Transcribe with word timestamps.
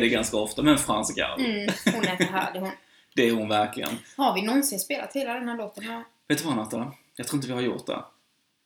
Säger 0.00 0.10
det 0.10 0.14
ganska 0.16 0.36
ofta, 0.36 0.62
men 0.62 0.78
Frans 0.78 1.14
Gal. 1.14 1.40
mm, 1.40 1.68
hon 1.84 2.04
är 2.04 2.16
för 2.16 2.24
härlig 2.24 2.60
hon. 2.60 2.70
Det 3.14 3.28
är 3.28 3.32
hon 3.32 3.48
verkligen. 3.48 3.90
Har 4.16 4.34
vi 4.34 4.42
någonsin 4.42 4.80
spelat 4.80 5.12
hela 5.16 5.34
den 5.34 5.48
här 5.48 5.56
låten? 5.56 5.84
här? 5.84 6.04
Vet 6.28 6.38
du 6.38 6.44
vad 6.44 6.56
Natta? 6.56 6.92
Jag 7.16 7.26
tror 7.26 7.36
inte 7.38 7.48
vi 7.48 7.54
har 7.54 7.60
gjort 7.60 7.86
det. 7.86 8.04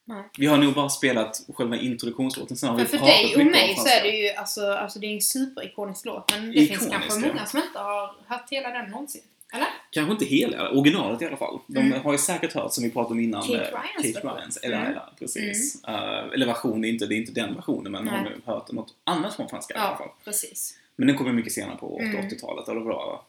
Nej. 0.04 0.22
Vi 0.38 0.46
har 0.46 0.58
nog 0.58 0.74
bara 0.74 0.88
spelat 0.88 1.40
själva 1.54 1.76
introduktionslåten, 1.76 2.56
sen 2.56 2.68
har 2.68 2.76
Men 2.76 2.84
vi 2.84 2.90
för 2.90 2.98
pratat 2.98 3.14
dig 3.14 3.36
och 3.36 3.46
mig 3.46 3.76
så 3.76 3.88
är 3.88 4.02
det 4.02 4.08
ju 4.08 4.30
alltså, 4.30 4.72
alltså 4.72 4.98
det 4.98 5.06
är 5.06 5.14
en 5.14 5.20
superikonisk 5.20 6.04
låt 6.06 6.32
men 6.32 6.46
det 6.46 6.52
finns 6.66 6.70
Ikonisk, 6.70 6.90
kanske 6.92 7.20
ja. 7.26 7.32
många 7.34 7.46
som 7.46 7.58
inte 7.62 7.78
har 7.78 8.14
hört 8.26 8.50
hela 8.50 8.68
den 8.70 8.90
någonsin. 8.90 9.22
Eller? 9.54 9.66
Kanske 9.90 10.12
inte 10.12 10.24
hela, 10.24 10.70
originalet 10.70 11.22
i 11.22 11.26
alla 11.26 11.36
fall. 11.36 11.58
De 11.66 11.78
Mm. 11.80 12.02
har 12.02 12.12
ju 12.12 12.18
säkert 12.18 12.52
hört, 12.52 12.72
som 12.72 12.84
vi 12.84 12.90
pratade 12.90 13.12
om 13.12 13.20
innan, 13.20 13.42
Kate 13.42 13.54
eh, 13.54 13.60
Ryans 13.60 14.14
Kate 14.14 14.26
version. 14.26 14.38
Ryans. 14.38 14.56
Eller, 14.56 14.76
Mm. 14.76 14.90
eller 14.90 15.02
precis. 15.18 15.84
Eh, 15.84 16.18
eller 16.34 16.46
version, 16.46 16.80
det 16.80 16.88
är 16.88 16.90
inte, 16.90 17.06
det 17.06 17.14
är 17.14 17.16
inte 17.16 17.32
den 17.32 17.54
versionen, 17.54 17.92
men 17.92 18.08
har 18.08 18.22
Nej. 18.22 18.32
nu 18.36 18.52
hört 18.52 18.72
något 18.72 18.94
annat 19.04 19.34
från 19.36 19.48
Frans 19.48 19.66
Gal 19.66 19.78
i 19.78 19.80
alla 19.80 19.96
fall. 19.96 20.06
Ja, 20.08 20.14
precis. 20.24 20.78
Men 20.96 21.06
den 21.08 21.16
kommer 21.16 21.32
mycket 21.32 21.52
senare 21.52 21.76
på 21.76 22.00
Mm. 22.00 22.28
80-talet, 22.28 22.68
eller 22.68 22.80
vad 22.80 22.90
det 22.90 22.96
var? 22.96 23.22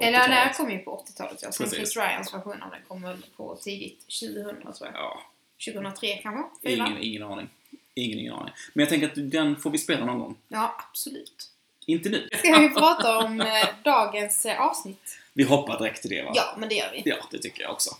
Eller 0.00 0.18
80-talet? 0.18 0.38
här 0.38 0.52
kom 0.52 0.70
ju 0.70 0.78
på 0.78 1.04
80-talet 1.06 1.38
ja. 1.42 1.52
Sen. 1.52 1.70
Chris 1.70 1.96
Ryans 1.96 2.34
version 2.34 2.62
av 2.62 2.70
den 2.70 2.80
kom 2.88 3.02
väl 3.02 3.26
på 3.36 3.56
tidigt 3.56 4.00
2000 4.00 4.32
tror 4.62 4.74
jag. 4.80 4.94
Ja, 4.94 5.20
2003 5.64 6.16
kanske? 6.22 6.70
Ingen, 6.72 6.98
ingen 7.00 7.22
aning. 7.22 7.48
Ingen, 7.94 8.18
ingen 8.18 8.32
aning. 8.34 8.54
Men 8.74 8.82
jag 8.82 8.88
tänker 8.88 9.06
att 9.06 9.30
den 9.30 9.56
får 9.56 9.70
vi 9.70 9.78
spela 9.78 10.04
någon 10.06 10.18
gång. 10.18 10.36
Ja, 10.48 10.76
absolut. 10.90 11.50
Inte 11.86 12.08
nu. 12.08 12.28
Ska 12.38 12.58
vi 12.58 12.68
prata 12.68 13.18
om 13.18 13.40
eh, 13.40 13.66
dagens 13.84 14.46
eh, 14.46 14.60
avsnitt? 14.60 15.18
Vi 15.32 15.44
hoppar 15.44 15.78
direkt 15.78 16.00
till 16.02 16.10
det 16.10 16.22
va? 16.22 16.32
Ja, 16.34 16.54
men 16.58 16.68
det 16.68 16.74
gör 16.74 16.90
vi. 16.92 17.02
Ja, 17.04 17.16
det 17.30 17.38
tycker 17.38 17.62
jag 17.62 17.72
också. 17.72 17.90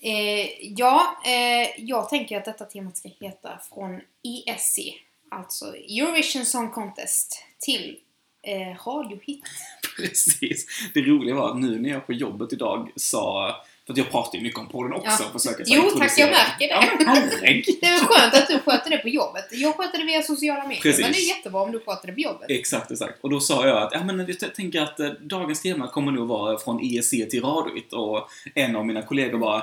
Eh, 0.00 0.62
ja, 0.62 1.22
eh, 1.26 1.80
jag 1.84 2.08
tänker 2.08 2.36
att 2.36 2.44
detta 2.44 2.64
temat 2.64 2.96
ska 2.96 3.08
heta 3.20 3.58
från 3.68 4.00
ESC, 4.22 4.78
alltså 5.28 5.76
Eurovision 5.76 6.44
Song 6.46 6.70
Contest, 6.70 7.44
till 7.58 7.98
eh, 8.42 8.88
radiohit. 8.88 9.44
Precis. 9.96 10.66
Det 10.94 11.00
roliga 11.00 11.34
var 11.34 11.50
att 11.50 11.58
nu 11.60 11.78
när 11.80 11.90
jag 11.90 12.06
på 12.06 12.12
jobbet 12.12 12.52
idag 12.52 12.90
sa, 12.96 13.56
för 13.86 13.92
att 13.92 13.98
jag 13.98 14.10
pratar 14.10 14.38
ju 14.38 14.44
mycket 14.44 14.58
om 14.58 14.68
podden 14.68 14.92
också, 14.92 15.22
Ja. 15.22 15.38
försöker 15.38 15.64
så 15.64 15.74
Jo, 15.74 15.90
tack, 15.98 16.12
jag 16.18 16.30
märker 16.30 16.58
det. 16.58 16.66
Ja, 16.66 16.84
men 16.98 17.06
herregud. 17.06 17.64
Det 17.80 17.86
är 17.86 17.90
väl 17.98 18.04
skönt 18.04 18.34
att 18.34 18.48
du 18.48 18.58
sköter 18.58 18.90
det 18.90 18.98
på 18.98 19.08
jobbet. 19.08 19.44
Jag 19.50 19.74
sköter 19.76 19.98
det 19.98 20.04
via 20.04 20.22
sociala 20.22 20.62
medier, 20.62 20.82
Precis. 20.82 21.00
men 21.02 21.12
det 21.12 21.18
är 21.18 21.28
jättebra 21.28 21.62
om 21.62 21.72
du 21.72 21.80
sköter 21.80 22.06
det 22.06 22.12
på 22.12 22.20
jobbet. 22.20 22.50
Exakt, 22.50 22.90
exakt. 22.90 23.18
Och 23.24 23.30
då 23.30 23.40
sa 23.40 23.66
jag 23.66 23.82
att 23.82 23.92
ja, 23.92 24.04
men 24.04 24.36
jag 24.40 24.54
tänker 24.54 24.80
att 24.82 25.00
eh, 25.00 25.08
dagens 25.10 25.62
tema 25.62 25.88
kommer 25.88 26.12
nog 26.12 26.28
vara 26.28 26.58
från 26.58 26.80
ESC 26.82 27.10
till 27.10 27.42
Radiohit 27.42 27.92
och 27.92 28.28
en 28.54 28.76
av 28.76 28.86
mina 28.86 29.02
kollegor 29.02 29.38
bara 29.38 29.62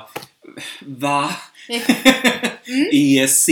Va? 0.80 1.30
Mm. 2.68 2.88
ESC, 2.92 3.48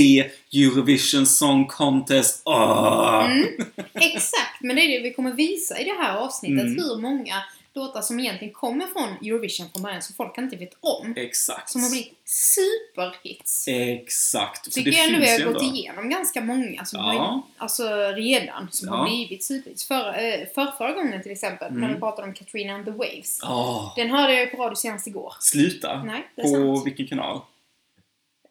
Eurovision 0.53 1.27
Song 1.27 1.67
Contest, 1.67 2.43
åh! 2.45 3.25
Mm, 3.31 3.47
exakt, 3.95 4.61
men 4.61 4.77
det 4.77 4.83
är 4.83 4.89
det 4.99 5.09
vi 5.09 5.15
kommer 5.15 5.33
visa 5.33 5.79
i 5.81 5.85
det 5.85 5.95
här 6.03 6.17
avsnittet, 6.17 6.61
Mm. 6.67 6.79
hur 6.85 6.97
många 7.01 7.35
låtar 7.77 8.03
som 8.03 8.21
egentligen 8.21 8.55
kommer 8.55 8.87
från 8.87 9.29
Eurovision 9.29 9.67
från 9.75 9.83
början, 9.83 10.03
som 10.03 10.15
folk 10.15 10.39
inte 10.39 10.57
vet 10.57 10.77
om. 10.81 11.15
Exakt. 11.17 11.71
Som 11.71 11.83
har 11.83 11.91
blivit 11.91 12.13
superhits. 12.25 13.69
Exakt. 13.69 14.65
För 14.65 14.71
Tycker 14.71 14.91
det 14.91 14.97
jag 14.97 15.07
ändå 15.09 15.21
vi 15.21 15.31
har 15.31 15.53
gått 15.53 15.63
ändå- 15.63 15.75
igenom 15.75 16.09
ganska 16.11 16.41
många 16.41 16.85
som 16.85 16.99
Ja. 17.01 17.05
har, 17.13 17.43
alltså 17.59 17.85
redan, 18.17 18.69
som 18.71 18.89
Ja. 18.89 18.95
har 18.97 19.09
blivit 19.09 19.45
superhits. 19.45 19.89
Förra, 19.89 20.17
eh, 20.17 20.47
för 20.55 20.67
förra 20.79 20.93
gången 20.93 21.23
till 21.23 21.33
exempel, 21.33 21.73
när 21.73 21.79
Mm. 21.79 21.95
vi 21.95 22.01
pratade 22.01 22.29
om 22.29 22.35
Katrina 22.35 22.75
and 22.75 22.85
the 22.85 22.91
Waves. 22.91 23.41
Åh, 23.43 23.93
Den 23.97 24.11
hörde 24.11 24.33
jag 24.33 24.41
ju 24.41 24.47
på 24.47 24.63
radio 24.63 24.77
senast 24.77 25.07
igår. 25.07 25.33
sluta. 25.41 26.03
Nej, 26.03 26.27
det 26.37 26.43
är 26.43 26.45
På 26.45 26.75
sant. 26.75 26.87
vilken 26.87 27.07
kanal? 27.07 27.41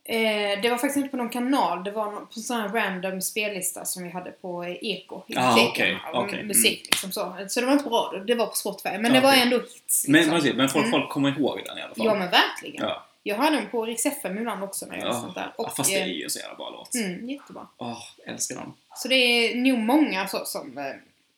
Eh, 0.05 0.61
det 0.61 0.69
var 0.69 0.77
faktiskt 0.77 0.97
inte 0.97 1.09
på 1.09 1.17
någon 1.17 1.29
kanal, 1.29 1.83
det 1.83 1.91
var 1.91 2.11
på 2.11 2.27
en 2.35 2.41
sån 2.41 2.57
här 2.61 2.69
random 2.69 3.21
spellista 3.21 3.85
som 3.85 4.03
vi 4.03 4.09
hade 4.09 4.31
på 4.31 4.63
eh, 4.63 4.77
Eko 4.81 5.21
i 5.27 5.35
Ah, 5.37 5.67
okej, 5.69 5.97
av 6.13 6.23
okej, 6.23 6.43
Musik 6.43 6.87
liksom 6.91 7.11
så. 7.11 7.35
Så 7.47 7.59
det 7.59 7.65
var 7.65 7.73
inte 7.73 7.83
på 7.83 7.89
radio, 7.89 8.23
det 8.23 8.35
var 8.35 8.45
på 8.47 8.55
Spotify. 8.55 8.97
Men 8.97 9.13
det 9.13 9.19
Ah, 9.19 9.21
var 9.21 9.33
ändå 9.33 9.57
hits. 9.57 10.07
Men, 10.07 10.21
Liksom. 10.21 10.39
men, 10.47 10.57
men 10.57 10.69
folk, 10.69 10.85
Mm. 10.85 10.91
folk 10.99 11.09
kommer 11.11 11.39
ihåg 11.39 11.61
den 11.65 11.77
i 11.77 11.81
alla 11.81 11.95
fall. 11.95 12.05
Ja 12.05 12.15
men 12.15 12.29
verkligen. 12.31 12.83
Ja. 12.87 13.05
Jag 13.23 13.35
hör 13.35 13.51
den 13.51 13.69
på 13.69 13.85
Rix 13.85 14.05
FM 14.05 14.37
ibland 14.37 14.63
också 14.63 14.85
när 14.85 14.97
jag 14.97 15.07
Ja. 15.07 15.13
sånt 15.13 15.35
där. 15.35 15.53
Ja, 15.57 15.63
Och, 15.63 15.75
fast 15.75 15.89
det 15.89 15.99
är 15.99 16.01
eh, 16.01 16.11
ju 16.11 16.23
en 16.23 16.29
så 16.29 16.39
jävla 16.39 16.55
bra 16.55 16.69
låt. 16.69 16.95
mm, 16.95 17.29
jättebra. 17.29 17.67
Åh, 17.77 18.01
älskar 18.25 18.55
den. 18.55 18.73
Så 18.95 19.07
det 19.07 19.15
är 19.15 19.55
nog 19.55 19.79
många 19.79 20.27
så 20.27 20.45
som, 20.45 20.77
eh, 20.77 20.83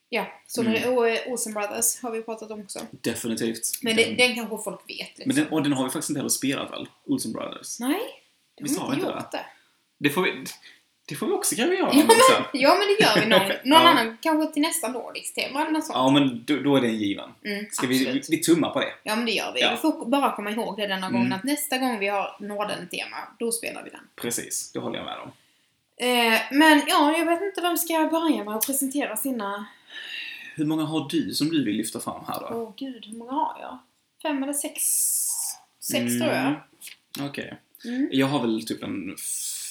ja, 0.10 0.26
så 0.48 0.62
Mm. 0.62 0.74
det- 0.74 0.88
och 0.90 1.10
eh, 1.10 1.20
Olsen 1.28 1.54
Brothers 1.54 2.02
har 2.02 2.12
vi 2.12 2.22
pratat 2.22 2.52
om 2.52 2.60
också. 2.62 2.80
Definitivt. 2.92 3.62
Men 3.82 3.96
den, 3.96 4.10
det, 4.10 4.16
den 4.28 4.36
kanske 4.36 4.58
folk 4.64 4.80
vet 4.90 4.98
liksom. 4.98 5.24
men 5.26 5.36
den, 5.36 5.48
och 5.48 5.64
den 5.64 5.74
har 5.74 5.84
vi 5.84 5.90
faktiskt 5.90 6.10
inte 6.10 6.20
heller 6.20 6.30
spelat 6.30 6.72
väl? 6.72 6.88
Olsen 7.06 7.32
Brothers. 7.32 7.80
Nej, 7.80 8.00
det 8.58 8.64
vi 8.64 8.70
vi 8.70 8.76
inte 8.96 9.06
gjort 9.08 9.32
det. 9.32 9.46
Det 9.98 10.10
får 10.10 10.22
vi, 10.22 10.44
det 11.08 11.16
får 11.16 11.28
vi 11.28 11.34
också 11.34 11.56
kanske 11.56 11.76
göra 11.76 11.90
Ja 11.94 11.98
någon 11.98 12.08
gång 12.08 12.18
sen. 12.32 12.44
Ja 12.54 12.70
men 12.80 12.88
det 12.88 13.04
gör 13.06 13.22
vi 13.22 13.26
någon, 13.30 13.48
någon 13.70 13.82
Ja. 13.84 13.90
annan, 13.90 14.18
kanske 14.22 14.54
till 14.54 14.62
nästa 14.62 14.88
Nordics-tema 14.88 15.62
eller 15.62 15.72
något 15.72 15.86
sånt. 15.86 15.96
Ja, 15.98 16.10
men 16.12 16.44
då, 16.46 16.56
då 16.60 16.76
är 16.76 16.82
det 16.82 16.88
en 16.88 16.98
given. 16.98 17.30
Mm, 17.46 17.66
Ska 17.72 17.88
vi, 17.88 18.22
vi, 18.30 18.38
tummar 18.38 18.70
på 18.70 18.80
det? 18.80 18.94
Ja 19.04 19.16
men 19.16 19.26
det 19.26 19.32
gör 19.32 19.54
vi. 19.54 19.62
Ja. 19.62 19.72
Vi 19.72 19.78
får 19.78 20.06
bara 20.06 20.36
komma 20.36 20.52
ihåg 20.52 20.78
det 20.78 20.88
denna 20.88 21.10
gången 21.10 21.26
Mm. 21.26 21.38
att 21.38 21.44
nästa 21.44 21.78
gång 21.78 22.00
vi 22.00 22.08
har 22.08 22.36
Norden-tema, 22.40 23.18
då 23.40 23.52
spelar 23.52 23.84
vi 23.84 23.90
den. 23.90 24.08
Precis, 24.16 24.72
det 24.72 24.80
håller 24.80 24.98
jag 24.98 25.06
med 25.06 25.18
om. 25.20 25.32
Eh, 25.98 26.42
men 26.52 26.82
ja, 26.88 27.18
jag 27.18 27.26
vet 27.26 27.42
inte 27.42 27.62
vem 27.62 27.78
ska 27.78 28.08
börja 28.12 28.44
med 28.44 28.56
att 28.56 28.66
presentera 28.66 29.18
sina... 29.18 29.66
Hur 30.56 30.66
många 30.66 30.84
har 30.84 31.10
du 31.10 31.34
som 31.34 31.50
du 31.50 31.66
vill 31.66 31.76
lyfta 31.78 32.00
fram 32.00 32.26
här 32.28 32.44
Åh 32.44 32.50
då? 32.52 32.74
gud, 32.78 33.06
hur 33.06 33.18
många 33.18 33.32
har 33.32 33.58
jag? 33.62 33.78
Fem 34.22 34.44
eller 34.44 34.54
sex? 34.54 34.82
Sex 35.80 35.96
Mm, 36.14 36.20
tror 36.22 36.34
jag. 36.34 36.54
Okej. 37.30 37.58
Mm. 37.86 38.10
Jag 38.12 38.28
har 38.28 38.42
väl 38.42 38.66
typ 38.66 38.84
en 38.84 39.16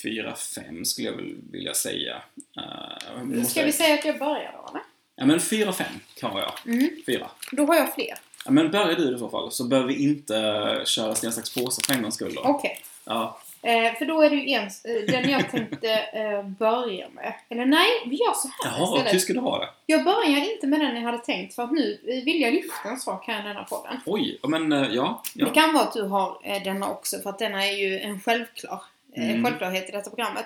fyra, 0.02 0.34
fem 0.34 0.84
skulle 0.84 1.08
jag 1.08 1.16
väl 1.16 1.34
vilja 1.50 1.74
säga. 1.74 2.22
Uh, 2.58 3.24
måste 3.24 3.50
Ska 3.50 3.64
vi 3.64 3.72
säga 3.72 3.94
att 3.94 4.04
jag 4.04 4.18
börjar 4.18 4.52
då 4.52 4.68
eller? 4.70 4.82
Ja 5.16 5.26
men 5.26 5.40
fyra, 5.40 5.72
fem 5.72 6.00
kan 6.20 6.36
jag. 6.36 6.52
Mm. 6.66 6.90
Fyra. 7.06 7.30
Då 7.52 7.66
har 7.66 7.74
jag 7.74 7.94
fler. 7.94 8.14
Ja, 8.44 8.50
men 8.50 8.70
börjar 8.70 8.96
du 8.96 9.14
i 9.14 9.18
så 9.18 9.28
fall, 9.28 9.52
så 9.52 9.64
behöver 9.64 9.88
vi 9.88 10.02
inte 10.02 10.36
eh, 10.38 10.84
köra 10.84 11.14
sten, 11.14 11.32
sax, 11.32 11.54
påse 11.54 11.82
för 11.86 11.94
en 11.94 12.02
gångs 12.02 12.14
skull 12.14 12.34
då. 12.34 12.40
Okej. 12.40 12.82
Ja. 13.04 13.40
Eh, 13.64 13.94
för 13.98 14.04
då 14.04 14.22
är 14.22 14.30
det 14.30 14.36
ju 14.36 14.54
en, 14.54 14.64
eh, 14.64 15.12
den 15.12 15.30
jag 15.30 15.50
tänkte 15.50 15.90
eh, 15.92 16.42
börja 16.42 17.08
med. 17.08 17.34
Eller 17.48 17.64
nej, 17.66 17.88
vi 18.06 18.16
gör 18.16 18.32
så 18.32 18.48
här 18.48 18.70
Jaha, 18.78 18.84
istället. 18.96 19.14
hur 19.14 19.18
ska 19.18 19.32
du 19.32 19.40
ha 19.40 19.58
det? 19.58 19.68
Jag 19.86 20.04
börjar 20.04 20.52
inte 20.52 20.66
med 20.66 20.80
den 20.80 20.96
jag 20.96 21.02
hade 21.02 21.18
tänkt 21.18 21.54
för 21.54 21.62
att 21.62 21.72
nu 21.72 21.98
eh, 22.08 22.24
vill 22.24 22.40
jag 22.40 22.54
lyfta 22.54 22.88
en 22.88 22.96
sak 22.98 23.26
här 23.26 23.40
i 23.44 23.48
denna 23.48 23.64
podden. 23.64 24.00
Oj, 24.06 24.38
men 24.48 24.72
eh, 24.72 24.88
ja. 24.92 25.22
Det 25.34 25.44
ja. 25.44 25.52
kan 25.52 25.72
vara 25.74 25.84
att 25.84 25.92
du 25.92 26.02
har 26.02 26.38
eh, 26.44 26.62
denna 26.62 26.88
också 26.90 27.18
för 27.18 27.30
att 27.30 27.38
denna 27.38 27.66
är 27.66 27.72
ju 27.76 27.98
en 28.00 28.20
självklar 28.20 28.82
Mm. 29.16 29.44
självklarhet 29.44 29.88
i 29.88 29.92
detta 29.92 30.10
programmet. 30.10 30.44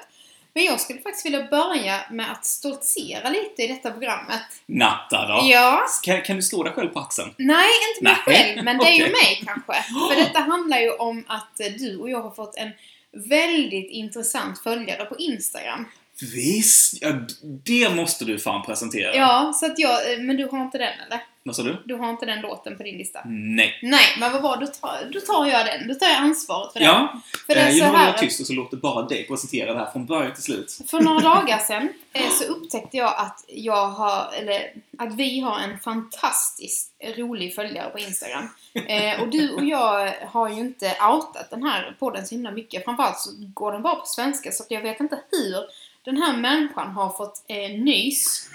Men 0.54 0.64
jag 0.64 0.80
skulle 0.80 1.00
faktiskt 1.00 1.26
vilja 1.26 1.42
börja 1.50 2.00
med 2.10 2.32
att 2.32 2.44
stoltsera 2.46 3.28
lite 3.28 3.62
i 3.62 3.66
detta 3.68 3.90
programmet. 3.90 4.40
Natta 4.66 5.26
då? 5.28 5.40
Ja, 5.50 5.80
Kan, 6.02 6.22
kan 6.22 6.36
du 6.36 6.42
slå 6.42 6.62
dig 6.62 6.72
själv 6.72 6.88
på 6.88 6.98
axeln? 7.00 7.34
nej 7.38 7.68
inte 7.94 8.04
mig 8.04 8.16
Nej, 8.26 8.36
själv, 8.54 8.64
men 8.64 8.78
det 8.78 8.84
är 8.84 8.96
ju 8.96 9.02
mig 9.12 9.42
kanske. 9.46 9.72
För 10.08 10.16
detta 10.16 10.40
handlar 10.40 10.78
ju 10.78 10.90
om 10.90 11.24
att 11.28 11.60
du 11.78 11.98
och 11.98 12.10
jag 12.10 12.22
har 12.22 12.30
fått 12.30 12.56
en 12.56 12.70
väldigt 13.12 13.90
intressant 13.90 14.58
följare 14.58 15.04
på 15.04 15.16
Instagram. 15.18 15.86
Visst! 16.34 16.98
Ja, 17.00 17.12
det 17.42 17.94
måste 17.94 18.24
du 18.24 18.38
fan 18.38 18.66
presentera. 18.66 19.14
Ja, 19.14 19.52
så 19.60 19.66
att 19.66 19.78
jag, 19.78 20.12
eh, 20.12 20.18
men 20.18 20.36
du 20.36 20.46
har 20.46 20.62
inte 20.62 20.78
den 20.78 21.00
eller? 21.06 21.20
Vad 21.48 21.56
sa 21.56 21.62
du? 21.62 21.82
Du 21.84 21.94
har 21.94 22.10
inte 22.10 22.26
den 22.26 22.40
låten 22.40 22.76
på 22.76 22.82
din 22.82 22.98
lista? 22.98 23.20
Nej. 23.26 23.78
Nej, 23.82 24.16
men 24.20 24.32
vad 24.32 24.42
var 24.42 24.56
då 24.56 24.66
tar, 24.66 25.10
då 25.12 25.20
tar 25.20 25.46
jag 25.46 25.66
den. 25.66 25.88
Då 25.88 25.94
tar 25.94 26.06
jag 26.06 26.16
ansvaret 26.16 26.72
för 26.72 26.80
den. 26.80 26.88
Ja, 26.88 27.20
För 27.46 27.54
det 27.54 27.60
är 27.60 27.66
eh, 27.66 27.72
så 27.72 27.78
jag 27.78 27.86
håller 27.86 27.98
här 27.98 28.18
tyst 28.18 28.40
och 28.40 28.46
så 28.46 28.52
låter 28.52 28.76
bara 28.76 29.02
dig 29.02 29.26
presentera 29.26 29.72
det 29.72 29.78
här 29.78 29.90
från 29.92 30.06
början 30.06 30.34
till 30.34 30.42
slut. 30.42 30.78
För 30.86 31.00
några 31.00 31.20
dagar 31.34 31.58
sedan 31.58 31.88
eh, 32.12 32.30
så 32.30 32.44
upptäckte 32.44 32.96
jag 32.96 33.14
att 33.16 33.44
jag 33.48 33.88
har, 33.88 34.32
eller 34.38 34.72
att 34.98 35.14
vi 35.14 35.40
har 35.40 35.58
en 35.58 35.78
fantastiskt 35.78 36.92
rolig 37.16 37.54
följare 37.54 37.90
på 37.90 37.98
Instagram. 37.98 38.48
Eh, 38.74 39.20
och 39.22 39.28
du 39.28 39.50
och 39.50 39.64
jag 39.64 40.12
har 40.26 40.48
ju 40.48 40.60
inte 40.60 40.96
outat 41.10 41.50
den 41.50 41.62
här 41.62 41.96
podden 41.98 42.26
så 42.26 42.34
himla 42.34 42.50
mycket. 42.50 42.84
Framförallt 42.84 43.18
så 43.18 43.30
går 43.54 43.72
den 43.72 43.82
bara 43.82 43.94
på 43.94 44.06
svenska 44.06 44.52
så 44.52 44.64
jag 44.68 44.82
vet 44.82 45.00
inte 45.00 45.20
hur 45.30 45.56
den 46.04 46.16
här 46.22 46.36
människan 46.36 46.90
har 46.90 47.10
fått 47.10 47.44
eh, 47.48 47.80
nys 47.80 48.48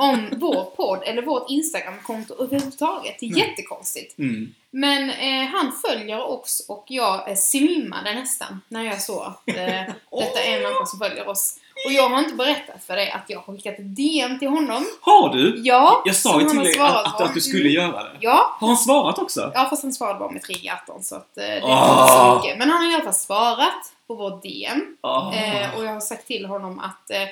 om 0.00 0.28
vår 0.36 0.64
podd 0.64 1.02
eller 1.04 1.22
vårt 1.22 1.50
Instagramkonto 1.50 2.34
överhuvudtaget. 2.38 3.16
Det 3.20 3.26
är 3.26 3.30
Nej. 3.30 3.40
jättekonstigt. 3.48 4.18
Mm. 4.18 4.54
Men 4.70 5.10
eh, 5.10 5.48
han 5.52 5.72
följer 5.86 6.22
oss 6.22 6.66
och 6.68 6.84
jag 6.88 7.30
eh, 7.30 7.36
svimmade 7.36 8.14
nästan 8.14 8.60
när 8.68 8.82
jag 8.84 9.00
såg 9.02 9.22
att 9.22 9.48
eh, 9.48 9.54
detta 10.18 10.40
är 10.42 10.56
en 10.56 10.62
människa 10.62 10.86
som 10.86 10.98
följer 10.98 11.28
oss. 11.28 11.54
Och 11.86 11.92
jag 11.92 12.08
har 12.08 12.18
inte 12.18 12.34
berättat 12.34 12.84
för 12.84 12.96
dig 12.96 13.10
att 13.10 13.24
jag 13.26 13.40
har 13.40 13.54
skickat 13.54 13.74
ett 13.78 13.96
DM 13.96 14.38
till 14.38 14.48
honom. 14.48 14.86
Har 15.00 15.28
du? 15.34 15.60
Ja, 15.64 16.02
Jag 16.04 16.16
sa 16.16 16.40
ju 16.40 16.48
till 16.48 16.58
dig 16.58 16.78
att, 16.78 17.06
att, 17.06 17.20
att 17.20 17.34
du 17.34 17.40
skulle 17.40 17.68
Mm. 17.70 17.72
göra 17.92 18.02
det. 18.02 18.16
Ja, 18.20 18.56
Har 18.60 18.68
han 18.68 18.76
svarat 18.76 19.18
också? 19.18 19.50
ja, 19.54 19.66
fast 19.70 19.82
han 19.82 19.92
svarade 19.92 20.18
bara 20.18 20.30
med 20.30 20.42
tre 20.42 20.54
hjärtan 20.54 21.02
så 21.02 21.14
att 21.14 21.38
eh, 21.38 21.44
det 21.44 21.50
är 21.50 21.56
inte 22.00 22.12
så 22.12 22.40
mycket. 22.42 22.58
Men 22.58 22.70
han 22.70 22.82
har 22.84 22.90
i 22.90 22.94
alla 22.94 23.04
fall 23.04 23.14
svarat 23.14 23.92
på 24.06 24.14
vårt 24.14 24.42
DM. 24.42 24.96
Ah. 25.00 25.32
Eh, 25.34 25.74
och 25.78 25.84
jag 25.84 25.92
har 25.92 26.00
sagt 26.00 26.26
till 26.26 26.46
honom 26.46 26.78
att, 26.78 27.10
eh, 27.10 27.22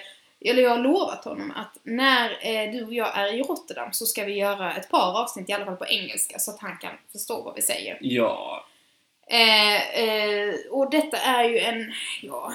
eller 0.40 0.62
jag 0.62 0.70
har 0.70 0.78
lovat 0.78 1.24
honom 1.24 1.50
att 1.56 1.78
när 1.82 2.30
eh, 2.40 2.72
du 2.72 2.84
och 2.84 2.94
jag 2.94 3.18
är 3.18 3.34
i 3.34 3.42
Rotterdam 3.42 3.92
så 3.92 4.06
ska 4.06 4.24
vi 4.24 4.32
göra 4.32 4.74
ett 4.76 4.90
par 4.90 5.22
avsnitt 5.22 5.48
i 5.48 5.52
alla 5.52 5.64
fall 5.64 5.76
på 5.76 5.86
engelska 5.86 6.38
så 6.38 6.50
att 6.50 6.60
han 6.60 6.76
kan 6.80 6.92
förstå 7.12 7.42
vad 7.42 7.54
vi 7.54 7.62
säger. 7.62 7.98
Ja. 8.00 8.64
Eh, 9.28 10.00
eh, 10.00 10.54
och 10.70 10.90
detta 10.90 11.16
är 11.16 11.44
ju 11.44 11.58
en, 11.58 11.92
ja, 12.22 12.52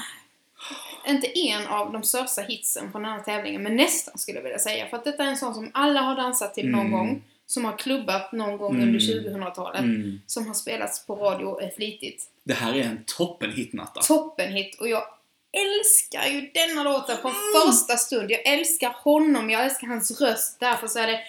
inte 1.07 1.39
en 1.39 1.67
av 1.67 1.91
de 1.91 2.03
största 2.03 2.41
hitsen 2.41 2.91
från 2.91 3.03
den 3.03 3.11
här 3.11 3.19
tävlingen, 3.19 3.63
men 3.63 3.75
nästan 3.75 4.17
skulle 4.17 4.37
jag 4.37 4.43
vilja 4.43 4.59
säga. 4.59 4.87
För 4.87 4.97
att 4.97 5.03
detta 5.03 5.23
är 5.23 5.27
en 5.27 5.37
sån 5.37 5.53
som 5.53 5.71
alla 5.73 6.01
har 6.01 6.15
dansat 6.15 6.53
till 6.53 6.69
någon 6.69 6.79
Mm. 6.85 6.91
gång. 6.91 7.23
Som 7.45 7.65
har 7.65 7.77
klubbat 7.77 8.31
någon 8.31 8.57
gång 8.57 8.75
Mm. 8.75 8.87
under 8.87 8.99
2000-talet. 8.99 9.79
Mm. 9.81 10.21
Som 10.27 10.47
har 10.47 10.53
spelats 10.53 11.05
på 11.05 11.15
radio 11.15 11.61
eh, 11.61 11.69
flitigt. 11.75 12.23
Det 12.43 12.53
här 12.53 12.73
är 12.75 12.83
en 12.83 13.03
toppen 13.17 13.67
Natta. 13.73 14.01
Toppenhit 14.01 14.79
och 14.79 14.87
jag 14.89 15.03
älskar 15.53 16.25
ju 16.25 16.51
denna 16.53 16.83
låten 16.83 17.17
från 17.21 17.31
Mm. 17.31 17.71
första 17.71 17.97
stund. 17.97 18.31
Jag 18.31 18.47
älskar 18.47 18.95
honom, 19.03 19.49
jag 19.49 19.63
älskar 19.65 19.87
hans 19.87 20.21
röst. 20.21 20.57
Därför 20.59 20.87
så 20.87 20.99
är 20.99 21.07
det 21.07 21.19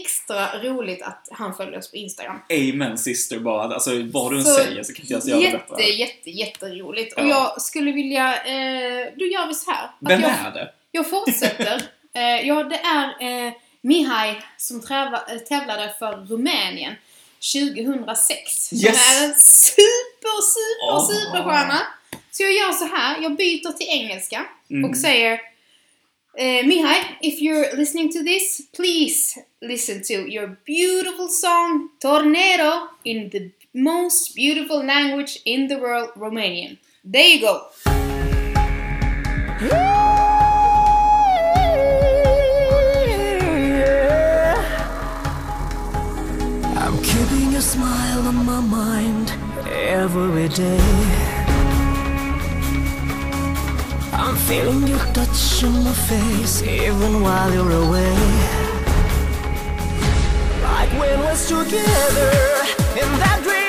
extra 0.00 0.62
roligt 0.62 1.02
att 1.02 1.28
han 1.32 1.54
följer 1.54 1.78
oss 1.78 1.90
på 1.90 1.96
Instagram. 1.96 2.38
Amen 2.50 2.98
sister 2.98 3.38
bara. 3.38 3.74
Alltså 3.74 3.90
vad 4.12 4.32
du 4.32 4.38
än 4.38 4.44
säger 4.44 4.82
så 4.82 4.92
kan 4.92 5.02
inte 5.02 5.12
jag 5.14 5.26
göra 5.26 5.38
det 5.40 5.44
Jätte, 5.46 5.64
bättre. 5.70 5.82
jätte, 5.84 6.30
jätteroligt. 6.30 7.14
Och 7.16 7.22
Ja. 7.22 7.26
jag 7.28 7.62
skulle 7.62 7.92
vilja, 7.92 8.34
eh, 8.44 9.06
då 9.16 9.24
gör 9.26 9.46
vi 9.46 9.54
så 9.54 9.70
här. 9.70 9.90
Vem 10.00 10.20
jag, 10.20 10.30
är 10.30 10.50
det? 10.50 10.72
jag 10.90 11.10
fortsätter. 11.10 11.82
eh, 12.14 12.48
ja, 12.48 12.62
det 12.64 12.76
är 12.78 13.06
eh, 13.46 13.52
Mihai 13.80 14.34
som 14.56 14.80
träva, 14.82 15.22
eh, 15.28 15.38
tävlade 15.38 15.94
för 15.98 16.12
Rumänien 16.26 16.94
2006. 17.54 18.68
Som 18.68 18.78
Yes! 18.78 19.20
är 19.20 19.24
en 19.24 19.34
super, 19.34 20.42
super, 20.42 20.92
Åh. 20.92 21.08
superstjärna. 21.10 21.80
Så 22.36 22.42
jag 22.42 22.52
gör 22.52 22.72
så 22.72 22.84
här, 22.84 23.22
jag 23.22 23.36
byter 23.36 23.72
till 23.72 23.86
engelska 23.88 24.46
Mm. 24.70 24.90
och 24.90 24.96
säger 24.96 25.32
eh, 26.38 26.66
Mihai, 26.66 26.98
if 27.20 27.40
you're 27.40 27.76
listening 27.76 28.12
to 28.12 28.18
this, 28.18 28.60
please 28.76 29.40
listen 29.60 30.02
to 30.02 30.12
your 30.12 30.56
beautiful 30.66 31.28
song 31.28 31.88
Tornado 32.02 32.88
in 33.04 33.30
the 33.30 33.50
most 33.72 34.34
beautiful 34.34 34.86
language 34.86 35.38
in 35.44 35.68
the 35.68 35.76
world, 35.76 36.08
Romanian. 36.16 36.76
There 37.12 37.26
you 37.26 37.40
go! 37.40 37.60
I'm 46.78 46.96
keeping 47.02 47.52
your 47.52 47.60
smile 47.60 48.28
on 48.28 48.44
my 48.44 48.60
mind 48.60 49.32
every 49.66 50.48
day. 50.48 51.25
I'm 54.26 54.34
feeling 54.34 54.88
your 54.88 54.98
touch 55.14 55.62
on 55.62 55.84
my 55.84 55.92
face 55.92 56.60
even 56.60 57.22
while 57.22 57.52
you're 57.54 57.70
away. 57.70 58.10
Like 60.64 60.90
when 60.98 61.20
we're 61.20 61.36
together 61.36 62.32
in 63.02 63.10
that 63.22 63.40
dream 63.44 63.65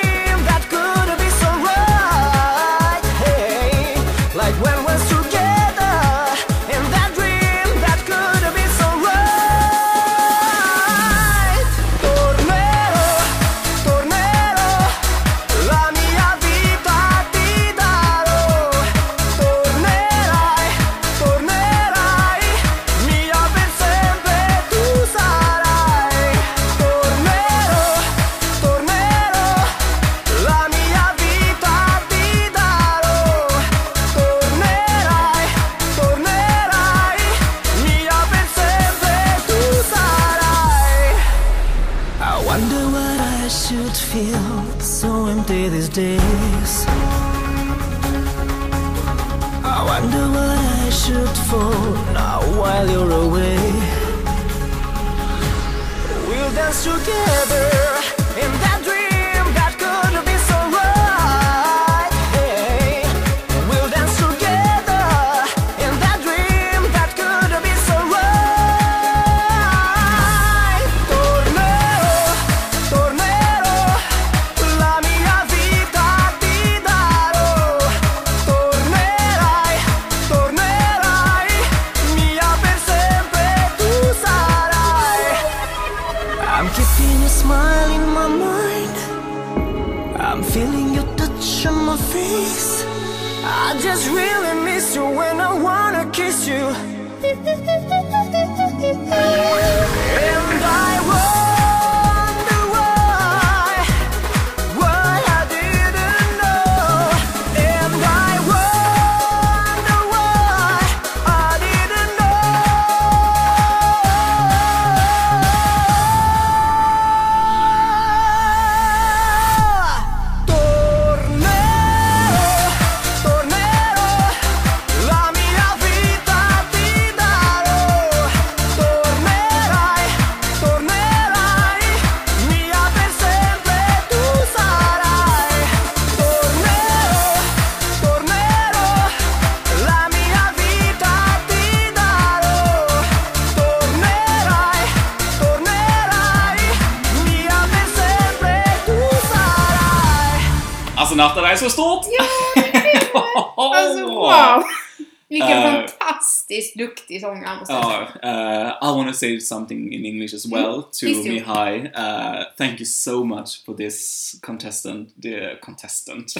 say 159.18 159.38
something 159.38 159.92
in 159.92 160.04
English 160.04 160.34
as 160.34 160.46
well 160.46 160.82
Mm, 160.84 160.92
to. 160.98 161.06
Mihai. 161.24 161.90
Uh, 161.94 162.44
thank 162.56 162.78
you 162.80 162.86
so 162.86 163.24
much 163.24 163.64
for 163.64 163.74
this 163.74 164.38
contestant, 164.42 165.10
the 165.20 165.58
contestant, 165.62 166.32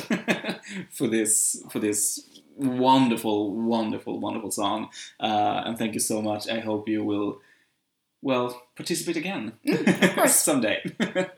for 0.90 1.08
this 1.08 1.62
for 1.70 1.78
this 1.80 2.20
wonderful, 2.56 3.52
wonderful, 3.52 4.18
wonderful 4.20 4.50
song. 4.50 4.88
Uh, 5.20 5.62
and 5.66 5.78
thank 5.78 5.94
you 5.94 6.00
so 6.00 6.20
much. 6.22 6.48
I 6.48 6.60
hope 6.60 6.88
you 6.88 7.04
will, 7.04 7.40
well, 8.22 8.62
participate 8.76 9.16
again 9.16 9.52
Mm, 9.66 10.28
someday. 10.46 10.82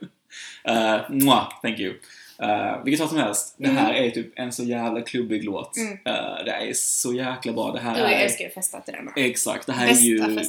uh, 0.65 1.03
mwah, 1.09 1.49
thank 1.61 1.77
you. 1.79 1.99
Uh, 2.43 2.83
vilket 2.83 2.99
fall 2.99 3.09
som 3.09 3.17
helst, 3.17 3.55
det 3.57 3.67
här 3.67 3.93
är 3.93 4.09
typ 4.09 4.39
en 4.39 4.51
så 4.51 4.63
jävla 4.63 5.01
klubbig 5.01 5.43
låt. 5.43 5.77
Mm. 5.77 5.91
Uh, 5.91 6.45
det 6.45 6.51
är 6.51 6.73
så 6.73 7.13
jäkla 7.13 7.53
bra. 7.53 7.71
Det 7.71 7.79
här 7.79 7.99
Jo, 7.99 8.03
jag 8.03 8.21
älskar 8.21 8.45
ju 8.45 8.51
festa 8.51 8.81
till 8.81 8.93
den 8.93 9.05
med. 9.05 9.13
Exakt, 9.15 9.67
det 9.67 9.73
här 9.73 9.87
är 9.87 9.93
ju... 9.93 10.39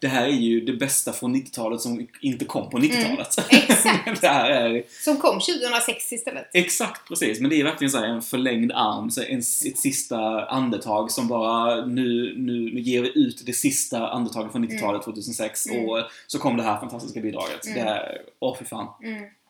Det 0.00 0.08
här 0.08 0.24
är 0.24 0.30
ju 0.30 0.60
det 0.60 0.72
bästa 0.72 1.12
från 1.12 1.36
90-talet 1.36 1.80
som 1.80 2.08
inte 2.20 2.44
kom 2.44 2.70
på 2.70 2.78
90-talet. 2.78 3.52
Mm, 3.52 3.64
exakt. 3.68 4.20
det 4.20 4.28
här 4.28 4.50
är... 4.50 4.82
Som 5.04 5.16
kom 5.16 5.40
2006 5.40 6.12
istället. 6.12 6.50
Exakt, 6.52 7.08
precis. 7.08 7.40
Men 7.40 7.50
det 7.50 7.60
är 7.60 7.64
verkligen 7.64 7.90
så 7.90 7.98
här 7.98 8.06
en 8.06 8.22
förlängd 8.22 8.72
arm, 8.72 9.10
så 9.10 9.22
en, 9.22 9.38
ett 9.38 9.78
sista 9.78 10.46
andetag 10.46 11.10
som 11.10 11.28
bara 11.28 11.86
nu, 11.86 12.34
nu, 12.36 12.74
nu 12.74 12.80
ger 12.80 13.02
vi 13.02 13.18
ut 13.18 13.42
det 13.46 13.52
sista 13.52 14.08
andetaget 14.08 14.52
från 14.52 14.64
90-talet 14.68 15.02
2006 15.02 15.66
Mm. 15.72 15.88
och 15.88 15.98
så 16.26 16.38
kom 16.38 16.56
det 16.56 16.62
här 16.62 16.80
fantastiska 16.80 17.20
bidraget. 17.20 17.66
Mm. 17.66 17.78
Det 17.78 17.90
är, 17.90 18.22
åh 18.38 18.56
fy 18.58 18.64
fan. 18.64 18.86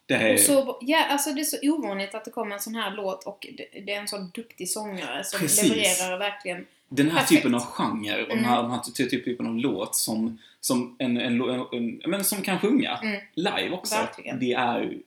Mm. 0.08 0.22
Det 0.22 0.28
är, 0.28 0.32
Och 0.34 0.40
så, 0.40 0.78
ja, 0.80 1.04
alltså 1.06 1.32
det 1.32 1.40
är 1.40 1.44
så 1.44 1.56
ovanligt 1.62 2.14
att 2.14 2.24
det 2.24 2.30
kommer 2.30 2.54
en 2.54 2.60
sån 2.60 2.74
här 2.74 2.90
låt 2.90 3.24
och 3.24 3.46
det, 3.56 3.80
det 3.80 3.92
är 3.94 4.00
en 4.00 4.08
sån 4.08 4.30
duktig 4.34 4.68
sångare 4.70 5.24
som 5.24 5.40
Precis. 5.40 5.62
levererar 5.70 6.18
verkligen. 6.18 6.66
den 6.88 7.06
här 7.06 7.12
perfekt. 7.20 7.28
typen 7.42 7.54
av 7.54 7.60
genre 7.60 8.22
och 8.22 8.28
den 8.28 8.44
här, 8.44 8.62
den 8.62 8.70
här 8.70 8.80
ty- 8.94 9.08
typen 9.08 9.46
av 9.46 9.54
låt 9.56 9.94
som, 9.96 10.38
som, 10.60 10.96
en, 10.98 11.16
en, 11.16 11.40
en, 11.42 11.66
en, 11.72 12.00
men 12.10 12.24
som 12.24 12.42
kan 12.42 12.58
sjunga 12.58 12.98
Mm. 13.02 13.20
live 13.34 13.70
också. 13.70 13.94
Verkligen. 13.94 14.38
Det 14.40 14.52
är 14.52 14.98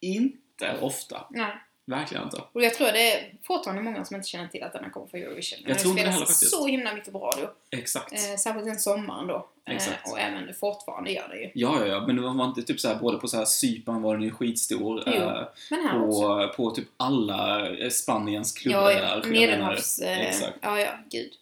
inte 0.00 0.78
ofta. 0.80 1.26
Nej. 1.30 1.56
Verkligen 1.86 2.24
inte. 2.24 2.42
Och 2.52 2.62
jag 2.62 2.74
tror 2.74 2.86
det 2.86 3.12
är 3.12 3.32
fortfarande 3.42 3.82
många 3.82 4.04
som 4.04 4.16
inte 4.16 4.28
känner 4.28 4.48
till 4.48 4.62
att 4.62 4.72
den 4.72 4.90
kommer 4.90 5.06
från 5.06 5.20
Eurovision. 5.20 5.58
Jag 5.66 5.78
tror 5.78 5.90
inte 5.90 6.04
det 6.04 6.10
heller 6.10 6.26
faktiskt. 6.26 6.50
så 6.50 6.66
himla 6.66 6.94
mycket 6.94 7.12
på 7.12 7.18
radio. 7.18 7.48
Exakt. 7.70 8.12
Eh, 8.12 8.36
särskilt 8.36 8.66
den 8.66 8.78
sommaren 8.78 9.26
då. 9.26 9.48
Exakt. 9.70 10.06
Eh, 10.06 10.12
och 10.12 10.18
även 10.20 10.54
fortfarande 10.54 11.10
gör 11.10 11.28
det 11.28 11.36
ju. 11.40 11.50
Ja, 11.54 11.76
ja, 11.80 11.86
ja, 11.86 12.06
men 12.06 12.16
det 12.16 12.22
var 12.22 12.44
inte 12.44 12.62
typ 12.62 12.80
såhär, 12.80 12.94
både 12.94 13.18
på 13.18 13.28
såhär 13.28 13.44
Cypern 13.44 14.02
var 14.02 14.14
den 14.14 14.22
ju 14.22 14.30
skitstor. 14.30 15.02
Jo, 15.06 15.12
eh, 15.12 15.42
Men 15.70 15.88
här 15.88 16.04
också. 16.04 16.20
på, 16.20 16.52
på 16.56 16.70
typ 16.70 16.88
alla 16.96 17.68
eh, 17.70 17.90
Spaniens 17.90 18.52
klubbar 18.52 18.80
Ja, 18.80 18.88
där. 18.88 19.02
ja. 19.02 19.14
jag 19.16 19.26
Medelhavs... 19.26 19.98
Eh, 19.98 20.20
Exakt. 20.28 20.58
ja, 20.60 20.80
ja, 20.80 20.90
gud. 21.10 21.32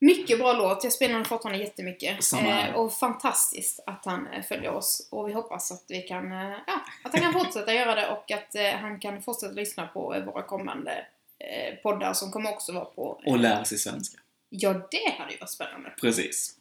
Mycket 0.00 0.38
bra 0.38 0.52
låt. 0.52 0.84
Jag 0.84 0.92
spelar 0.92 1.14
den 1.14 1.24
fortfarande 1.24 1.64
jättemycket. 1.64 2.32
Eh, 2.32 2.74
och 2.74 2.92
fantastiskt 2.92 3.80
att 3.86 4.04
han 4.04 4.26
eh, 4.26 4.42
följer 4.42 4.70
oss. 4.70 5.08
Och 5.10 5.28
vi 5.28 5.32
hoppas 5.32 5.72
att 5.72 5.84
vi 5.88 6.02
kan, 6.02 6.32
eh, 6.32 6.56
ja, 6.66 6.80
att 7.04 7.12
han 7.12 7.22
kan 7.22 7.32
fortsätta 7.32 7.74
göra 7.74 7.94
det 7.94 8.08
och 8.08 8.30
att 8.30 8.54
eh, 8.54 8.80
han 8.80 9.00
kan 9.00 9.22
fortsätta 9.22 9.52
lyssna 9.52 9.86
på 9.86 10.14
eh, 10.14 10.24
våra 10.24 10.42
kommande 10.42 11.06
eh, 11.38 11.74
poddar 11.82 12.12
som 12.12 12.30
kommer 12.30 12.50
också 12.50 12.72
vara 12.72 12.84
på... 12.84 13.20
Och 13.26 13.38
lära 13.38 13.64
sig 13.64 13.78
svenska. 13.78 14.18
ja, 14.50 14.72
det 14.72 15.14
hade 15.18 15.32
ju 15.32 15.38
varit 15.38 15.50
spännande. 15.50 15.92
Precis. 16.00 16.54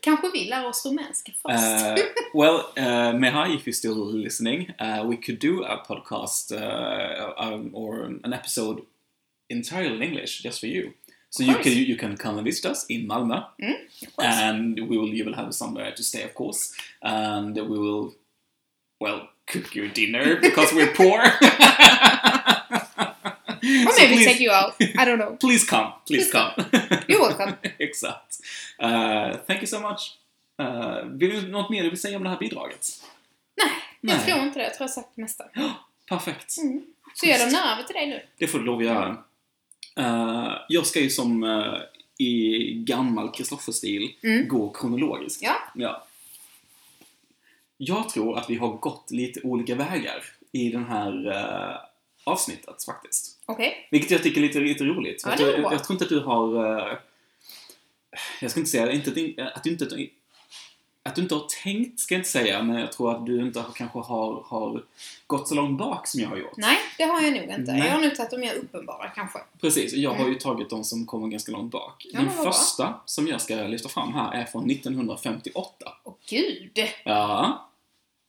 Kanske 0.00 0.30
vi 0.32 0.44
lär 0.44 0.66
oss 0.66 0.86
rumänska 0.86 1.32
först. 1.42 1.54
Uh, 1.54 2.04
well, 2.34 2.60
uh, 2.78 3.20
Mihai, 3.20 3.54
if 3.54 3.66
you're 3.66 3.72
still 3.72 4.16
listening, 4.16 4.72
uh, 4.80 5.08
we 5.10 5.16
could 5.16 5.40
do 5.40 5.64
a 5.64 5.84
podcast 5.88 6.52
uh, 6.52 7.52
um, 7.52 7.74
or 7.74 8.04
an 8.24 8.32
episode 8.32 8.82
entirely 9.48 9.96
in 9.96 10.02
English 10.02 10.44
just 10.44 10.60
for 10.60 10.68
you. 10.68 10.90
So 11.34 11.42
you 11.42 11.54
can 11.62 11.72
you 11.72 11.96
can 11.96 12.16
come 12.16 12.38
and 12.38 12.44
visit 12.46 12.70
us 12.70 12.86
in 12.88 13.06
Malmö, 13.08 13.42
Mm, 13.58 13.74
and 14.18 14.78
we 14.88 14.96
will 14.98 15.14
you 15.14 15.24
will 15.24 15.34
have 15.34 15.52
somewhere 15.52 15.92
to 15.96 16.02
stay, 16.02 16.22
of 16.24 16.34
course, 16.34 16.72
and 17.02 17.56
we 17.56 17.78
will 17.78 18.12
well 19.00 19.20
cook 19.52 19.74
you 19.76 19.88
dinner 19.88 20.36
because 20.46 20.74
we're 20.76 20.94
poor. 20.94 21.20
Or 21.20 21.30
So 23.92 24.02
maybe 24.02 24.14
please- 24.14 24.26
take 24.26 24.40
you 24.44 24.52
out. 24.52 24.74
I 24.80 25.04
don't 25.04 25.18
know. 25.18 25.36
Please 25.40 25.64
come, 25.70 25.92
please 26.06 26.06
Please 26.06 26.32
come. 26.32 26.52
You're 27.08 27.20
welcome. 27.20 27.54
Exakt. 27.78 28.38
Uh, 28.78 29.36
thank 29.46 29.60
you 29.62 29.66
so 29.66 29.80
much. 29.80 30.00
Uh, 30.62 31.04
vill 31.18 31.30
du 31.30 31.48
något 31.48 31.70
mer 31.70 31.82
du 31.82 31.90
vill 31.90 32.00
säga 32.00 32.16
om 32.16 32.22
det 32.22 32.28
här 32.30 32.38
bidraget? 32.38 32.86
Nej, 34.00 34.16
jag 34.16 34.26
tror 34.26 34.38
inte 34.38 34.58
det. 34.58 34.64
Jag 34.64 34.74
tror 34.74 34.84
jag 34.84 34.88
har 34.88 34.94
sagt 35.02 35.08
det 35.16 35.22
mesta. 35.22 35.44
Perfekt. 36.08 36.56
Mm. 36.58 36.82
Så 37.14 37.26
jag 37.26 37.38
lämnar 37.38 37.72
över 37.72 37.82
till 37.82 37.94
dig 37.94 38.06
nu. 38.06 38.22
Det 38.38 38.46
får 38.46 38.58
du 38.58 38.64
lov 38.64 38.78
att 38.78 38.84
göra. 38.84 39.16
Uh, 40.00 40.52
jag 40.68 40.86
ska 40.86 41.00
ju 41.00 41.10
som 41.10 41.44
uh, 41.44 41.80
i 42.18 42.58
gammal 42.74 43.32
Kristoffer-stil 43.32 44.14
Mm. 44.22 44.48
gå 44.48 44.72
kronologiskt. 44.72 45.42
Ja. 45.42 45.54
ja. 45.74 46.06
Jag 47.76 48.08
tror 48.08 48.38
att 48.38 48.50
vi 48.50 48.56
har 48.56 48.72
gått 48.72 49.10
lite 49.10 49.40
olika 49.42 49.74
vägar 49.74 50.24
i 50.52 50.68
den 50.68 50.84
här 50.84 51.26
uh, 51.26 51.76
avsnittet 52.24 52.84
faktiskt. 52.84 53.42
Okej. 53.46 53.88
Vilket 53.90 54.10
jag 54.10 54.22
tycker 54.22 54.40
är 54.40 54.46
lite, 54.46 54.60
lite 54.60 54.84
roligt. 54.84 55.22
Ja, 55.26 55.34
jag, 55.38 55.72
jag 55.72 55.84
tror 55.84 55.94
inte 55.94 56.04
att 56.04 56.08
du 56.08 56.20
har... 56.20 57.00
jag 58.40 58.50
ska 58.50 58.60
inte 58.60 58.70
säga 58.70 58.92
inte, 58.92 59.10
att 59.54 59.64
du 59.64 59.70
inte... 59.70 60.08
Att 61.06 61.14
du 61.16 61.22
inte 61.22 61.34
har 61.34 61.46
tänkt, 61.62 62.00
ska 62.00 62.14
jag 62.14 62.18
inte 62.20 62.28
säga, 62.30 62.62
men 62.62 62.76
jag 62.76 62.92
tror 62.92 63.10
att 63.16 63.26
du 63.26 63.40
inte 63.42 63.60
har, 63.60 63.72
kanske 63.72 63.98
har, 63.98 64.44
har 64.46 64.82
gått 65.26 65.48
så 65.48 65.54
långt 65.54 65.78
bak 65.78 66.06
som 66.06 66.20
jag 66.20 66.28
har 66.28 66.36
gjort. 66.36 66.56
Nej, 66.56 66.76
det 66.98 67.04
har 67.04 67.20
jag 67.22 67.32
nog 67.32 67.42
inte. 67.42 67.72
Nej. 67.72 67.86
Jag 67.86 67.94
har 67.94 68.00
nog 68.00 68.14
tagit 68.14 68.30
de 68.30 68.36
mer 68.40 68.54
uppenbara 68.54 69.08
kanske. 69.08 69.38
Precis, 69.60 69.92
och 69.92 69.98
jag 69.98 70.10
har 70.10 70.16
Mm. 70.16 70.32
ju 70.32 70.38
tagit 70.38 70.70
de 70.70 70.84
som 70.84 71.06
kommer 71.06 71.28
ganska 71.28 71.52
långt 71.52 71.72
bak. 71.72 72.06
Ja, 72.12 72.18
Den 72.20 72.28
vad 72.28 72.36
bra. 72.44 72.52
första 72.52 72.94
som 73.04 73.28
jag 73.28 73.40
ska 73.40 73.54
lyfta 73.54 73.88
fram 73.88 74.12
här 74.14 74.32
är 74.32 74.44
från 74.44 74.70
1958. 74.70 75.92
Åh 76.04 76.14
gud! 76.28 76.78
Ja, 77.04 77.68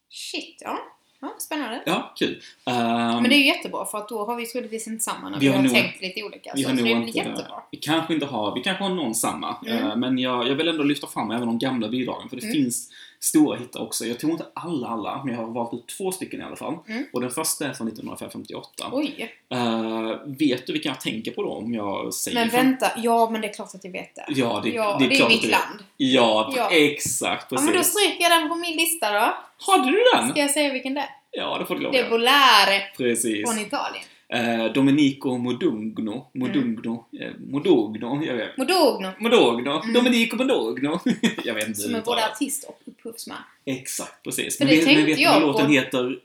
Shit, 0.09 0.57
ja. 0.61 0.79
Ja 1.25 1.35
spännande. 1.39 1.81
ja, 1.85 2.13
kul. 2.17 2.41
Ehm, 2.65 2.75
Men 3.21 3.23
det 3.23 3.35
är 3.35 3.37
ju 3.39 3.45
jättebra 3.45 3.85
för 3.85 3.97
att 3.97 4.09
då 4.09 4.25
har 4.25 4.35
vi 4.35 4.45
troligtvis 4.45 4.87
inte 4.87 5.03
samma 5.03 5.29
när 5.29 5.39
Vi 5.39 5.47
vi, 5.47 5.53
har 5.53 5.63
nog- 5.63 5.71
tänkt 5.73 6.01
lite 6.01 6.23
olika. 6.23 6.51
vi 6.55 6.63
Så, 6.63 6.69
har 6.69 6.77
så 6.77 6.83
det 6.83 6.95
blir 6.95 7.15
jättebra. 7.17 7.63
vi 7.71 7.77
kanske 7.77 8.13
inte 8.13 8.25
har, 8.25 8.55
vi 8.55 8.61
kanske 8.61 8.83
har 8.83 8.89
någon 8.95 9.15
samma. 9.15 9.55
Mm. 9.67 9.87
Eh, 9.87 9.95
men 9.95 10.17
jag, 10.17 10.47
jag 10.47 10.55
vill 10.55 10.67
ändå 10.67 10.83
lyfta 10.83 11.07
fram 11.07 11.31
även 11.31 11.47
de 11.47 11.57
gamla 11.59 11.87
bidragen, 11.89 12.29
för 12.29 12.35
det 12.35 12.43
Mm. 12.43 12.53
finns 12.53 12.91
stora 13.25 13.57
hittar 13.57 13.81
också. 13.81 14.05
Jag 14.05 14.19
tror 14.19 14.31
inte 14.31 14.45
alla, 14.53 14.87
alla, 14.87 15.21
men 15.25 15.33
jag 15.35 15.41
har 15.41 15.51
valt 15.51 15.73
ut 15.73 15.87
två 15.97 16.11
stycken 16.11 16.41
i 16.41 16.43
alla 16.43 16.55
fall. 16.55 16.77
Mm. 16.87 17.05
Och 17.13 17.21
den 17.21 17.29
första 17.31 17.65
är 17.65 17.73
från 17.73 17.87
1958. 17.87 18.89
Oj. 18.91 19.33
Eh, 19.49 20.11
vet 20.25 20.67
du 20.67 20.73
vilken 20.73 20.89
jag 20.91 21.01
tänker 21.01 21.31
på 21.31 21.43
då, 21.43 21.49
om 21.51 21.73
jag 21.73 22.13
säger 22.13 22.39
Men 22.39 22.49
vänta, 22.49 22.91
ja 22.97 23.29
men 23.29 23.41
det 23.41 23.47
är 23.47 23.53
klart 23.53 23.75
att 23.75 23.83
jag 23.83 23.91
vet 23.91 24.15
det. 24.15 24.25
Ja, 24.27 24.59
det, 24.63 24.69
ja, 24.69 24.95
det 24.99 25.05
är 25.05 25.09
det 25.09 25.15
är 25.15 25.17
klart 25.17 25.29
mitt 25.29 25.43
land. 25.51 25.83
Ja, 25.97 26.53
Ja. 26.55 26.69
exakt. 26.71 27.45
Ja 27.51 27.57
Precis. 27.57 27.65
men 27.65 27.77
då 27.77 27.83
stryker 27.83 28.21
jag 28.23 28.31
den 28.41 28.49
på 28.49 28.55
min 28.55 28.75
lista 28.77 29.11
då. 29.13 29.33
Hade 29.67 29.91
du 29.91 30.03
den? 30.15 30.29
Ska 30.29 30.39
jag 30.39 30.51
säga 30.51 30.73
vilken 30.73 30.93
det 30.93 31.01
är? 31.01 31.09
Ja, 31.31 31.57
det 31.57 31.65
får 31.65 31.75
du 31.75 31.81
lov 31.81 31.91
Det 31.91 31.99
är. 31.99 32.09
Volare 32.09 32.81
Precis. 32.97 33.49
från 33.49 33.59
Italien. 33.59 34.03
Eh, 34.33 34.65
Domenico 34.73 35.37
Modugno. 35.37 36.29
Modugno. 36.33 37.07
Eh, 37.21 37.31
Modugno. 37.39 38.23
Jag 38.25 38.35
vet. 38.35 38.57
Modogno. 38.57 39.11
Modugno. 39.19 39.81
Mm. 39.81 39.93
Domenico 39.93 40.35
Modugno. 40.35 40.99
jag 41.43 41.53
vet 41.53 41.67
inte. 41.67 41.79
Som 41.79 41.95
är 41.95 42.01
både 42.01 42.25
artist 42.31 42.63
och 42.63 42.81
upphovsman. 42.85 43.37
Exakt, 43.65 44.23
precis. 44.23 44.57
För 44.57 44.65
Men 44.65 44.73
det 44.75 44.85
vet, 44.85 44.97
men 44.97 45.05
vet 45.05 45.17
du 45.17 45.25
vad 45.25 45.33
på. 45.41 45.47
låten 45.47 45.71
heter 45.71 46.19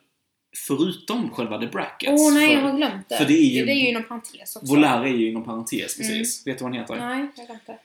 förutom 0.57 1.31
själva 1.31 1.59
The 1.61 1.67
Brackets? 1.67 2.13
Åh 2.23 2.35
nej, 2.35 2.49
För 2.49 2.55
jag 2.55 2.63
har 2.63 2.77
glömt 2.77 3.09
det. 3.09 3.17
för 3.17 3.25
det 3.25 3.35
är 3.39 3.45
ju- 3.59 3.65
det 3.67 3.73
är 3.73 3.77
ju 3.77 3.89
inom 3.89 4.05
parentes 4.05 4.57
också. 4.57 4.75
Volare 4.75 5.09
är 5.09 5.13
ju 5.15 5.29
inom 5.29 5.45
parentes, 5.45 5.97
precis. 5.97 6.47
Vet 6.47 6.59
du 6.59 6.65
vad 6.65 6.73
den 6.73 6.81
heter? 6.81 6.97
Nej, 6.97 7.27
jag 7.37 7.43
har 7.43 7.47
glömt 7.47 7.67
det. 7.67 7.79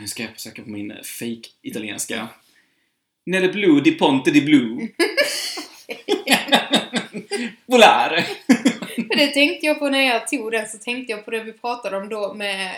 Nu 0.00 0.06
ska 0.06 0.22
jag 0.22 0.32
försöka 0.32 0.62
på 0.62 0.70
min 0.70 0.92
fake 1.02 1.48
italienska 1.62 2.28
Nelle 3.26 3.48
Blue 3.48 3.80
di 3.80 3.92
Ponte 3.92 4.30
di 4.30 4.42
Blue. 4.42 4.88
Volare. 7.66 8.24
För 9.08 9.16
det 9.16 9.26
tänkte 9.26 9.66
jag 9.66 9.78
på 9.78 9.88
när 9.88 10.00
jag 10.00 10.28
tog 10.28 10.52
den, 10.52 10.68
så 10.68 10.78
tänkte 10.78 11.12
jag 11.12 11.24
på 11.24 11.30
det 11.30 11.42
vi 11.42 11.52
pratade 11.52 11.96
om 11.96 12.08
då 12.08 12.34
med 12.34 12.70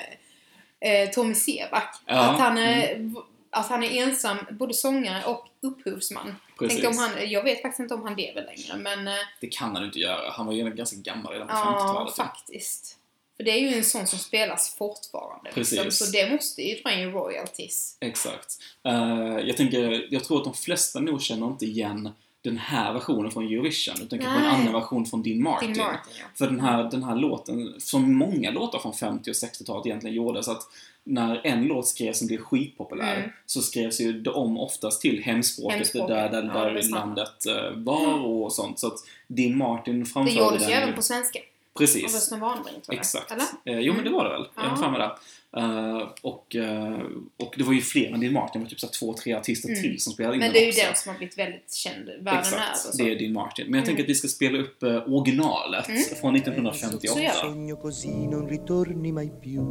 eh, 0.81 1.11
Tommy 1.11 1.35
Sevak. 1.35 1.95
Ja, 2.07 2.13
mm. 2.13 2.35
Att, 2.35 2.41
han 2.41 2.59
är, 2.59 3.11
att 3.51 3.69
han 3.69 3.83
är 3.83 4.03
ensam, 4.03 4.37
både 4.51 4.75
sångare 4.75 5.25
och 5.25 5.49
upphovsman. 5.61 6.35
Precis. 6.59 6.81
Tänkte 6.81 6.89
om 6.89 7.05
han, 7.05 7.31
jag 7.31 7.43
vet 7.43 7.63
faktiskt 7.63 7.81
inte 7.81 7.95
om 7.95 8.03
han 8.03 8.15
lever 8.15 8.45
längre, 8.45 8.77
men 8.77 9.09
eh, 9.09 9.15
Det 9.41 9.47
kan 9.47 9.77
han 9.77 9.85
inte 9.85 9.99
göra. 9.99 10.31
Han 10.31 10.47
var 10.47 10.53
ju 10.53 10.71
ganska 10.71 10.97
gammal 10.97 11.33
redan 11.33 11.47
på 11.47 11.55
ja, 11.55 11.79
50-talet. 11.81 12.17
faktiskt. 12.17 12.99
För 13.37 13.45
det 13.45 13.51
är 13.51 13.59
ju 13.59 13.77
en 13.77 13.85
sån 13.85 14.07
som 14.07 14.19
spelas 14.19 14.75
fortfarande. 14.75 15.51
Precis. 15.51 15.85
Liksom, 15.85 16.07
så 16.07 16.13
det 16.13 16.31
måste 16.33 16.63
ju 16.63 16.83
dra 16.83 16.93
in 16.93 17.13
royalties. 17.13 17.97
Exakt. 18.01 18.59
Eh, 18.85 19.39
jag 19.45 19.57
tänker, 19.57 20.07
jag 20.11 20.25
tror 20.25 20.39
att 20.39 20.45
de 20.45 20.55
flesta 20.55 21.01
nog 21.01 21.23
känner 21.23 21.47
inte 21.47 21.65
igen 21.65 22.11
den 22.43 22.59
här 22.59 22.93
versionen 22.93 23.31
från 23.31 23.45
Eurovision, 23.47 23.95
utan 24.03 24.19
kanske 24.19 24.39
en 24.41 24.47
annan 24.47 24.73
version 24.73 25.07
från 25.07 25.23
Dean 25.23 25.43
Martin. 25.43 25.73
Dean 25.75 25.87
Martin, 25.87 26.13
ja. 26.21 26.25
För 26.35 26.47
den 26.47 26.61
här, 26.61 26.91
den 26.91 27.03
här 27.05 27.17
låten, 27.17 27.75
som 27.79 28.15
många 28.17 28.51
låtar 28.51 28.79
från 28.79 28.93
50 28.95 29.31
och 29.31 29.35
60-talet 29.35 29.87
egentligen 29.87 30.17
gjorde, 30.17 30.43
så 30.43 30.51
att 30.53 30.63
när 31.05 31.47
en 31.47 31.65
låt 31.65 31.89
skrevs 31.89 32.19
som 32.19 32.27
blev 32.27 32.39
skitpopulär 32.39 33.17
Mm. 33.17 33.31
så 33.47 33.63
skrevs 33.63 34.01
ju 34.01 34.21
det 34.21 34.31
om 34.31 34.59
oftast 34.59 35.01
till 35.01 35.23
hemspråket, 35.23 35.77
Hemspråket, 35.77 36.09
där, 36.09 36.31
där, 36.31 36.43
ja, 36.55 36.65
det 36.65 36.71
är 36.71 36.75
där 36.83 36.89
landet 36.91 37.47
eh, 37.47 37.71
var 37.77 38.19
och 38.27 38.53
sånt. 38.53 38.79
Så 38.79 38.87
att 38.87 38.99
Dean 39.27 39.57
Martin 39.57 40.01
Det 40.01 40.07
framförde 40.07 40.39
gjordes 40.39 40.61
den 40.63 40.71
ju 40.71 40.77
även 40.77 40.95
på 40.95 41.03
svenska. 41.03 41.39
Precis. 41.79 42.03
Rösten 42.15 42.41
tror 42.41 42.55
jag. 42.87 42.97
Exakt. 42.97 43.33
Eller? 43.33 43.45
Eh, 43.65 43.81
jo, 43.81 43.95
men 43.95 44.05
det 44.05 44.11
var 44.11 44.25
det 44.25 44.31
väl. 44.31 44.47
Jag 44.57 44.63
har 44.63 44.71
Ja. 44.71 44.77
för 44.77 44.91
mig 44.91 45.01
det. 45.01 45.11
Eh, 45.57 46.09
och, 46.23 46.57
eh, 46.57 46.99
och 47.39 47.55
det 47.57 47.65
var 47.65 47.73
ju 47.73 47.81
fler 47.81 48.13
än 48.13 48.21
Dean 48.21 48.33
Martin. 48.33 48.61
Det 48.61 48.65
var 48.65 48.71
typ 48.71 48.81
så 48.81 48.87
två, 48.87 49.15
tre 49.15 49.33
artister 49.35 49.69
Mm. 49.69 49.83
till 49.83 50.01
som 50.01 50.13
spelade 50.13 50.35
in 50.35 50.41
Men 50.41 50.53
det 50.53 50.59
är 50.59 50.63
ju 50.63 50.69
också. 50.69 50.81
den 50.87 50.95
som 50.97 51.11
har 51.11 51.19
blivit 51.19 51.39
väldigt 51.39 51.75
känd 51.75 52.07
världen 52.07 52.39
Exakt, 52.41 52.95
över. 52.95 53.05
det 53.05 53.13
är 53.15 53.19
Dean 53.19 53.33
Martin. 53.33 53.67
Men 53.71 53.75
jag 53.79 53.85
tänker 53.87 54.01
Mm. 54.03 54.07
att 54.07 54.11
vi 54.11 54.15
ska 54.15 54.29
spela 54.29 54.59
upp 54.59 54.83
eh, 54.83 55.03
originalet 55.15 55.89
Mm. 55.89 56.03
från 56.21 56.35
1958. 56.37 57.15
Så 57.15 57.21
gör 57.21 57.31
vi. 57.33 57.39
Sogno 57.41 57.77
così 57.77 58.27
non 58.27 58.49
ritorni 58.49 59.13
mai 59.13 59.31
più. 59.43 59.63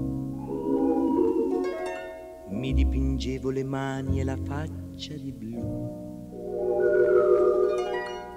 Mi 2.61 2.73
dipingevo 2.73 3.49
le 3.51 3.63
mani 3.63 4.19
e 4.19 4.23
la 4.23 4.37
faccia 4.37 5.13
di 5.13 5.31
blu. 5.31 5.61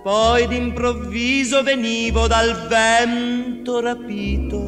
Poi 0.05 0.47
d'improvviso 0.49 1.63
venivo 1.63 2.27
dal 2.29 2.69
vento 2.69 3.81
rapito 3.81 4.63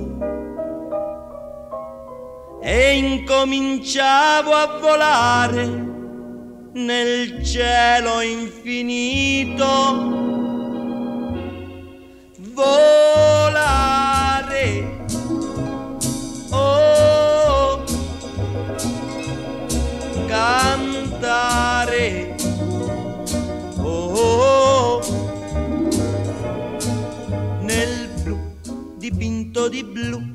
e 2.60 2.96
incominciavo 2.96 4.52
a 4.52 4.78
volare 4.80 5.64
nel 6.72 7.44
cielo 7.44 8.20
infinito. 8.20 9.64
Volare. 12.52 13.84
Oh, 16.50 17.84
cantare. 20.26 22.04
Oh, 23.78 25.00
nel 27.60 28.08
blu 28.22 28.38
dipinto 28.98 29.68
di 29.68 29.84
blu 29.84 30.34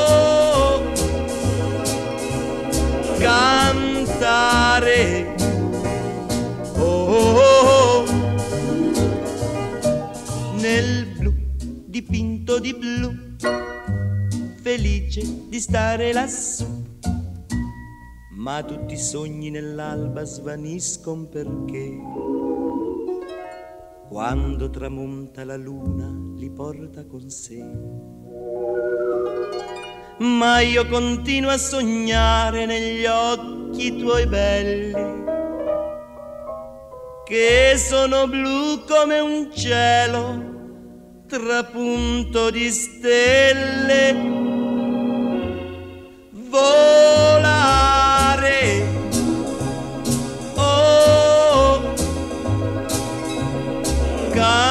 cantare. 3.21 4.99
Oh, 6.77 7.05
oh, 7.07 7.37
oh. 7.37 8.05
nel 10.59 11.05
blu 11.17 11.31
dipinto 11.85 12.59
di 12.59 12.73
blu, 12.73 13.13
felice 14.61 15.21
di 15.47 15.59
stare 15.59 16.11
lassù. 16.13 16.79
Ma 18.31 18.63
tutti 18.63 18.95
i 18.95 18.97
sogni 18.97 19.51
nell'alba 19.51 20.23
svaniscono 20.23 21.25
perché 21.25 21.95
quando 24.09 24.69
tramonta 24.71 25.43
la 25.45 25.57
luna 25.57 26.11
li 26.35 26.49
porta 26.49 27.05
con 27.05 27.29
sé. 27.29 27.63
Ma 30.21 30.59
io 30.59 30.85
continuo 30.85 31.49
a 31.49 31.57
sognare 31.57 32.67
negli 32.67 33.05
occhi 33.05 33.97
tuoi 33.97 34.27
belli, 34.27 34.93
che 37.25 37.73
sono 37.75 38.27
blu 38.27 38.83
come 38.87 39.17
un 39.17 39.49
cielo 39.51 40.49
trapunto 41.27 42.51
di 42.51 42.69
stelle. 42.69 44.13
Volare, 46.49 47.65
oh, 50.55 51.93
cantare, 54.29 54.70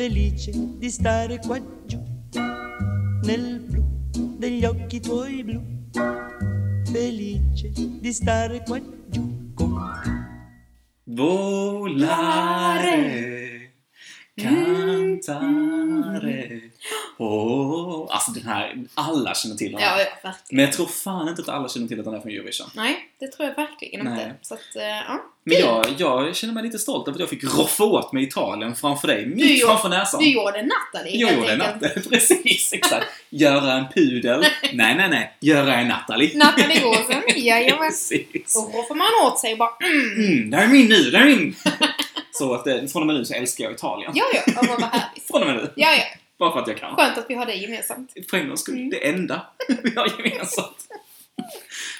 Felice 0.00 0.50
di 0.78 0.88
stare 0.88 1.38
qua 1.40 1.60
giù. 1.84 2.02
Nel 3.22 3.60
blu 3.60 3.84
degli 4.38 4.64
occhi 4.64 4.98
tuoi 4.98 5.44
blu, 5.44 5.60
felice 6.90 7.70
di 7.74 8.10
stare 8.10 8.62
qua 8.62 8.80
giù 9.08 9.52
con 9.52 9.74
te. 10.02 10.10
Volare, 11.04 12.14
cantare. 14.34 15.90
Oh, 17.18 18.06
alltså 18.10 18.30
den 18.30 18.42
här, 18.46 18.84
alla 18.94 19.34
känner 19.34 19.56
till 19.56 19.72
den 19.72 19.80
Ja, 19.80 19.88
här. 19.88 20.08
ja. 20.22 20.32
Men 20.50 20.64
jag 20.64 20.72
tror 20.72 20.86
fan 20.86 21.28
inte 21.28 21.42
att 21.42 21.48
alla 21.48 21.68
känner 21.68 21.88
till 21.88 21.98
att 21.98 22.04
den 22.04 22.14
är 22.14 22.20
från 22.20 22.32
Eurovision. 22.32 22.70
Nej, 22.74 23.10
det 23.20 23.26
tror 23.26 23.48
jag 23.48 23.56
verkligen 23.56 24.04
Nej. 24.04 24.12
inte. 24.12 24.34
Så 24.42 24.54
att, 24.54 24.76
eh, 24.76 24.82
ja. 24.82 25.24
Men 25.44 25.58
jag, 25.58 25.86
jag 25.98 26.36
känner 26.36 26.54
mig 26.54 26.62
lite 26.62 26.78
stolt 26.78 27.08
över 27.08 27.16
att 27.16 27.20
jag 27.20 27.28
fick 27.28 27.44
roffa 27.44 27.84
åt 27.84 28.12
mig 28.12 28.22
Italien 28.24 28.76
framför 28.76 29.08
dig, 29.08 29.24
Du 29.24 29.34
mitt 29.34 29.66
framför 29.66 29.88
näsan. 29.88 30.20
Du 30.20 30.30
gjorde 30.30 30.62
Natalie 30.62 31.20
Jag 31.20 31.34
gjorde 31.34 31.56
natt, 31.56 31.80
precis, 32.10 32.72
exakt. 32.72 33.06
Göra 33.30 33.72
en 33.72 33.84
pudel. 33.94 34.40
Nej, 34.72 34.94
nej, 34.94 35.10
nej. 35.10 35.36
Göra 35.40 35.74
en 35.74 35.88
Natalie. 35.88 36.38
Nathalie 36.38 36.80
Gåsen, 36.80 37.22
jajamän. 37.36 37.92
Då 38.54 38.60
roffar 38.60 38.94
man 38.94 39.26
åt 39.26 39.38
sig 39.38 39.52
och 39.52 39.58
bara 39.58 39.70
mm. 39.80 40.26
Mm, 40.26 40.50
det 40.50 40.56
här 40.56 40.64
är 40.64 40.68
min 40.68 40.88
nu, 40.88 41.10
det 41.10 41.18
här 41.18 41.26
är 41.26 41.36
min! 41.36 41.56
Så 42.32 42.54
att 42.54 42.66
eh, 42.66 42.74
från 42.92 43.02
och 43.02 43.06
med 43.06 43.16
nu 43.16 43.24
så 43.24 43.34
älskar 43.34 43.64
jag 43.64 43.72
Italien. 43.72 44.12
Ja, 44.14 44.24
ja, 44.34 44.42
vad 44.56 44.82
härligt. 44.82 45.26
Från 45.26 45.40
och 45.42 45.46
med 45.48 45.56
nu. 45.56 45.72
Ja, 45.76 45.92
ja. 45.92 46.04
Bara 46.40 46.52
för 46.52 46.60
att 46.60 46.68
jag 46.68 46.76
kan. 46.78 46.96
Skönt 46.96 47.18
att 47.18 47.26
vi 47.30 47.34
har 47.34 47.46
det 47.46 47.54
gemensamt. 47.54 48.12
För 48.30 48.36
en 48.36 48.48
gångs 48.48 48.60
skull. 48.60 48.74
Mm. 48.76 48.90
Det 48.90 49.08
enda 49.08 49.46
vi 49.82 49.94
har 49.96 50.06
gemensamt. 50.18 50.88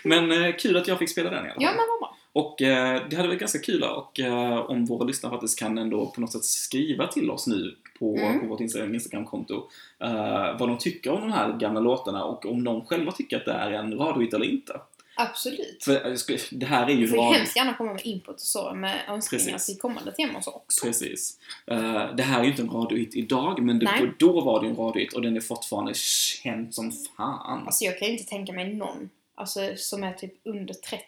Men 0.04 0.32
eh, 0.44 0.54
kul 0.56 0.76
att 0.76 0.88
jag 0.88 0.98
fick 0.98 1.10
spela 1.10 1.30
den 1.30 1.38
i 1.46 1.48
alla 1.48 1.54
fall. 1.54 1.62
Ja, 1.62 1.68
men 1.70 1.78
vad 1.88 1.98
bra. 2.00 2.16
Och 2.32 2.62
eh, 2.62 3.02
det 3.10 3.16
hade 3.16 3.28
varit 3.28 3.40
ganska 3.40 3.58
kul 3.58 3.82
och, 3.82 4.20
eh, 4.20 4.56
om 4.58 4.84
våra 4.84 5.04
lyssnare 5.04 5.32
faktiskt 5.32 5.58
kan 5.58 5.78
ändå 5.78 6.06
på 6.06 6.20
något 6.20 6.32
sätt 6.32 6.44
skriva 6.44 7.06
till 7.06 7.30
oss 7.30 7.46
nu 7.46 7.74
på, 7.98 8.16
Mm. 8.16 8.40
på 8.40 8.46
vårt 8.46 8.60
Instagram- 8.60 8.94
Instagramkonto 8.94 9.54
eh, 9.98 10.58
vad 10.58 10.68
de 10.68 10.78
tycker 10.78 11.10
om 11.12 11.20
de 11.20 11.32
här 11.32 11.52
gamla 11.52 11.80
låtarna 11.80 12.24
och 12.24 12.46
om 12.46 12.64
de 12.64 12.86
själva 12.86 13.12
tycker 13.12 13.36
att 13.36 13.44
det 13.44 13.52
är 13.52 13.70
en 13.70 13.98
radiohit 13.98 14.34
eller 14.34 14.46
inte. 14.46 14.80
Absolut. 15.16 15.84
För 15.84 16.16
skulle- 16.16 16.38
det 16.50 16.66
här 16.66 16.86
är 16.86 16.90
ju 16.90 16.96
Du 17.06 17.12
en 17.12 17.16
får 17.16 17.34
hemskt 17.34 17.56
gärna 17.56 17.74
komma 17.74 17.92
med 17.92 18.02
input 18.06 18.34
och 18.34 18.40
så 18.40 18.74
med 18.74 19.00
önskningar 19.08 19.44
Precis. 19.52 19.66
till 19.66 19.80
kommande 19.80 20.12
teman 20.12 20.42
så 20.42 20.50
också. 20.50 20.86
Precis. 20.86 21.38
Eh, 21.66 22.14
det 22.14 22.22
här 22.22 22.40
är 22.40 22.44
ju 22.44 22.50
inte 22.50 22.62
en 22.62 22.70
radiohit 22.70 23.14
idag, 23.16 23.62
men 23.62 23.78
det, 23.78 24.12
då 24.18 24.40
var 24.40 24.62
det 24.62 24.68
en 24.68 24.76
radiohit 24.76 25.12
och 25.12 25.22
den 25.22 25.36
är 25.36 25.40
fortfarande 25.40 25.92
känd 25.94 26.74
som 26.74 26.92
fan. 26.92 27.66
Alltså 27.66 27.84
jag 27.84 27.98
kan 27.98 28.08
ju 28.08 28.12
inte 28.12 28.28
tänka 28.30 28.52
mig 28.52 28.74
någon 28.74 29.10
alltså, 29.34 29.60
som 29.76 30.04
är 30.04 30.12
typ 30.12 30.34
under 30.44 30.74
30, 30.74 31.04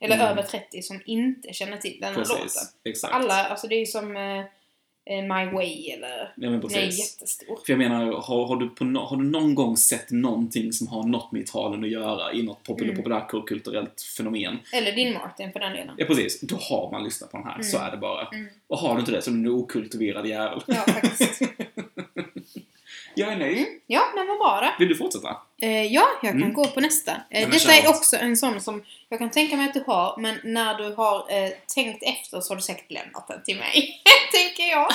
eller 0.00 0.14
Mm. 0.16 0.26
över 0.28 0.42
30, 0.42 0.82
som 0.82 1.00
inte 1.06 1.52
känner 1.52 1.76
till 1.76 1.98
den 2.00 2.14
här 2.14 2.20
låten. 2.20 2.48
Exakt. 2.84 3.14
Alla, 3.14 3.44
alltså 3.44 3.66
det 3.66 3.74
är 3.74 3.80
ju 3.80 3.86
som 3.86 4.16
eh, 4.16 4.22
eh, 4.22 4.44
My 5.06 5.52
Way 5.52 5.90
eller... 5.90 6.08
Ja, 6.36 6.50
men 6.50 6.50
Den 6.50 6.54
är 6.54 6.60
precis. 6.60 6.98
jättestor. 6.98 7.58
För 7.66 7.72
jag 7.72 7.78
menar, 7.78 8.04
har, 8.12 8.46
har, 8.46 8.56
du 8.56 8.68
på 8.68 8.84
har 8.84 9.16
du 9.16 9.22
någon 9.24 9.54
gång 9.54 9.76
sett 9.76 10.10
någonting 10.10 10.72
som 10.72 10.86
har 10.88 11.02
något 11.02 11.32
med 11.32 11.42
Italien 11.42 11.84
att 11.84 11.90
göra 11.90 12.32
i 12.32 12.42
något 12.42 12.60
popul- 12.68 12.82
Mm. 12.84 12.96
populärkulturellt 12.96 14.02
fenomen? 14.16 14.58
Eller 14.72 14.92
Din 14.92 15.12
Martin 15.14 15.52
för 15.52 15.60
den 15.60 15.72
delen. 15.72 15.94
Ja 15.98 16.06
precis, 16.06 16.40
då 16.40 16.56
har 16.56 16.90
man 16.90 17.04
lyssnat 17.04 17.30
på 17.30 17.36
den 17.36 17.46
här, 17.46 17.62
så 17.62 17.76
Mm. 17.76 17.88
är 17.88 17.92
det 17.92 17.96
bara. 17.98 18.26
Mm. 18.26 18.48
Och 18.66 18.78
har 18.78 18.94
du 18.94 19.00
inte 19.00 19.12
det 19.12 19.22
så 19.22 19.30
är 19.30 19.34
du 19.34 19.40
en 19.40 19.48
okultiverad 19.48 20.26
jävel. 20.26 20.60
Ja, 20.66 20.74
faktiskt. 20.74 21.42
Jag 23.16 23.32
är 23.32 23.36
nöjd. 23.36 23.66
Ja, 23.86 24.02
men 24.14 24.26
vad 24.26 24.38
bra 24.38 24.60
det. 24.60 24.72
Vill 24.78 24.88
du 24.88 24.96
fortsätta? 24.96 25.36
Eh, 25.64 25.92
ja, 25.92 26.02
jag 26.22 26.32
kan 26.32 26.42
Mm. 26.42 26.54
gå 26.54 26.64
på 26.64 26.80
nästa. 26.80 27.12
Eh, 27.30 27.48
detta 27.50 27.72
är 27.72 27.88
också 27.88 28.16
en 28.16 28.36
sån 28.36 28.60
som 28.60 28.82
jag 29.08 29.18
kan 29.18 29.30
tänka 29.30 29.56
mig 29.56 29.66
att 29.68 29.74
du 29.74 29.82
har, 29.86 30.14
men 30.20 30.36
när 30.44 30.74
du 30.78 30.94
har 30.94 31.16
eh, 31.44 31.50
tänkt 31.74 32.02
efter 32.02 32.40
så 32.40 32.50
har 32.52 32.56
du 32.56 32.62
säkert 32.62 32.90
lämnat 32.90 33.28
den 33.28 33.42
till 33.44 33.56
mig. 33.56 34.00
Tänker 34.32 34.70
jag. 34.70 34.88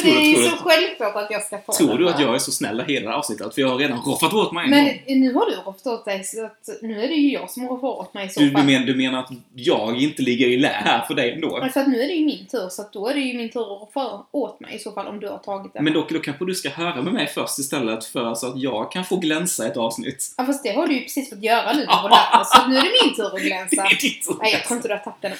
För 0.00 0.04
det 0.04 0.10
är 0.10 0.20
ju 0.28 0.34
så 0.34 0.40
du- 0.50 0.56
självklart 0.56 1.16
att 1.16 1.30
jag 1.30 1.42
ska 1.42 1.58
få 1.66 1.72
Tror 1.72 1.98
du 1.98 2.08
att 2.08 2.20
jag 2.20 2.34
är 2.34 2.38
så 2.38 2.52
snäll 2.52 2.84
hela 2.88 3.14
avsnittet? 3.16 3.54
För 3.54 3.60
jag 3.62 3.68
har 3.68 3.78
redan 3.78 3.98
roffat 4.00 4.32
åt 4.34 4.52
mig 4.52 4.64
en 4.64 4.70
Men 4.70 4.84
gång. 4.84 5.02
nu 5.06 5.34
har 5.34 5.46
du 5.46 5.56
roffat 5.56 5.86
åt 5.86 6.04
dig 6.04 6.24
så 6.24 6.44
att 6.44 6.68
nu 6.82 7.04
är 7.04 7.08
det 7.08 7.14
ju 7.14 7.32
jag 7.32 7.50
som 7.50 7.68
roffar 7.68 7.88
åt 7.88 8.14
mig 8.14 8.26
i 8.26 8.28
så 8.28 8.40
Du, 8.40 8.46
du, 8.46 8.52
fall. 8.52 8.66
men, 8.66 8.86
du 8.86 8.94
menar 8.96 9.18
att 9.18 9.30
jag 9.54 10.02
inte 10.02 10.22
ligger 10.22 10.46
i 10.48 10.56
lä 10.56 10.68
här 10.84 11.04
för 11.06 11.14
dig 11.14 11.32
ändå? 11.32 11.58
Men 11.60 11.70
för 11.70 11.80
att 11.80 11.88
nu 11.88 12.02
är 12.02 12.06
det 12.08 12.14
ju 12.14 12.24
min 12.24 12.46
tur, 12.46 12.68
så 12.68 12.82
att 12.82 12.92
då 12.92 13.08
är 13.08 13.14
det 13.14 13.20
ju 13.20 13.34
min 13.38 13.48
tur 13.50 13.60
att 13.60 13.82
roffa 13.82 14.24
åt 14.30 14.60
mig 14.60 14.74
i 14.74 14.78
så 14.78 14.92
fall 14.92 15.06
om 15.06 15.20
du 15.20 15.28
har 15.28 15.38
tagit 15.38 15.72
den. 15.74 15.84
Men 15.84 15.92
då, 15.92 16.06
då 16.10 16.18
kanske 16.18 16.44
du 16.44 16.54
ska 16.54 16.68
höra 16.68 17.02
med 17.02 17.12
mig 17.12 17.26
först 17.26 17.58
istället 17.58 18.04
för 18.04 18.34
så 18.34 18.46
att 18.46 18.58
jag 18.62 18.92
kan 18.92 19.04
få 19.04 19.16
glänsa 19.20 19.66
ett 19.66 19.76
avsnitt. 19.76 20.34
Ja 20.36 20.44
fast 20.46 20.62
det 20.62 20.70
har 20.72 20.86
du 20.86 20.94
ju 20.94 21.00
precis 21.02 21.30
fått 21.30 21.42
göra 21.42 21.72
nu 21.72 21.84
det 21.84 21.92
här, 21.92 22.44
så 22.44 22.68
nu 22.68 22.76
är 22.76 22.82
det 22.82 22.90
min 23.06 23.14
tur 23.16 23.26
att 23.26 23.32
Det 23.36 23.40
glänsa. 23.40 23.82
är 23.82 24.00
ditt 24.00 24.26
tur. 24.26 24.36
Nej 24.42 24.52
jag 24.52 24.64
tror 24.64 24.76
inte 24.76 24.88
du 24.88 24.94
har 24.94 25.00
tagit 25.00 25.22
den. 25.22 25.32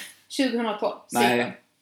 2012. 0.54 0.96
Nej, 1.12 1.36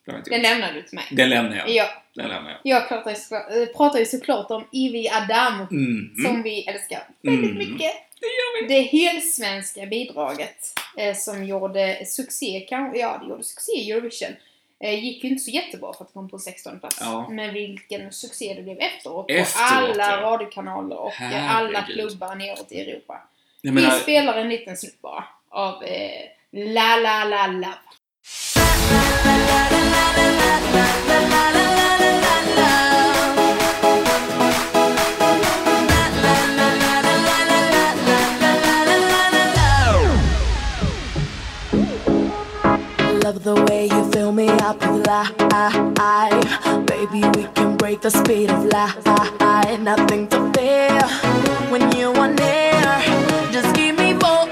det 0.07 0.13
har 0.13 0.19
inte 0.19 0.31
Den 0.31 0.43
lämnar 0.43 0.73
du 0.73 0.83
till 0.83 0.95
mig. 0.95 1.05
Den 1.11 1.31
lämnar 1.31 1.57
jag. 1.57 1.71
Ja, 1.71 1.87
Den 2.15 2.29
lämnar 2.29 2.51
jag. 2.51 2.61
jag 2.65 2.89
pratar 2.89 3.11
ju, 3.11 3.17
såklart, 3.17 3.51
äh, 3.57 3.67
pratar 3.77 3.99
ju 3.99 4.05
såklart 4.07 4.51
om 4.51 4.65
Ivy 4.73 5.09
Adamo. 5.09 5.67
Mm. 5.71 6.15
Som 6.25 6.43
vi 6.43 6.63
älskar 6.69 7.03
väldigt 7.23 7.51
Mm. 7.51 7.59
mycket. 7.59 7.93
Det 8.21 8.27
gör 8.27 8.63
vi! 8.69 8.75
Det 8.75 8.81
helsvenska 8.81 9.87
bidraget 9.87 10.57
eh, 10.99 11.15
som 11.17 11.45
gjorde 11.45 12.07
succé, 12.07 12.67
kanske, 12.69 12.99
ja 12.99 13.19
det 13.23 13.29
gjorde 13.29 13.43
succé 13.45 13.73
i 13.73 13.91
Eurovision. 13.93 14.37
Eh, 14.85 15.05
gick 15.05 15.25
ju 15.25 15.31
inte 15.31 15.43
så 15.43 15.51
jättebra 15.51 15.93
för 15.93 16.05
att 16.05 16.13
komma 16.13 16.29
på 16.29 16.39
16 16.39 16.81
plats. 16.81 16.99
Ja. 17.01 17.29
Men 17.31 17.55
vilken 17.55 18.13
succé 18.13 18.55
det 18.55 18.63
blev 18.63 18.79
efteråt. 18.79 19.31
Efteråt, 19.31 19.69
på 19.69 19.75
alla 19.75 20.11
ja. 20.11 20.21
radiokanaler 20.21 20.97
och 20.97 21.21
eh, 21.21 21.57
alla 21.57 21.81
Herregud. 21.81 22.09
klubbar 22.11 22.35
neråt 22.35 22.73
i 22.73 22.81
Europa. 22.81 23.23
Jag 23.61 23.73
Vi 23.73 23.75
menar, 23.75 23.99
spelar 23.99 24.39
en 24.39 24.49
liten 24.49 24.77
snutt 24.77 25.03
bara 25.03 25.25
av 25.49 25.85
eh, 25.85 26.29
La 26.53 26.97
La 26.97 27.25
La 27.25 27.47
Love. 27.47 27.77
The 43.47 43.55
way 43.71 43.85
you 43.87 44.11
fill 44.11 44.33
me 44.33 44.49
up 44.49 44.77
with 44.81 45.07
life. 45.07 45.31
Baby, 46.87 47.23
we 47.37 47.45
can 47.55 47.77
break 47.77 48.01
the 48.01 48.11
speed 48.11 48.51
of 48.51 48.65
light. 48.65 49.79
Nothing 49.81 50.27
to 50.33 50.51
fear 50.53 50.99
when 51.71 51.93
you 51.97 52.11
are 52.11 52.33
near. 52.43 52.83
Just 53.53 53.73
give 53.77 53.97
me 53.97 54.15
more. 54.15 54.47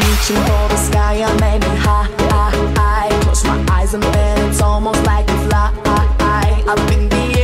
Reaching 0.00 0.40
for 0.48 0.64
the 0.72 0.76
sky, 0.76 1.22
I'm 1.28 1.42
aiming 1.42 1.78
high. 1.84 2.08
Close 3.20 3.44
my 3.44 3.62
eyes 3.70 3.92
and 3.92 4.02
then 4.02 4.48
it's 4.48 4.62
almost 4.62 5.04
like 5.04 5.28
a 5.28 5.38
fly. 5.46 5.68
Up 6.72 6.90
in 6.90 7.06
the 7.10 7.39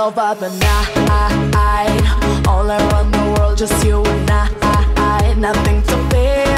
Over 0.00 0.34
the 0.34 0.48
night. 0.48 2.46
All 2.48 2.70
around 2.70 3.12
the 3.12 3.34
world, 3.38 3.58
just 3.58 3.84
you 3.84 4.02
and 4.02 4.30
I. 4.30 5.34
Nothing 5.36 5.82
to 5.82 5.96
fear 6.08 6.49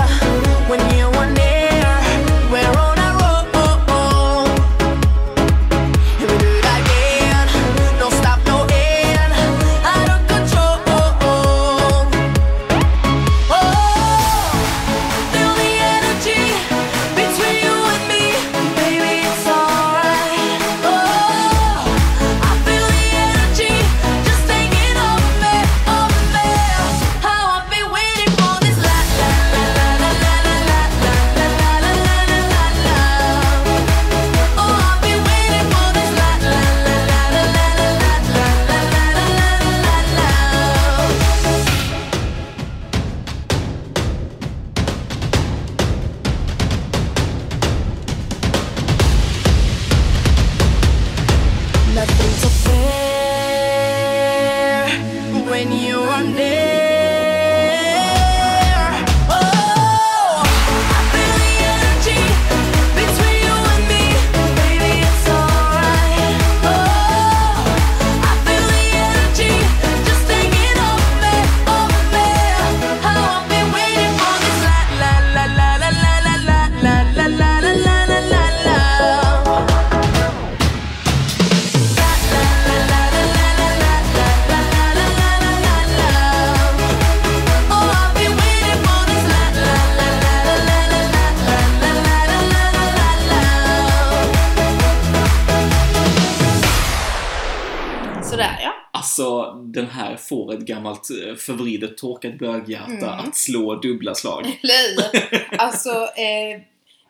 böghjärta 102.87 103.13
Mm. 103.15 103.29
att 103.29 103.37
slå 103.37 103.75
dubbla 103.75 104.15
slag. 104.15 104.47
Eller? 104.63 105.57
Alltså, 105.59 105.91
eh, 105.91 106.61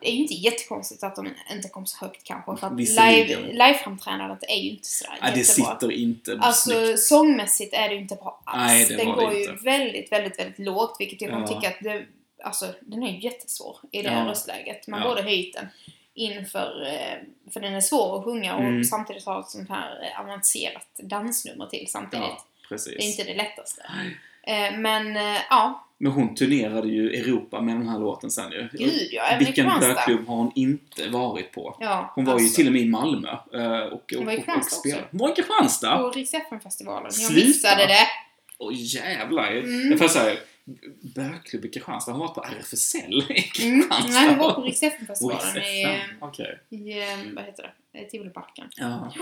det 0.01 0.09
är 0.09 0.11
ju 0.13 0.17
inte 0.21 0.33
jättekonstigt 0.33 1.03
att 1.03 1.15
de 1.15 1.33
inte 1.51 1.69
kom 1.69 1.85
så 1.85 2.05
högt 2.05 2.23
kanske. 2.23 2.55
För 2.57 2.67
att 2.67 2.73
Visserligen. 2.73 3.41
live, 3.41 3.51
liveframträdandet 3.53 4.43
är 4.49 4.55
ju 4.55 4.69
inte 4.69 4.87
sådär 4.87 5.17
Nej, 5.21 5.31
det 5.33 5.39
jättebra. 5.39 5.71
sitter 5.73 5.91
inte 5.91 6.37
Alltså 6.41 6.69
snyggt. 6.85 6.99
sångmässigt 6.99 7.73
är 7.73 7.89
det 7.89 7.95
ju 7.95 8.01
inte 8.01 8.15
bra 8.15 8.41
alls. 8.45 8.71
Nej, 8.71 8.85
det 8.89 8.95
den 8.95 9.07
var 9.07 9.15
det 9.15 9.21
går 9.25 9.33
ju 9.33 9.55
väldigt, 9.55 10.11
väldigt, 10.11 10.39
väldigt 10.39 10.59
lågt. 10.59 10.95
Vilket 10.99 11.21
jag 11.21 11.29
kan 11.31 11.41
Ja. 11.41 11.47
tycka 11.47 11.67
att 11.67 11.79
det, 11.81 12.05
alltså, 12.43 12.65
den 12.81 13.03
är 13.03 13.11
ju 13.11 13.19
jättesvår 13.19 13.77
i 13.91 14.01
det 14.01 14.07
Ja. 14.07 14.11
här 14.13 14.27
röstläget. 14.29 14.87
Man 14.87 15.01
Ja. 15.01 15.07
borde 15.07 15.21
höjt 15.21 15.53
den 15.53 15.67
inför, 16.13 16.87
eh, 16.87 17.51
för 17.53 17.59
den 17.59 17.73
är 17.73 17.81
svår 17.81 18.17
att 18.19 18.25
sjunga 18.25 18.55
och 18.55 18.63
Mm. 18.63 18.83
samtidigt 18.83 19.25
ha 19.25 19.39
ett 19.39 19.49
sånt 19.49 19.69
här 19.69 20.03
eh, 20.03 20.19
avancerat 20.19 20.87
dansnummer 21.03 21.65
till 21.65 21.85
samtidigt. 21.89 22.25
Ja. 22.69 22.77
Det 22.85 23.03
är 23.03 23.09
inte 23.09 23.23
det 23.23 23.33
lättaste. 23.35 23.81
Eh, 24.47 24.77
men 24.79 25.17
eh, 25.17 25.37
ja, 25.49 25.87
Men 25.97 26.11
hon 26.11 26.35
turnerade 26.35 26.87
ju 26.87 27.09
Europa 27.13 27.61
med 27.61 27.75
den 27.75 27.87
här 27.87 27.99
låten 27.99 28.31
sen 28.31 28.51
ju. 28.51 28.67
gud 28.71 29.07
ja. 29.11 29.23
Även 29.23 29.45
Vilken 29.45 29.65
bögklubb 29.79 30.27
har 30.27 30.35
hon 30.35 30.51
inte 30.55 31.09
varit 31.09 31.51
på? 31.51 31.77
Ja, 31.79 32.11
Hon 32.15 32.25
var 32.25 32.33
ju 32.33 32.43
alltså, 32.43 32.55
till 32.55 32.67
och 32.67 32.73
med 32.73 32.81
i 32.81 32.89
Malmö 32.89 33.29
eh, 33.53 33.79
och, 33.79 34.13
Hon 34.15 34.25
var 34.25 34.33
i 34.33 34.35
och, 34.35 34.39
och, 34.39 34.45
Kristianstad 34.45 34.77
också. 34.89 35.07
Hon 35.11 35.19
var 35.19 35.29
i 35.31 35.35
Kristianstad? 35.35 35.97
På 35.97 36.09
Rix 36.09 36.33
FM-festivalen. 36.33 37.03
Jag 37.05 37.13
Sluta. 37.13 37.47
missade 37.47 37.85
det. 37.87 38.07
Åh 38.57 38.71
jävlar! 38.75 39.51
Mm. 39.51 39.89
Jag 39.89 39.99
får 39.99 40.07
säga, 40.07 40.35
bögklubb 41.15 41.65
i 41.65 41.69
Kristianstad, 41.69 42.11
hon 42.11 42.19
varit 42.19 42.35
på 42.35 42.41
RFSL 42.43 42.99
i 43.13 43.23
Mm. 43.63 43.79
Kristianstad? 43.89 44.19
Nej, 44.19 44.29
hon 44.29 44.37
var 44.37 44.53
på 44.53 44.61
Rix 44.61 44.81
Och 44.81 44.83
i 44.83 44.87
FM-festivalen 44.87 45.57
i, 45.57 45.85
vad 47.35 47.45
heter 47.45 47.73
det, 47.93 48.05
Tivoliparken. 48.05 48.69
Ja. 48.75 49.13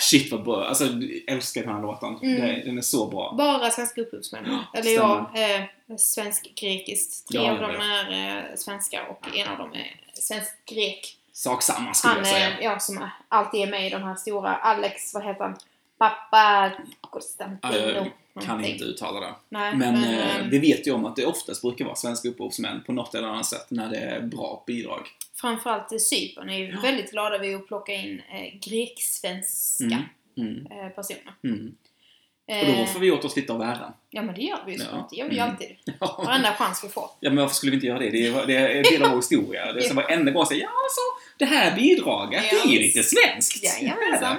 Shit 0.00 0.32
vad 0.32 0.42
bra, 0.44 0.64
alltså 0.66 0.84
jag 0.84 1.22
älskar 1.26 1.60
den 1.60 1.74
här 1.74 1.82
låten. 1.82 2.16
Mm. 2.22 2.64
Den 2.64 2.78
är 2.78 2.82
så 2.82 3.06
bra. 3.06 3.34
Bara 3.38 3.70
svenska 3.70 4.00
upphovsmän. 4.00 4.58
Eller 4.74 4.90
ja, 4.90 5.30
eh, 5.34 5.96
svensk-grekiskt. 5.98 7.28
Tre 7.28 7.40
Ja, 7.40 7.50
av 7.52 7.58
dem 7.60 7.70
är 7.70 8.28
eh, 8.38 8.56
svenskar 8.56 9.06
och 9.10 9.36
en 9.36 9.48
av 9.48 9.58
dem 9.58 9.72
är 9.72 9.96
svensk-grek. 10.14 11.16
Sak 11.32 11.62
samma 11.62 11.94
skulle 11.94 12.12
Han 12.14 12.18
jag 12.24 12.28
säga. 12.28 12.62
ja, 12.62 12.78
som 12.78 13.08
alltid 13.28 13.60
är 13.60 13.66
med 13.70 13.86
i 13.86 13.90
de 13.90 14.02
här 14.02 14.14
stora. 14.14 14.54
Alex, 14.56 15.14
vad 15.14 15.24
heter 15.24 15.44
han? 15.44 15.56
Pappa 15.98 16.72
Konstantino. 17.00 18.06
Kan 18.46 18.64
inte 18.64 18.84
uttala 18.84 19.20
det. 19.20 19.34
Nej, 19.48 19.76
Men, 19.76 20.00
men, 20.00 20.04
eh, 20.14 20.36
eh, 20.36 20.46
vi 20.46 20.58
vet 20.58 20.86
ju 20.86 20.92
om 20.92 21.04
att 21.04 21.16
det 21.16 21.26
oftast 21.26 21.62
brukar 21.62 21.84
vara 21.84 21.94
svenska 21.94 22.28
upphovsmän 22.28 22.82
på 22.86 22.92
något 22.92 23.14
eller 23.14 23.28
annat 23.28 23.46
sätt 23.46 23.66
när 23.68 23.88
det 23.90 23.96
är 23.98 24.20
bra 24.20 24.64
bidrag. 24.66 25.06
framförallt 25.34 25.92
i 25.92 25.98
Cypern 25.98 26.48
är 26.50 26.58
ju 26.58 26.70
Ja. 26.70 26.80
väldigt 26.82 27.10
glada 27.10 27.38
vid 27.38 27.56
att 27.56 27.66
plocka 27.66 27.92
in 27.92 28.22
eh, 28.32 28.58
greksvenska 28.70 30.02
Mm. 30.36 30.66
Mm. 30.66 30.66
eh, 30.86 30.88
personer. 30.88 31.34
Mm. 31.44 31.74
Och 32.48 32.54
Eh, 32.54 32.78
då 32.80 32.86
får 32.86 33.00
vi 33.00 33.10
åt 33.10 33.24
oss 33.24 33.36
lite 33.36 33.52
av 33.52 33.62
äran. 33.62 33.92
Ja 34.10 34.22
men 34.22 34.34
det 34.34 34.40
gör 34.42 34.62
vi 34.66 34.72
ju 34.72 34.78
såklart. 34.78 35.10
Det 35.10 35.16
gör 35.16 35.28
vi 35.28 35.34
ju 35.34 35.40
Mm. 35.40 35.50
alltid. 35.52 35.76
Ja. 36.00 36.22
Varenda 36.26 36.52
chans 36.54 36.84
vi 36.84 36.88
får. 36.88 37.10
ja, 37.20 37.30
men 37.30 37.36
varför 37.36 37.54
skulle 37.54 37.70
vi 37.70 37.76
inte 37.76 37.86
göra 37.86 37.98
det? 37.98 38.10
Det 38.10 38.26
är, 38.26 38.46
det 38.46 38.56
är 38.56 38.68
en 38.76 38.82
del 38.82 39.02
av 39.02 39.08
vår 39.10 39.16
historia. 39.16 39.72
Det 39.72 39.84
är 39.84 39.88
så 39.88 39.94
varenda 40.02 40.30
gång 40.32 40.46
säger 40.46 40.62
ja, 40.62 40.68
så 40.90 41.00
det 41.38 41.44
här 41.44 41.76
bidraget, 41.76 42.44
Ja, 42.52 42.58
det 42.64 42.68
är 42.70 42.72
ju 42.72 42.78
lite 42.78 43.02
svenskt. 43.02 43.64
Jajamensan. 43.64 44.36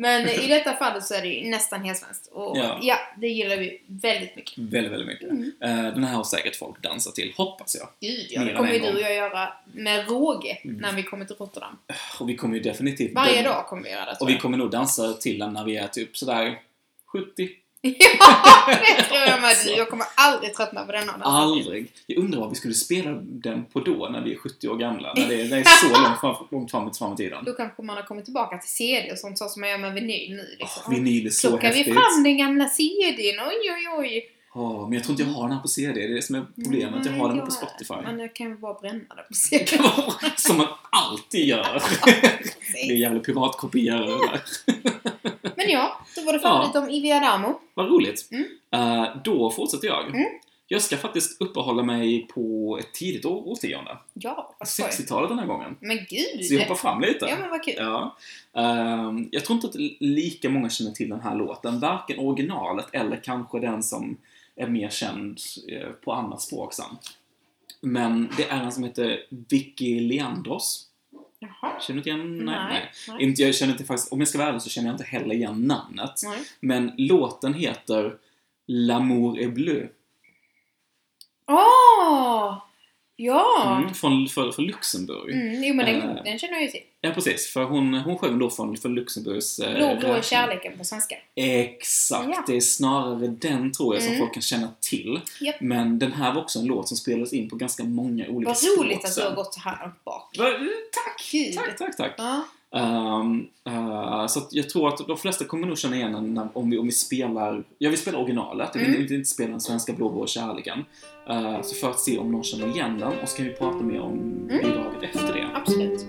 Men 0.00 0.28
i 0.28 0.48
detta 0.48 0.76
fallet 0.76 1.04
så 1.04 1.14
är 1.14 1.22
det 1.22 1.28
ju 1.28 1.50
nästan 1.50 1.84
helt 1.84 1.98
svenskt. 1.98 2.26
Och 2.32 2.56
Ja. 2.56 2.78
ja. 2.82 2.98
det 3.16 3.28
gillar 3.28 3.56
vi 3.56 3.82
väldigt 3.86 4.36
mycket. 4.36 4.58
Väldigt, 4.58 4.92
väldigt 4.92 5.08
mycket. 5.08 5.30
Eh, 5.60 5.82
Den 5.82 6.04
här 6.04 6.14
har 6.14 6.24
säkert 6.24 6.56
folk 6.56 6.82
dansat 6.82 7.14
till, 7.14 7.32
hoppas 7.36 7.76
jag. 7.76 7.88
Gud 8.00 8.26
ja, 8.30 8.44
det 8.44 8.52
kommer 8.52 8.72
ju 8.72 8.78
du 8.78 8.94
och 8.94 9.00
jag 9.00 9.14
göra 9.14 9.52
med 9.72 10.08
råge 10.08 10.58
när 10.64 10.92
vi 10.92 11.02
kommer 11.02 11.24
till 11.24 11.36
Rotterdam. 11.36 11.78
Och 12.20 12.28
vi 12.28 12.36
kommer 12.36 12.54
ju 12.56 12.62
definitivt... 12.62 13.14
Varje 13.14 13.42
dag 13.42 13.66
kommer 13.66 13.82
vi 13.82 13.90
göra 13.90 14.04
det 14.04 14.16
Och 14.20 14.28
vi 14.28 14.38
kommer 14.38 14.58
nog 14.58 14.70
dansa 14.70 15.12
till 15.12 15.38
den 15.38 15.52
när 15.52 15.64
vi 15.64 15.76
är 15.76 15.88
typ 15.88 16.16
sådär 16.16 16.58
70. 17.06 17.48
Ja, 18.18 18.66
det 18.96 19.02
tror 19.02 19.20
jag 19.20 19.40
med. 19.40 19.56
Jag 19.76 19.88
kommer 19.88 20.06
aldrig 20.16 20.54
tröttna 20.54 20.84
på 20.84 20.92
denna. 20.92 21.12
Aldrig. 21.12 21.92
Jag 22.06 22.18
undrar 22.18 22.40
vad 22.40 22.50
vi 22.50 22.56
skulle 22.56 22.74
spela 22.74 23.10
den 23.22 23.64
på 23.64 23.80
då, 23.80 24.08
när 24.12 24.20
vi 24.24 24.34
är 24.34 24.38
70 24.38 24.68
år 24.68 24.76
gamla. 24.76 25.14
När 25.14 25.28
det 25.28 25.40
är, 25.40 25.48
det 25.48 25.56
är 25.56 25.64
så 25.64 25.86
långt 26.02 26.20
fram, 26.20 26.34
långt 26.50 26.70
fram, 26.70 26.92
fram 26.94 27.12
i 27.12 27.16
tiden. 27.16 27.44
Då 27.44 27.52
kanske 27.52 27.82
man 27.82 27.96
har 27.96 28.02
kommit 28.02 28.24
tillbaka 28.24 28.58
till 28.58 28.70
CD 28.70 29.12
och 29.12 29.18
sånt 29.18 29.38
så 29.38 29.48
som 29.48 29.60
man 29.60 29.70
gör 29.70 29.78
med 29.78 29.94
vinyl 29.94 30.36
nu. 30.36 30.56
Liksom. 30.58 30.94
Vinyl 30.94 31.26
är 31.26 31.30
så 31.30 31.48
Plockar 31.48 31.68
vi 31.72 31.76
häftigt. 31.76 31.94
fram 31.94 32.22
den 32.24 32.38
gamla 32.38 32.68
CDn, 32.68 33.40
oj 33.48 33.72
oj 33.72 33.88
oj. 33.98 34.30
Ja, 34.54 34.86
men 34.86 34.92
jag 34.92 35.04
tror 35.04 35.12
inte 35.12 35.22
jag 35.22 35.30
har 35.30 35.42
den 35.42 35.52
här 35.52 35.62
på 35.62 35.68
CD. 35.68 35.92
Det 35.94 36.04
är 36.04 36.14
det 36.14 36.22
som 36.22 36.34
är 36.36 36.46
problemet. 36.64 37.06
Jag 37.06 37.12
har 37.12 37.28
den 37.28 37.44
på 37.44 37.50
Spotify. 37.50 37.94
Men 38.04 38.18
jag 38.18 38.34
kan 38.34 38.48
ju 38.48 38.56
bara 38.56 38.74
bränna 38.74 39.14
den 39.14 39.24
på 39.28 39.34
CD. 39.34 39.66
Som 40.36 40.56
man 40.56 40.66
alltid 40.90 41.44
gör. 41.48 41.82
Det 42.72 42.92
är 42.92 42.96
jävla 42.96 43.20
piratkopierare 43.20 44.06
där. 44.06 44.40
Men 45.72 45.80
ja, 45.80 46.00
då 46.16 46.22
var 46.22 46.32
det 46.32 46.40
färdigt 46.40 46.76
om 46.76 46.90
Ivi 46.90 47.12
Adamo. 47.12 47.60
Vad 47.74 47.88
roligt. 47.88 48.28
Mm. 48.30 48.46
Eh, 48.70 49.08
då 49.24 49.50
fortsätter 49.50 49.88
jag. 49.88 50.06
Mm. 50.06 50.24
Jag 50.70 50.82
ska 50.82 50.96
faktiskt 50.96 51.40
uppehålla 51.40 51.82
mig 51.82 52.26
på 52.34 52.78
ett 52.80 52.92
tidigt 52.92 53.24
år, 53.24 53.48
årtionde. 53.48 53.98
Ja, 54.12 54.54
vad 54.58 54.68
skoj. 54.68 54.86
60-talet 54.86 55.28
den 55.28 55.38
här 55.38 55.46
gången. 55.46 55.76
Men 55.80 55.96
gud! 55.96 56.44
Så 56.44 56.54
jag 56.54 56.60
hoppar 56.60 56.74
fram 56.74 57.00
lite. 57.00 57.26
Ja 57.26 57.36
men 57.40 57.50
vad 57.50 57.64
kul. 57.64 57.74
Ja. 57.76 58.16
Ehm, 58.56 59.28
jag 59.30 59.44
tror 59.44 59.54
inte 59.54 59.66
att 59.66 59.74
lika 60.00 60.48
många 60.48 60.70
känner 60.70 60.90
till 60.90 61.08
den 61.08 61.20
här 61.20 61.34
låten. 61.34 61.80
Varken 61.80 62.18
originalet 62.18 62.86
eller 62.92 63.16
kanske 63.24 63.60
den 63.60 63.82
som 63.82 64.16
är 64.56 64.66
mer 64.66 64.90
känd 64.90 65.38
eh, 65.68 65.88
på 65.88 66.12
annat 66.12 66.42
språk 66.42 66.74
sen. 66.74 66.96
Men 67.80 68.28
det 68.36 68.44
är 68.48 68.62
en 68.62 68.72
som 68.72 68.84
heter 68.84 69.20
Vicky 69.48 70.00
Leandros. 70.00 70.87
Jaha. 71.38 71.80
Känner 71.80 72.02
du 72.02 72.10
inte 72.10 72.10
igen? 72.10 72.44
Nej, 72.44 72.92
nej. 73.08 73.22
Inte, 73.22 73.42
jag 73.42 73.54
känner 73.54 73.72
inte 73.72 73.84
faktiskt, 73.84 74.12
om 74.12 74.18
jag 74.18 74.28
ska 74.28 74.38
vara 74.38 74.48
ärlig 74.48 74.62
så 74.62 74.70
känner 74.70 74.88
jag 74.88 74.94
inte 74.94 75.04
heller 75.04 75.34
igen 75.34 75.62
namnet. 75.66 76.20
Nej. 76.24 76.38
Men 76.60 76.92
låten 76.96 77.54
heter 77.54 78.18
L'amour 78.68 79.38
est 79.38 79.54
bleu. 79.54 79.88
Åh! 81.46 82.62
Ja! 83.20 83.76
Mm, 83.78 83.94
från, 83.94 84.28
för, 84.28 84.52
för 84.52 84.62
Luxemburg. 84.62 85.34
Mm, 85.34 85.64
jo 85.64 85.74
men 85.74 85.86
den, 85.86 86.16
Eh. 86.16 86.24
den 86.24 86.38
känner 86.38 86.54
jag 86.54 86.62
ju 86.62 86.68
till. 86.68 86.80
Ja, 87.00 87.10
precis. 87.10 87.46
För 87.52 87.64
hon, 87.64 87.94
hon 87.94 88.18
sjöng 88.18 88.38
då 88.38 88.50
från, 88.50 88.76
för 88.76 88.88
Luxemburgs... 88.88 89.58
eh, 89.58 89.74
Blå, 89.76 89.96
blå 90.00 90.08
är 90.12 90.22
kärleken 90.22 90.78
på 90.78 90.84
svenska. 90.84 91.16
Exakt, 91.34 92.28
Ja. 92.28 92.44
det 92.46 92.56
är 92.56 92.60
snarare 92.60 93.26
den 93.26 93.72
tror 93.72 93.94
jag 93.94 94.02
som 94.02 94.12
Mm. 94.12 94.20
folk 94.20 94.34
kan 94.34 94.42
känna 94.42 94.68
till. 94.80 95.20
Japp. 95.40 95.60
Men 95.60 95.98
den 95.98 96.12
här 96.12 96.34
var 96.34 96.42
också 96.42 96.58
en 96.58 96.64
låt 96.66 96.88
som 96.88 96.96
spelades 96.96 97.32
in 97.32 97.48
på 97.48 97.56
ganska 97.56 97.84
många 97.84 98.28
olika 98.28 98.48
Vad 98.48 98.58
språk 98.58 98.78
roligt 98.86 99.04
att 99.04 99.14
du 99.16 99.22
har 99.22 99.34
gått 99.34 99.54
så 99.54 99.60
här 99.60 99.92
bak. 100.04 100.36
Va- 100.38 100.44
Tack! 100.92 101.28
Gud. 101.32 101.54
Tack, 101.54 101.76
tack, 101.78 101.96
tack. 101.96 102.14
Ja. 102.18 102.44
Ehm, 102.76 103.46
eh, 103.66 104.26
så 104.26 104.40
jag 104.50 104.68
tror 104.70 104.88
att 104.88 105.06
de 105.08 105.16
flesta 105.16 105.44
kommer 105.44 105.66
nog 105.66 105.78
känna 105.78 105.96
igen 105.96 106.12
den 106.34 106.48
om 106.52 106.70
vi, 106.70 106.78
om 106.78 106.86
vi 106.86 106.92
spelar, 106.92 107.64
jag 107.78 107.90
vill 107.90 107.98
spela 107.98 108.18
originalet, 108.18 108.76
Mm. 108.76 109.00
inte, 109.00 109.14
inte 109.14 109.28
spela 109.28 109.50
den 109.50 109.60
svenska 109.60 109.92
Blå, 109.92 110.10
blå 110.10 110.26
kärleken. 110.26 110.84
Eh, 111.28 111.62
så 111.62 111.74
för 111.74 111.90
att 111.90 112.00
se 112.00 112.18
om 112.18 112.32
någon 112.32 112.44
känner 112.44 112.66
igen 112.68 112.98
den 112.98 113.12
och 113.22 113.28
så 113.28 113.36
kan 113.36 113.46
vi 113.46 113.52
prata 113.52 113.76
mer 113.84 114.00
om 114.00 114.12
Mm. 114.18 114.46
bidraget 114.48 115.02
efter 115.14 115.32
det. 115.34 115.46
Absolut. 115.54 116.06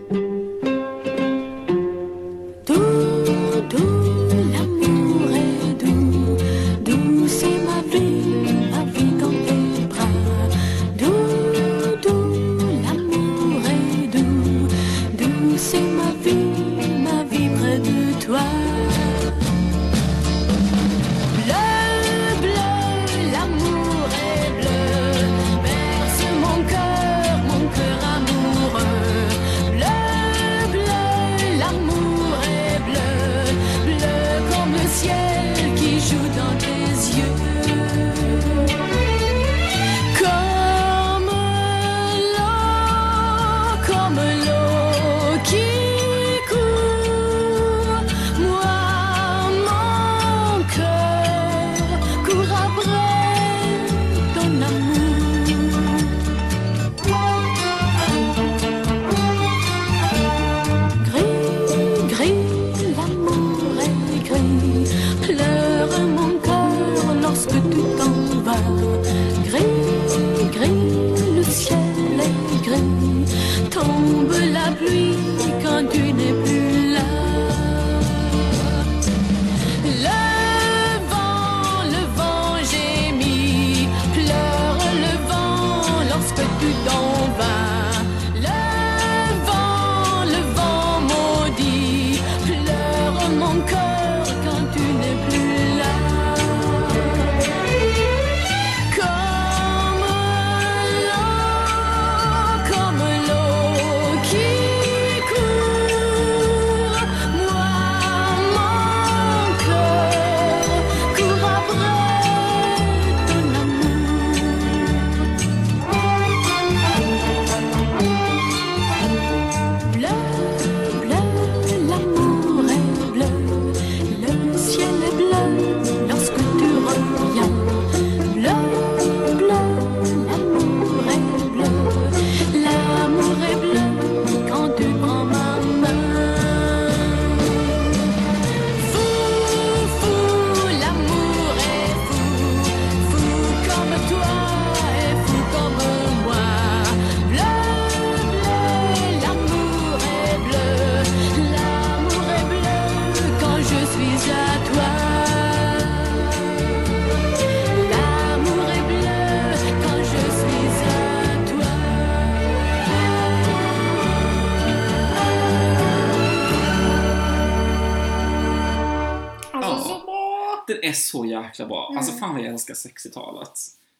Älskar 172.59 172.73
60-talet. 172.73 173.51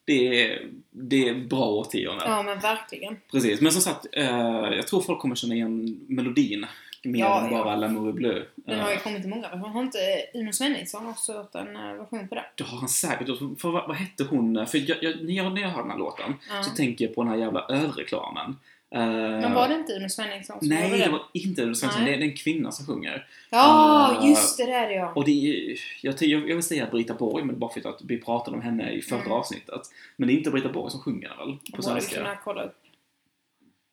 det 0.04 0.42
är, 0.52 0.68
det 0.90 1.28
är 1.28 1.34
bra 1.34 1.66
årtionde. 1.68 2.24
Ja, 2.24 2.42
men 2.42 2.58
verkligen. 2.60 3.16
Precis, 3.30 3.60
men 3.60 3.72
som 3.72 3.82
sagt, 3.82 4.06
eh, 4.12 4.24
jag 4.76 4.86
tror 4.86 5.00
folk 5.00 5.18
kommer 5.20 5.34
känna 5.34 5.54
igen 5.54 6.00
melodin 6.08 6.66
mer 7.02 7.20
Ja, 7.20 7.40
än 7.46 7.52
ja. 7.52 7.64
bara 7.64 7.76
L'amour 7.76 8.08
est 8.08 8.14
bleu. 8.14 8.44
Den 8.54 8.80
har 8.80 8.90
ju 8.90 8.96
Eh, 8.96 9.02
kommit 9.02 9.24
i 9.24 9.28
många 9.28 9.42
versioner. 9.48 9.68
Har 9.68 9.82
inte 9.82 9.98
Uno 10.34 10.52
Svenningsson 10.52 11.06
också 11.06 11.32
gjort 11.34 11.54
en 11.54 11.76
eh, 11.76 11.94
version 11.94 12.28
på 12.28 12.34
det? 12.34 12.44
det 12.54 12.64
har 12.64 12.78
han 12.78 12.88
säkert. 12.88 13.26
För 13.60 13.70
vad, 13.70 13.88
vad 13.88 13.96
hette 13.96 14.24
hon? 14.24 14.66
För 14.66 14.78
jag, 14.90 15.02
jag, 15.02 15.24
när, 15.24 15.60
jag, 15.60 15.68
hör 15.68 15.82
den 15.82 15.90
här 15.90 15.98
låten 15.98 16.34
Ja. 16.50 16.62
så 16.62 16.70
tänker 16.70 17.04
jag 17.04 17.14
på 17.14 17.22
den 17.22 17.32
här 17.32 17.38
jävla 17.38 17.60
ölreklamen. 17.68 18.56
Eh, 18.94 19.00
Men 19.00 19.54
var 19.54 19.68
det 19.68 19.74
inte 19.74 19.92
Uno 19.92 20.08
Svenningsson 20.08 20.58
som 20.58 20.68
Nej, 20.68 20.84
gjorde 20.84 20.96
det 20.98 21.04
det? 21.04 21.10
var 21.10 21.22
inte 21.34 21.62
Uno. 21.62 21.74
Nej. 21.82 21.90
Det 22.04 22.16
det 22.16 22.24
är 22.24 22.28
en 22.28 22.36
kvinna 22.36 22.72
som 22.72 22.86
sjunger. 22.86 23.26
Ja, 23.50 24.16
Eh, 24.22 24.28
just 24.28 24.58
det, 24.58 24.64
det 24.66 24.72
är 24.72 24.88
det 24.88 24.94
ja. 24.94 25.12
Och 25.14 25.24
det 25.24 25.30
är, 25.30 25.78
jag, 26.02 26.14
jag, 26.20 26.48
jag 26.48 26.54
vill 26.56 26.62
säga 26.62 26.86
Brita 26.90 27.14
Borg, 27.14 27.44
men 27.44 27.58
bara 27.58 27.72
för 27.72 27.88
att 27.88 28.00
vi 28.04 28.18
pratade 28.20 28.56
om 28.56 28.62
henne 28.62 28.90
i 28.90 29.02
förra 29.02 29.20
Mm. 29.20 29.32
avsnittet. 29.32 29.80
Men 30.16 30.26
det 30.28 30.34
är 30.34 30.36
inte 30.36 30.50
Brita 30.50 30.68
Borg 30.68 30.90
som 30.90 31.00
sjunger 31.00 31.28
väl? 31.28 31.36
På 31.36 31.56
Borde 31.72 31.82
svenska. 31.82 32.38
kolla. 32.44 32.70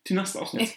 Till 0.06 0.16
nästa 0.16 0.40
avsnitt. 0.40 0.74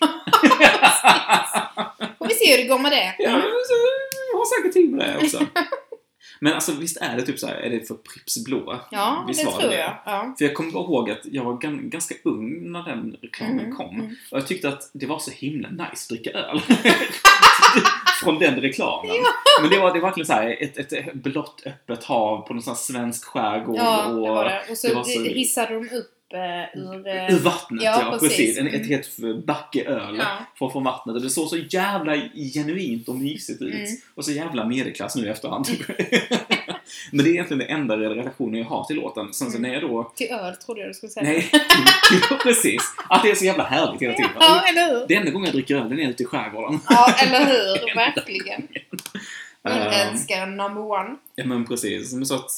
Får 2.17 2.27
vi 2.27 2.33
se 2.33 2.51
hur 2.51 2.57
det 2.63 2.67
går 2.69 2.79
med 2.79 2.91
det. 2.91 3.15
Ja, 3.19 3.29
jag 3.31 4.37
har 4.39 4.61
säkert 4.61 4.73
tid 4.73 4.91
med 4.91 5.07
det 5.09 5.17
också. 5.17 5.37
Men 6.43 6.53
alltså 6.53 6.71
visst 6.79 6.97
är 6.97 7.15
det 7.15 7.21
typ 7.21 7.39
så 7.39 7.47
här, 7.47 7.55
är 7.55 7.69
det 7.69 7.87
för 7.87 7.95
Pripps 7.95 8.43
blå? 8.45 8.81
Ja, 8.91 9.25
Visst 9.27 9.45
det 9.45 9.51
tror 9.51 9.69
det? 9.69 9.77
jag. 9.79 9.93
Ja. 10.05 10.35
För 10.37 10.45
jag 10.45 10.53
kommer 10.53 10.71
bara 10.71 10.83
ihåg 10.83 11.09
att 11.11 11.19
jag 11.23 11.43
var 11.43 11.53
gan- 11.53 11.89
ganska 11.89 12.15
ung 12.23 12.71
när 12.71 12.83
den 12.83 13.15
reklamen 13.21 13.59
Mm, 13.59 13.75
kom. 13.75 13.95
mm. 13.95 14.15
Och 14.31 14.37
jag 14.37 14.47
tyckte 14.47 14.69
att 14.69 14.89
det 14.93 15.05
var 15.05 15.19
så 15.19 15.31
himla 15.31 15.69
nice 15.69 15.83
att 15.93 16.09
dricka 16.09 16.31
öl. 16.31 16.61
Från 18.23 18.39
den 18.39 18.55
reklamen. 18.61 19.11
Men 19.61 19.69
det 19.69 19.79
var, 19.79 19.93
det 19.93 19.99
var 19.99 20.07
verkligen 20.07 20.27
så 20.27 20.33
här, 20.33 20.57
ett, 20.63 20.77
ett 20.93 21.13
blått 21.13 21.63
öppet 21.65 22.03
hav 22.03 22.47
på 22.47 22.53
någon 22.53 22.63
sån 22.63 22.71
här 22.73 22.77
svensk 22.79 23.25
skärgård. 23.25 23.75
Ja, 23.77 24.05
och, 24.05 24.15
det 24.21 24.29
var 24.29 24.43
det. 24.45 24.61
Och 24.69 24.77
så, 24.77 24.87
det 24.87 25.03
så- 25.05 25.23
hissade 25.23 25.73
de 25.73 25.89
upp 25.97 26.11
ur... 26.33 27.07
eh, 27.07 27.35
Ur 27.35 27.39
vattnet, 27.39 27.83
Ja, 27.83 28.01
ja, 28.01 28.11
precis. 28.11 28.29
precis. 28.37 28.57
En, 28.57 28.67
ett 28.67 28.73
Mm. 28.73 28.89
helt 28.89 29.45
backe 29.45 29.83
öl 29.85 30.15
Ja. 30.17 30.25
från, 30.57 30.71
från 30.71 30.83
vattnet. 30.83 31.15
Och 31.15 31.21
det 31.21 31.29
såg 31.29 31.47
så 31.47 31.57
jävla 31.57 32.15
genuint 32.53 33.07
och 33.07 33.15
mysigt 33.15 33.61
ut. 33.61 33.73
Mm. 33.73 33.87
Och 34.15 34.25
så 34.25 34.31
jävla 34.31 34.65
medelklass 34.65 35.15
nu 35.15 35.25
i 35.25 35.29
efterhand. 35.29 35.67
Men 37.11 37.25
det 37.25 37.29
är 37.29 37.33
egentligen 37.33 37.59
den 37.59 37.69
enda 37.69 37.97
relationen 37.97 38.59
jag 38.59 38.65
har 38.65 38.83
till 38.83 38.95
låten. 38.95 39.33
Sen 39.33 39.51
så 39.51 39.57
Mm. 39.57 39.69
när 39.71 39.79
jag 39.79 39.89
då... 39.89 40.11
Till 40.15 40.27
öl 40.31 40.55
trodde 40.55 40.81
jag 40.81 40.89
du 40.89 40.93
skulle 40.93 41.09
säga. 41.11 41.23
Nej, 41.23 41.51
precis. 42.43 42.81
Att 43.09 43.23
det 43.23 43.31
är 43.31 43.35
så 43.35 43.45
jävla 43.45 43.63
härligt 43.63 44.01
hela 44.01 44.13
tiden. 44.13 44.31
Ja, 44.39 44.63
eller 44.69 44.99
hur? 44.99 45.07
Det 45.07 45.15
enda 45.15 45.31
gången 45.31 45.45
jag 45.45 45.53
dricker 45.55 45.75
öl, 45.75 45.89
den 45.89 45.99
är 45.99 46.09
ute 46.09 46.23
i 46.23 46.25
skärgården. 46.25 46.79
Ja, 46.89 47.13
eller 47.23 47.45
hur? 47.45 47.95
Verkligen. 47.95 48.67
Ehm, 49.63 49.71
Ölälskaren 49.81 50.57
number 50.57 50.81
one. 50.91 51.15
Ja 51.35 51.45
men 51.45 51.65
precis. 51.65 52.13
Men 52.13 52.25
så 52.25 52.35
att 52.35 52.49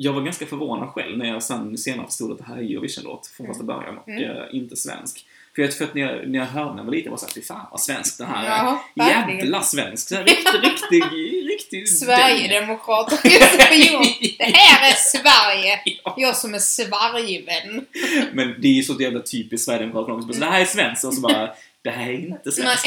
jag 0.00 0.12
var 0.12 0.20
ganska 0.22 0.46
förvånad 0.46 0.88
själv 0.88 1.18
när 1.18 1.26
jag 1.26 1.42
sen 1.42 1.78
senare 1.78 2.06
förstod 2.06 2.32
att 2.32 2.38
det 2.38 2.44
här 2.44 2.56
är 2.56 2.62
Eurovision-låt 2.62 3.26
från 3.26 3.46
första 3.46 3.64
början 3.64 3.98
och 3.98 4.08
Mm. 4.08 4.22
eh, 4.30 4.42
inte 4.52 4.76
svensk. 4.76 5.24
För 5.54 5.62
jag, 5.62 5.74
för 5.74 5.84
att 5.84 5.94
när 5.94 6.02
jag, 6.02 6.28
när 6.28 6.38
jag 6.38 6.46
hörde 6.46 6.70
när 6.70 6.78
jag 6.78 6.84
var 6.84 6.92
liten 6.92 7.10
var 7.10 7.18
jag 7.22 7.30
såhär, 7.30 7.44
fan 7.44 7.66
vad 7.70 7.80
svensk 7.80 8.18
den 8.18 8.26
här 8.26 8.44
är. 8.44 8.48
Ja. 8.94 9.08
Jävla 9.08 9.62
svensk! 9.62 10.08
Så 10.08 10.14
här, 10.14 10.24
Riktig, 10.24 10.62
riktig, 10.62 11.50
riktig... 11.50 11.88
Sverigedemokrat 11.88 13.12
och. 13.12 13.18
Det 13.22 14.44
här 14.44 14.90
är 14.90 14.94
Sverige! 14.94 15.80
Ja. 16.04 16.14
Jag 16.16 16.36
som 16.36 16.54
är 16.54 16.58
Sverigevän. 16.58 17.86
Men 18.32 18.54
det 18.60 18.68
är 18.68 18.72
ju 18.72 18.82
så 18.82 18.96
jävla 19.00 19.20
typiskt 19.20 19.64
Sverigedemokraterna 19.64 20.32
det 20.40 20.46
här 20.46 20.60
är 20.60 20.64
svenskt 20.64 21.04
och 21.04 21.14
så 21.14 21.20
bara, 21.20 21.50
det 21.82 21.90
här 21.90 22.08
är 22.10 22.18
inte 22.18 22.52
svenskt. 22.52 22.86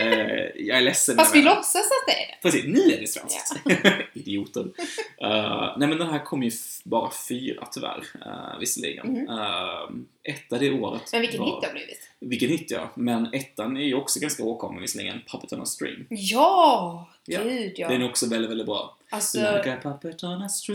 Eh, 0.00 0.08
jag 0.56 0.78
är 0.78 0.80
ledsen. 0.80 1.16
Fast 1.16 1.34
vi 1.34 1.42
men- 1.42 1.54
låtsas 1.54 1.76
att 1.76 2.06
det 2.06 2.12
är 2.12 2.26
det. 2.26 2.34
Precis, 2.42 2.64
nu 2.64 2.94
är 2.94 3.00
det 3.00 3.06
svenskt. 3.06 3.56
Idioter. 4.14 4.60
Uh, 4.60 5.74
nej 5.78 5.88
men 5.88 5.98
den 5.98 6.10
här 6.10 6.24
kom 6.24 6.42
ju 6.42 6.50
bara 6.84 7.10
fyra 7.28 7.68
tyvärr, 7.72 8.04
uh, 8.26 8.58
visserligen. 8.60 9.06
Mhm. 9.06 9.28
Uh, 9.28 10.00
etta 10.22 10.58
det 10.58 10.70
året. 10.70 11.02
Men 11.12 11.20
vilken 11.20 11.40
var- 11.40 11.46
hit 11.46 11.56
det 11.60 11.66
har 11.66 11.74
blivit. 11.74 12.10
Vilken 12.20 12.48
hit 12.48 12.70
ja. 12.70 12.90
Men 12.94 13.34
ettan 13.34 13.76
är 13.76 13.84
ju 13.84 13.94
också 13.94 14.20
ganska 14.20 14.44
åkommen 14.44 14.80
visserligen. 14.82 15.20
Puppet 15.32 15.52
on 15.52 15.62
a 15.62 15.66
string. 15.66 16.06
Ja! 16.08 17.08
Ja. 17.24 17.42
Gud 17.42 17.72
ja. 17.76 17.88
Den 17.88 18.02
är 18.02 18.08
också 18.08 18.28
väldigt, 18.28 18.50
väldigt 18.50 18.66
bra. 18.66 18.96
Alltså, 19.10 19.38
like 19.38 19.78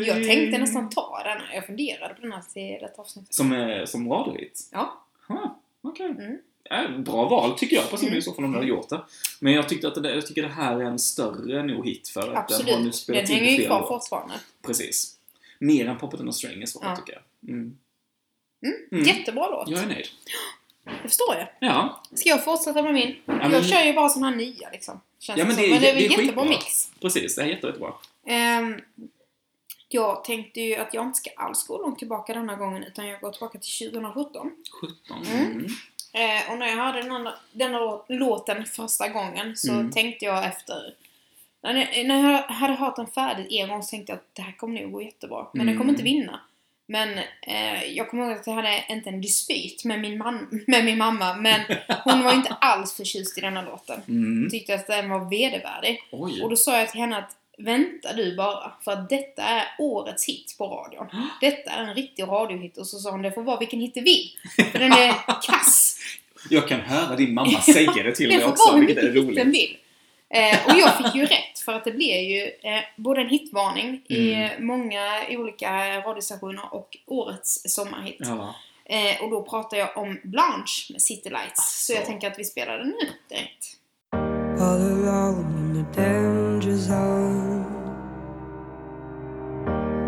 jag 0.08 0.24
tänkte 0.28 0.58
nästan 0.58 0.90
ta 0.90 1.22
den. 1.24 1.42
Jag 1.54 1.66
funderade 1.66 2.14
på 2.14 2.22
den 2.22 2.32
här 2.32 2.42
till 2.54 2.78
detta 2.82 3.02
avsnittet. 3.02 3.34
Som, 3.34 3.54
eh, 3.54 3.86
som 3.86 4.12
radiohit? 4.12 4.70
Ja. 4.72 5.04
Huh, 5.28 5.52
okej. 5.82 6.06
Mm. 6.06 6.38
Ja, 6.72 6.88
bra 6.98 7.30
val 7.30 7.58
tycker 7.60 7.76
jag 7.76 7.84
personligen 7.90 8.08
Mm. 8.14 8.20
i 8.20 8.22
så 8.22 8.34
fall 8.34 8.46
om 8.46 8.52
de 8.52 8.58
hade 8.58 8.68
gjort 8.70 8.90
det. 8.90 9.02
Men 9.40 9.54
jag, 9.54 9.70
tyckte 9.70 9.88
att 9.88 10.04
det, 10.04 10.16
jag 10.16 10.26
tycker 10.28 10.42
det 10.42 10.48
här 10.48 10.80
är 10.80 10.86
en 10.86 11.00
större 11.00 11.64
nog 11.64 11.86
hit 11.86 12.08
för 12.10 12.34
att 12.34 12.48
den 12.48 12.58
har 12.68 12.80
nu 12.82 12.88
Absolut. 12.90 13.08
Den 13.08 13.18
in 13.18 13.26
hänger 13.46 13.52
ju 13.60 13.66
kvar 13.66 13.88
fortfarande. 13.88 14.34
Precis. 14.66 15.18
Mer 15.60 15.88
än 15.88 16.00
Puppet 16.00 16.20
on 16.20 16.30
a 16.30 16.32
string 16.32 16.62
är 16.62 16.66
svårt 16.66 16.84
Ja. 16.86 16.96
tycker 16.96 17.14
jag. 17.14 17.50
Mm. 17.54 17.78
Mm. 18.66 18.76
Mm. 18.92 19.04
Jättebra 19.06 19.48
låt. 19.50 19.70
Jag 19.70 19.80
är 19.84 19.88
nöjd. 19.88 20.08
Det 20.84 21.10
förstår 21.10 21.36
jag. 21.36 21.48
Ja, 21.60 22.04
Ska 22.14 22.30
jag 22.30 22.44
fortsätta 22.44 22.84
med 22.84 22.94
min? 22.94 23.16
men- 23.26 23.52
Jag 23.52 23.66
kör 23.66 23.84
ju 23.86 23.94
bara 23.94 24.10
såna 24.10 24.30
här 24.30 24.36
nya 24.36 24.70
liksom. 24.72 25.02
Känns 25.20 25.40
Ja, 25.40 25.46
men 25.46 25.56
det 25.56 25.66
är- 25.66 25.70
men 25.70 25.82
det 25.82 25.90
är 25.90 25.94
väl 25.94 26.02
det 26.02 26.08
är 26.08 26.20
jättebra 26.20 26.44
skitbra. 26.44 26.60
mix. 26.66 26.92
precis. 27.02 27.36
Det 27.36 27.42
är 27.42 27.46
jätte, 27.46 27.68
jättebra. 27.68 27.94
Ehm, 28.28 28.76
jag 29.90 30.24
tänkte 30.24 30.62
ju 30.62 30.76
att 30.76 30.94
jag 30.94 31.06
inte 31.06 31.18
ska 31.18 31.30
alls 31.36 31.68
gå 31.68 31.78
långt 31.82 32.00
tillbaka 32.00 32.34
denna 32.34 32.56
gången 32.56 32.84
utan 32.84 33.08
jag 33.08 33.22
går 33.22 33.32
tillbaka 33.32 33.60
till 33.60 33.90
2017. 33.90 34.52
17. 34.82 35.24
Mm. 35.32 35.68
Mm. 36.14 36.38
Eh, 36.48 36.52
och 36.52 36.58
när 36.58 36.68
jag 36.68 36.76
hörde 36.76 37.02
den 37.02 37.12
andra, 37.12 37.34
denna 37.52 37.80
lå- 37.80 38.04
låten 38.08 38.66
första 38.66 39.08
gången 39.08 39.58
så 39.58 39.72
Mm. 39.72 39.92
tänkte 39.92 40.26
jag 40.26 40.46
efter 40.46 40.94
när 41.64 41.76
jag, 41.94 42.06
när 42.08 42.32
jag 42.32 42.42
hade 42.42 42.74
hört 42.74 42.96
den 42.96 43.08
färdigt 43.08 43.48
en 43.52 43.68
gång 43.70 43.84
så 43.84 43.90
tänkte 43.90 44.12
jag 44.12 44.18
att 44.18 44.36
det 44.36 44.42
här 44.42 44.52
kommer 44.52 44.82
nog 44.82 44.92
gå 44.92 45.02
jättebra. 45.02 45.48
Men 45.54 45.66
den 45.66 45.76
kommer 45.78 45.90
Mm. 45.90 45.96
inte 45.96 46.04
vinna. 46.04 46.40
Men 46.86 47.18
eh, 47.42 47.84
jag 47.86 48.10
kommer 48.10 48.24
ihåg 48.24 48.38
att 48.38 48.48
jag 48.48 48.54
hade 48.54 48.84
inte 48.90 49.10
en 49.10 49.22
dispyt 49.22 49.86
med 49.86 50.00
min, 50.00 50.18
man, 50.18 50.64
med 50.68 50.86
min 50.86 50.98
mamma 50.98 51.34
men 51.36 51.62
hon 52.04 52.24
var 52.24 52.34
inte 52.34 52.54
alls 52.62 52.94
förtjust 52.94 53.38
i 53.38 53.42
denna 53.42 53.62
låten. 53.62 54.02
Mm. 54.08 54.50
Tyckte 54.50 54.76
att 54.76 54.88
den 54.88 55.10
var 55.10 55.30
vedervärdig. 55.30 56.04
Oj. 56.12 56.42
Och 56.44 56.50
då 56.50 56.56
sa 56.56 56.78
jag 56.80 56.90
till 56.90 57.00
henne 57.00 57.18
att 57.18 57.36
vänta 57.64 58.14
du 58.14 58.36
bara, 58.36 58.72
för 58.84 58.92
att 58.92 59.10
detta 59.10 59.44
är 59.44 59.64
årets 59.80 60.26
hit 60.30 60.56
på 60.58 60.68
radion. 60.68 61.08
Detta 61.42 61.72
är 61.72 61.84
en 61.84 61.94
riktig 61.96 62.24
radiohit. 62.24 62.78
Och 62.78 62.88
så 62.88 63.00
sa 63.00 63.12
hon, 63.12 63.22
det 63.22 63.32
får 63.32 63.44
vara 63.44 63.60
vilken 63.60 63.80
hit 63.82 63.94
du 63.94 64.02
vill. 64.02 64.30
För 64.72 64.80
den 64.80 64.92
är 64.92 65.14
kass. 65.42 65.98
Jag 66.50 66.68
kan 66.68 66.80
höra 66.80 67.16
din 67.16 67.34
mamma 67.34 67.62
säga 67.62 67.92
det 68.04 68.16
till 68.16 68.30
Det 68.30 68.36
mig 68.36 68.44
får 68.46 68.52
också, 68.52 68.78
vilket 68.78 68.98
är 68.98 69.02
hit 69.02 69.14
den 69.14 69.26
roligt. 69.26 69.46
vill. 69.48 69.78
Eh, 70.34 70.66
och 70.66 70.80
jag 70.80 70.98
fick 70.98 71.16
ju 71.16 71.26
rätt, 71.26 71.60
för 71.66 71.74
att 71.74 71.84
det 71.84 71.92
blev 71.92 72.22
ju 72.24 72.42
eh, 72.44 72.82
både 72.98 73.22
en 73.22 73.30
hitvarning 73.30 74.02
i 74.08 74.34
Mm. 74.34 74.66
många 74.68 75.06
olika 75.30 75.98
radiostationer 76.02 76.74
och 76.74 76.98
årets 77.06 77.62
sommarhit. 77.76 78.18
Ja. 78.20 78.56
Eh, 78.86 79.24
och 79.24 79.30
då 79.32 79.44
pratar 79.44 79.78
jag 79.78 79.98
om 79.98 80.20
Blanche 80.24 80.92
med 80.92 81.02
City 81.02 81.30
Lights. 81.30 81.86
Så 81.86 81.94
jag 81.94 81.98
Alltså. 81.98 82.12
tänker 82.12 82.28
att 82.32 82.40
vi 82.40 82.44
spelar 82.46 82.78
den 82.78 82.88
nu 82.88 83.10
direkt. 83.30 83.68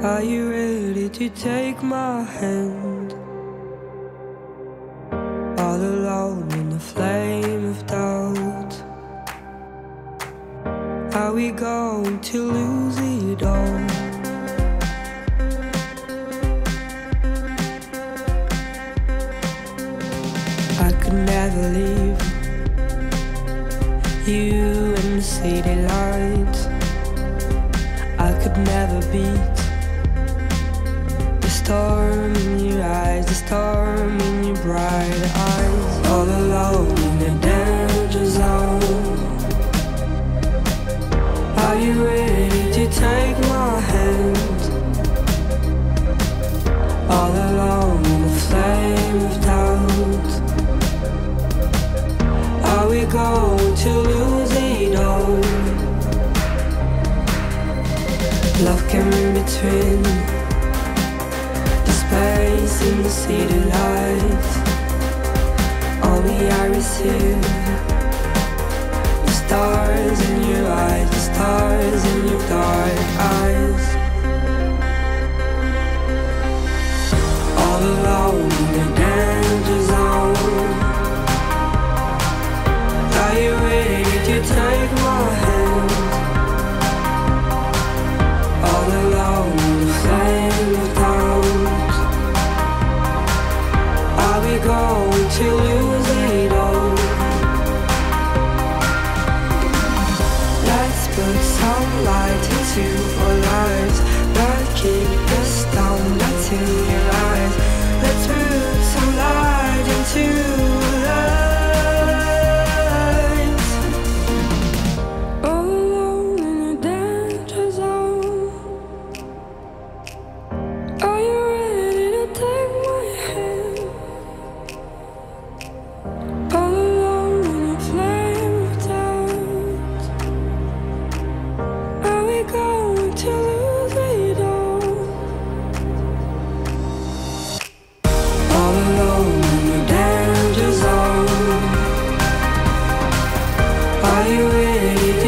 Are 0.03 0.21
you 0.21 0.51
ready 0.51 1.07
to 1.07 1.29
take 1.29 1.81
my 1.81 2.23
hand? 2.23 3.13
All 5.57 5.77
alone 5.77 6.51
in 6.51 6.69
the 6.71 6.79
flame 6.79 7.63
of 7.69 7.87
doubt. 7.87 8.73
Are 11.15 11.31
we 11.31 11.51
going 11.51 12.19
to 12.19 12.51
lose 12.51 12.82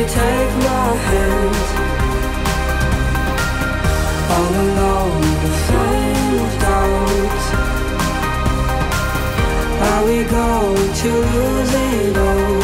take 0.08 0.54
my 0.68 0.88
hand? 1.08 1.56
All 4.36 4.54
alone 4.66 5.22
the 5.44 5.52
flame 5.66 6.40
of 6.46 6.54
doubt. 6.62 7.44
Are 9.90 10.04
we 10.06 10.18
going 10.24 10.94
to 11.02 11.10
lose 11.34 11.74
it 11.74 12.18
all? 12.18 12.62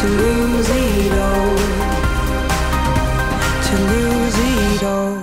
To 0.00 0.06
lose 0.08 0.70
it 0.70 1.12
all. 1.12 1.56
To 3.68 3.74
lose 3.92 4.38
it 4.38 4.82
all. 4.82 5.22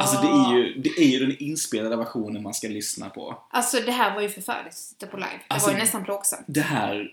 Alltså 0.00 0.16
det 0.22 0.28
är, 0.28 0.52
ju, 0.56 0.74
det 0.80 0.88
är 1.02 1.06
ju 1.06 1.26
den 1.26 1.36
inspelade 1.38 1.96
versionen 1.96 2.42
man 2.42 2.54
ska 2.54 2.68
lyssna 2.68 3.08
på. 3.08 3.42
Alltså 3.50 3.76
det 3.86 3.92
här 3.92 4.14
var 4.14 4.22
ju 4.22 4.28
förfärligt 4.28 4.68
att 4.68 4.74
sitta 4.74 5.06
på 5.06 5.16
live. 5.16 5.28
Det 5.48 5.54
Alltså- 5.54 5.68
var 5.68 5.74
ju 5.74 5.80
nästan 5.80 6.04
plågsamt. 6.04 6.44
Det 6.46 6.60
här... 6.60 7.08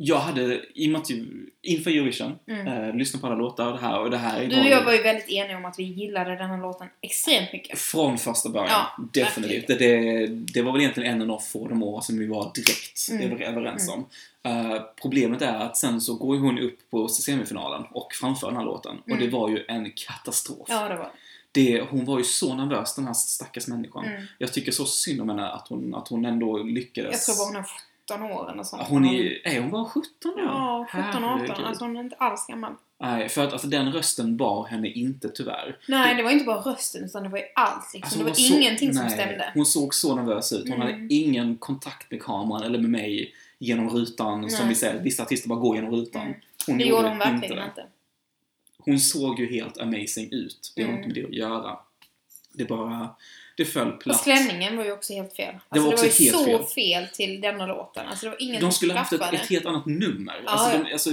Jag 0.00 0.18
hade, 0.18 0.60
i 0.74 0.86
och 0.86 0.90
med 0.92 1.00
att 1.00 1.10
ju- 1.10 1.50
inför 1.62 1.90
Eurovision, 1.90 2.38
eh, 2.46 2.94
lyssnat 2.94 3.20
på 3.20 3.26
alla 3.26 3.36
låtar 3.36 3.66
och 3.66 3.72
det 3.72 3.78
här 3.86 4.00
och 4.00 4.10
det 4.10 4.16
här 4.16 4.36
Mm. 4.44 4.48
Du 4.50 4.60
och 4.60 4.66
jag 4.66 4.84
var 4.84 4.92
ju 4.92 5.02
väldigt 5.02 5.28
eniga 5.28 5.56
om 5.56 5.64
att 5.64 5.78
vi 5.78 5.82
gillade 5.84 6.36
den 6.36 6.50
här 6.50 6.58
låten 6.62 6.88
extremt 7.00 7.52
mycket. 7.52 7.78
Från 7.78 8.18
första 8.18 8.48
början, 8.48 8.68
Ja, 8.70 9.04
definitivt. 9.12 9.66
Det, 9.66 9.74
det, 9.74 10.26
det 10.26 10.62
var 10.62 10.72
väl 10.72 10.80
egentligen 10.80 11.12
en 11.14 11.20
av 11.22 11.26
de 11.28 11.40
få 11.40 11.68
de 11.68 11.82
år 11.82 12.00
som 12.00 12.18
vi 12.18 12.26
var 12.26 12.52
direkt 12.54 13.08
Mm. 13.10 13.32
över- 13.32 13.44
överens 13.44 13.88
om. 13.88 14.06
Eh, 14.42 14.80
problemet 15.02 15.42
är 15.42 15.54
att 15.58 15.76
sen 15.76 16.00
så 16.00 16.14
går 16.14 16.36
hon 16.38 16.58
upp 16.58 16.78
på 16.90 17.08
semifinalen 17.08 17.82
och 17.92 18.12
framför 18.14 18.46
den 18.46 18.56
här 18.56 18.64
låten. 18.64 18.96
Och 19.10 19.18
det 19.18 19.28
var 19.28 19.48
ju 19.48 19.64
en 19.68 19.90
katastrof. 19.96 20.68
Mm. 20.70 20.82
Ja, 20.82 20.88
det 20.88 20.96
var 20.96 21.10
det. 21.52 21.80
Hon 21.90 22.04
var 22.04 22.18
ju 22.18 22.24
så 22.24 22.54
nervös 22.54 22.94
den 22.94 23.06
här 23.06 23.14
stackars 23.14 23.66
människan. 23.68 24.04
Mm. 24.04 24.22
Jag 24.38 24.52
tycker 24.52 24.72
så 24.72 24.84
synd 24.84 25.20
om 25.20 25.28
henne 25.28 25.48
att 25.48 25.68
hon, 25.68 25.94
att 25.94 26.08
hon 26.08 26.24
ändå 26.24 26.58
lyckades. 26.62 27.12
Jag 27.28 27.36
tror 27.36 27.44
bara 27.44 27.46
hon 27.46 27.56
är 27.64 27.68
17 28.08 28.22
år 28.22 28.52
eller 28.52 28.62
sånt. 28.62 28.82
Hon 28.88 29.04
är, 29.04 29.46
är 29.46 29.60
hon 29.60 29.70
bara 29.70 29.84
17 29.84 30.08
nu? 30.36 30.42
Ja, 30.42 30.86
17, 30.92 31.04
18. 31.04 31.22
Herregud. 31.22 31.66
Alltså 31.66 31.84
hon 31.84 31.96
är 31.96 32.00
inte 32.00 32.16
alls 32.16 32.46
gammal. 32.46 32.72
Nej, 33.00 33.28
för 33.28 33.44
att 33.44 33.52
alltså, 33.52 33.68
den 33.68 33.92
rösten 33.92 34.36
bar 34.36 34.66
henne 34.66 34.88
inte 34.88 35.28
tyvärr. 35.28 35.78
Nej, 35.88 36.14
det 36.14 36.22
var 36.22 36.30
inte 36.30 36.44
bara 36.44 36.60
rösten 36.60 37.04
utan 37.04 37.22
det 37.22 37.28
var 37.28 37.38
ju 37.38 37.44
allt 37.54 37.94
liksom. 37.94 38.02
Alltså, 38.04 38.18
det 38.18 38.24
var 38.24 38.32
så- 38.34 38.54
ingenting 38.54 38.94
som 38.94 39.04
nej, 39.04 39.12
stämde. 39.14 39.50
Hon 39.54 39.66
såg 39.66 39.94
så 39.94 40.14
nervös 40.16 40.52
ut. 40.52 40.68
Hon 40.68 40.72
Mm. 40.82 40.86
hade 40.92 41.14
ingen 41.14 41.56
kontakt 41.56 42.10
med 42.10 42.22
kameran 42.22 42.62
eller 42.62 42.78
med 42.78 42.90
mig 42.90 43.34
genom 43.58 43.88
rutan. 43.90 44.50
Som 44.50 44.58
Nej. 44.60 44.68
vi 44.68 44.74
säger, 44.74 45.02
vissa 45.02 45.22
artister 45.22 45.48
bara 45.48 45.58
går 45.58 45.76
genom 45.76 45.90
rutan. 45.90 46.22
Mm. 46.22 46.34
Hon 46.66 46.78
Det 46.78 46.84
gjorde 46.84 47.08
hon 47.08 47.18
verkligen 47.18 47.56
det. 47.56 47.64
inte. 47.64 47.86
Hon 48.78 48.98
såg 49.00 49.40
ju 49.40 49.50
helt 49.52 49.78
amazing 49.80 50.28
ut. 50.32 50.72
Det 50.76 50.82
har 50.82 50.88
Mm. 50.88 50.98
inte 51.02 51.08
med 51.08 51.22
det 51.24 51.28
att 51.28 51.34
göra. 51.50 51.78
Det 52.52 52.64
bara... 52.64 53.08
Det 53.58 53.64
föll 53.64 53.92
Och 53.92 54.00
platt. 54.00 54.24
klänningen 54.24 54.76
var 54.76 54.84
ju 54.84 54.92
också 54.92 55.12
helt 55.12 55.36
fel. 55.36 55.54
Alltså, 55.54 55.64
Det 55.70 55.80
var 55.80 55.86
det 55.86 55.92
också 55.94 56.04
var 56.04 56.12
ju 56.12 56.24
helt 56.24 56.62
så 56.62 56.74
fel. 56.74 57.02
fel. 57.02 57.06
till 57.14 57.40
denna 57.40 57.66
låten. 57.66 58.06
Alltså 58.06 58.26
det 58.26 58.30
var 58.30 58.42
ingen 58.42 58.60
De 58.60 58.72
skulle 58.72 58.92
ha 58.92 58.98
haft 58.98 59.12
ett, 59.12 59.32
ett 59.32 59.50
helt 59.50 59.66
annat 59.66 59.86
nummer. 59.86 60.40
Ja, 60.46 60.50
alltså, 60.50 60.76
ja. 60.78 60.84
de, 60.84 60.92
alltså, 60.92 61.10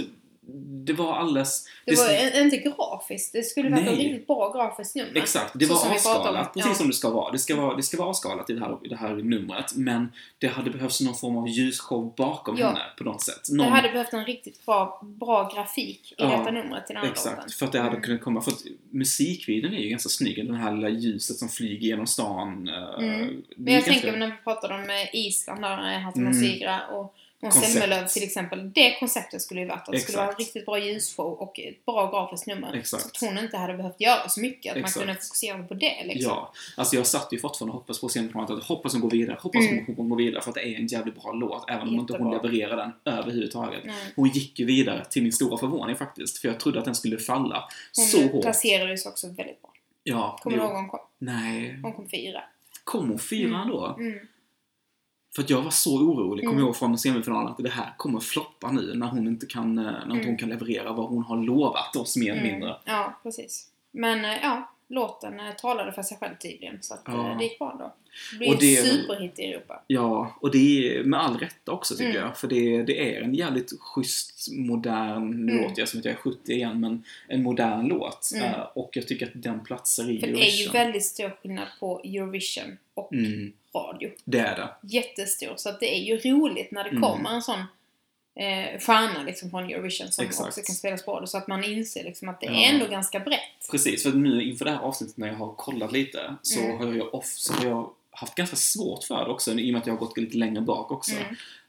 det 0.86 0.94
var 0.94 1.14
alldeles... 1.14 1.66
Det 1.86 1.96
var 1.98 2.42
inte 2.42 2.58
grafiskt. 2.58 3.34
Det 3.34 3.44
skulle 3.44 3.70
varit 3.70 3.88
ett 3.88 3.98
riktigt 3.98 4.28
bra 4.28 4.52
grafiskt 4.54 4.96
nummer. 4.96 5.12
Exakt, 5.18 5.52
det 5.60 5.66
var 5.66 5.76
avskalat 5.76 6.54
precis 6.54 6.70
Ja. 6.72 6.76
som 6.76 6.88
det 6.88 6.94
ska 6.94 7.10
vara. 7.10 7.32
Det 7.32 7.40
ska 7.40 7.56
vara, 7.56 7.76
det 7.76 7.84
ska 7.84 7.98
vara 7.98 8.08
avskalat 8.10 8.50
i 8.50 8.54
det, 8.54 8.60
här, 8.60 8.78
i 8.84 8.88
det 8.88 8.96
här 8.96 9.16
numret. 9.16 9.76
Men 9.76 10.12
det 10.38 10.48
hade 10.48 10.70
behövts 10.70 11.02
någon 11.02 11.16
form 11.16 11.38
av 11.38 11.48
ljusshow 11.50 12.14
bakom 12.18 12.58
Ja. 12.58 12.68
henne 12.68 12.80
på 12.98 13.04
något 13.04 13.22
sätt. 13.22 13.42
Det 13.50 13.56
Någon, 13.58 13.72
hade 13.72 13.90
behövt 13.90 14.14
en 14.14 14.26
riktigt 14.26 14.66
bra, 14.66 15.02
bra 15.04 15.52
grafik 15.56 16.12
i 16.12 16.16
Ja, 16.18 16.26
detta 16.38 16.52
numret 16.52 16.86
till 16.88 16.96
den 16.96 17.04
här 17.04 17.12
Exakt, 17.12 17.36
låten. 17.38 17.50
för 17.50 17.66
att 17.66 17.72
det 17.72 17.80
hade 17.80 17.90
Mm. 17.90 18.02
kunnat 18.02 18.22
komma. 18.22 18.42
För 18.42 18.52
att 18.52 18.64
musikvideon 18.92 19.74
är 19.74 19.78
ju 19.80 19.90
ganska 19.90 20.10
snygg. 20.10 20.46
Den 20.48 20.56
här 20.56 20.72
lilla 20.76 20.90
ljuset 20.90 21.38
som 21.38 21.50
flyger 21.50 21.88
genom 21.88 22.08
stan. 22.08 22.68
eh, 22.68 23.04
Mm. 23.04 23.28
det 23.28 23.44
Men 23.58 23.74
jag 23.74 23.84
ganska- 23.84 23.92
tänker 24.02 24.18
när 24.20 24.28
vi 24.28 24.34
pratade 24.44 24.74
om 24.76 24.90
eh, 24.90 25.16
Island 25.16 25.62
där, 25.62 25.94
eh, 25.94 26.00
Hasse 26.00 26.20
Mm. 26.20 26.34
Sigra 26.34 26.80
och 26.88 27.16
Måns 27.42 27.54
Koncept. 27.54 27.74
Zelmerlöw 27.74 28.08
till 28.08 28.24
exempel. 28.24 28.72
Det 28.74 29.00
konceptet 29.00 29.42
skulle 29.42 29.62
ju 29.62 29.68
varit 29.68 29.88
att 29.88 29.92
det 29.92 30.00
skulle 30.00 30.18
vara 30.18 30.30
en 30.30 30.36
riktigt 30.36 30.66
bra 30.66 30.80
ljusshow 30.80 31.34
och 31.34 31.60
ett 31.60 31.86
bra 31.86 32.12
grafiskt 32.12 32.48
nummer. 32.48 32.74
Exakt. 32.74 33.04
Så 33.04 33.26
att 33.26 33.32
hon 33.32 33.44
inte 33.44 33.58
hade 33.58 33.74
behövt 33.74 34.02
göra 34.02 34.30
så 34.30 34.40
mycket. 34.42 34.72
Att 34.72 34.78
Exakt. 34.78 34.96
man 34.96 35.06
kunde 35.06 35.22
fokusera 35.22 35.64
på 35.64 35.74
det 35.74 36.04
liksom. 36.06 36.32
Ja, 36.32 36.54
alltså 36.78 36.96
jag 36.96 37.08
satt 37.08 37.28
ju 37.34 37.40
fortfarande 37.40 37.72
och 37.74 37.80
hoppades 37.80 38.02
på 38.02 38.10
semifinalen. 38.10 38.58
att 38.58 38.64
Hoppas 38.64 38.94
hon 38.94 39.02
går 39.02 39.10
vidare, 39.10 39.38
hoppas 39.42 39.66
Mm. 39.68 39.86
hon 39.98 40.10
går 40.10 40.18
vidare. 40.18 40.42
För 40.42 40.50
att 40.50 40.56
det 40.56 40.68
är 40.68 40.76
en 40.80 40.88
jävligt 40.88 41.22
bra 41.22 41.32
låt. 41.32 41.70
Även 41.70 41.88
om 41.88 41.96
inte 41.96 42.18
hon 42.18 42.32
levererar 42.32 42.78
den 42.78 42.92
överhuvudtaget. 43.14 43.82
Nej. 43.86 44.14
Hon 44.16 44.30
gick 44.30 44.60
ju 44.60 44.66
vidare 44.66 45.06
till 45.10 45.24
min 45.24 45.34
stora 45.34 45.58
förvåning 45.58 45.96
faktiskt. 45.96 46.38
För 46.38 46.48
jag 46.48 46.60
trodde 46.60 46.80
att 46.80 46.86
den 46.86 46.96
skulle 46.96 47.18
falla 47.18 47.70
Hon 47.96 48.06
så 48.06 48.28
hårt. 48.28 48.42
placerades 48.42 49.06
också 49.06 49.28
väldigt 49.28 49.62
bra. 49.62 49.72
Ja, 50.04 50.40
Kommer 50.42 50.58
du 50.58 50.64
ihåg 50.64 50.72
hon 50.74 50.88
kom? 50.90 51.00
Nej. 51.18 51.80
Hon 51.84 51.94
kom 51.94 52.10
fyra. 52.10 52.44
Kom 52.84 53.10
hon 53.10 53.20
fyra 53.20 53.56
Mm. 53.56 53.68
då? 53.70 53.96
Mm. 54.00 54.20
För 55.36 55.42
att 55.44 55.50
jag 55.50 55.62
var 55.62 55.72
så 55.72 55.96
orolig, 55.98 56.44
kommer 56.44 56.52
Mm. 56.54 56.60
jag 56.60 56.66
ihåg 56.68 56.76
från 56.76 56.98
semifinalen, 56.98 57.48
att 57.52 57.58
det 57.58 57.70
här 57.70 57.94
kommer 57.98 58.20
floppa 58.20 58.72
nu 58.72 58.94
när 58.96 59.08
hon 59.08 59.28
inte 59.28 59.46
kan, 59.46 59.78
eh, 59.78 59.84
när 59.84 60.06
Mm. 60.16 60.26
hon 60.26 60.38
kan 60.38 60.50
leverera 60.50 60.94
vad 60.94 61.10
hon 61.10 61.24
har 61.24 61.38
lovat 61.38 61.96
oss 61.96 62.18
mer 62.18 62.32
eller 62.32 62.42
Mm. 62.42 62.52
mindre. 62.54 62.76
Ja, 62.86 63.20
precis. 63.24 63.68
Men 63.92 64.26
eh, 64.26 64.32
ja, 64.44 64.72
låten 64.88 65.40
eh, 65.40 65.52
talade 65.56 65.92
för 65.92 66.02
sig 66.04 66.18
själv 66.18 66.36
tydligen. 66.40 66.78
Så 66.82 66.94
att 66.94 67.02
Ja. 67.06 67.32
eh, 67.32 67.38
det 67.38 67.44
gick 67.44 67.60
bra 67.60 67.76
då. 67.80 67.94
Det 68.40 68.48
Och 68.48 68.54
en 68.54 68.60
det 68.60 68.76
väl- 68.82 68.86
superhit 68.86 69.40
i 69.40 69.44
Europa. 69.44 69.84
Ja, 69.88 70.36
och 70.42 70.52
det 70.52 70.58
är 70.98 71.04
med 71.04 71.20
all 71.20 71.38
rätta 71.38 71.72
också 71.72 71.96
tycker 71.96 72.10
Mm. 72.10 72.22
jag. 72.22 72.38
För 72.38 72.48
det, 72.48 72.84
det 72.84 73.16
är 73.16 73.22
en 73.22 73.34
jävligt 73.36 73.72
schysst, 73.80 74.48
modern, 74.52 75.34
Mm. 75.34 75.64
låter 75.64 75.80
jag 75.82 75.88
som 75.90 76.00
att 76.00 76.06
jag 76.06 76.12
är 76.14 76.18
70 76.18 76.52
igen, 76.54 76.80
men 76.80 77.04
en 77.28 77.44
modern 77.44 77.88
låt. 77.88 78.32
Mm. 78.36 78.46
Eh, 78.54 78.60
och 78.60 78.90
jag 78.94 79.08
tycker 79.08 79.26
att 79.26 79.32
den 79.36 79.64
platsar 79.64 80.10
i 80.12 80.20
För 80.20 80.28
det 80.28 80.34
är 80.34 80.36
ju 80.38 80.42
Eurovision. 80.44 80.74
väldigt 80.74 81.06
stor 81.06 81.30
skillnad 81.42 81.68
på 81.80 82.02
Eurovision 82.04 82.78
och 82.94 83.14
Mm, 83.14 83.54
radio. 83.76 84.10
det 84.26 84.40
är 84.40 84.56
det. 84.56 84.70
Jättestor. 84.82 85.54
Så 85.56 85.70
att 85.70 85.80
det 85.80 85.96
är 85.96 86.04
ju 86.04 86.18
roligt 86.32 86.72
när 86.72 86.84
det 86.84 86.90
Mm. 86.90 87.02
kommer 87.04 87.30
en 87.30 87.42
sån 87.42 87.64
eh, 88.36 88.80
stjärna 88.80 89.24
liksom 89.24 89.50
från 89.50 89.64
Eurovision 89.70 90.12
som 90.12 90.26
Exakt. 90.26 90.48
också 90.48 90.62
kan 90.62 90.76
spela 90.76 90.98
på 90.98 91.20
det. 91.20 91.28
Så 91.28 91.38
att 91.38 91.48
man 91.48 91.64
inser 91.64 92.04
liksom 92.04 92.30
att 92.30 92.40
det 92.42 92.46
Ja. 92.46 92.54
är 92.54 92.74
ändå 92.74 92.88
ganska 92.88 93.20
brett. 93.20 93.70
Precis, 93.72 94.04
för 94.04 94.12
nu 94.12 94.44
inför 94.44 94.66
det 94.66 94.72
här 94.72 94.80
avsnittet 94.80 95.18
när 95.18 95.28
jag 95.28 95.36
har 95.36 95.54
kollat 95.54 95.92
lite 95.92 96.36
så 96.42 96.60
Mm. 96.62 96.78
har 96.78 96.94
jag 96.94 97.14
off, 97.16 97.26
så 97.36 97.54
har 97.54 97.66
jag 97.66 97.90
haft 98.12 98.36
ganska 98.36 98.56
svårt 98.56 99.04
för 99.04 99.26
det 99.26 99.32
också 99.32 99.52
i 99.54 99.70
och 99.70 99.74
med 99.74 99.80
att 99.82 99.88
jag 99.88 99.94
har 99.94 100.00
gått 100.00 100.18
lite 100.18 100.38
längre 100.38 100.62
bak 100.62 100.92
också. 100.92 101.12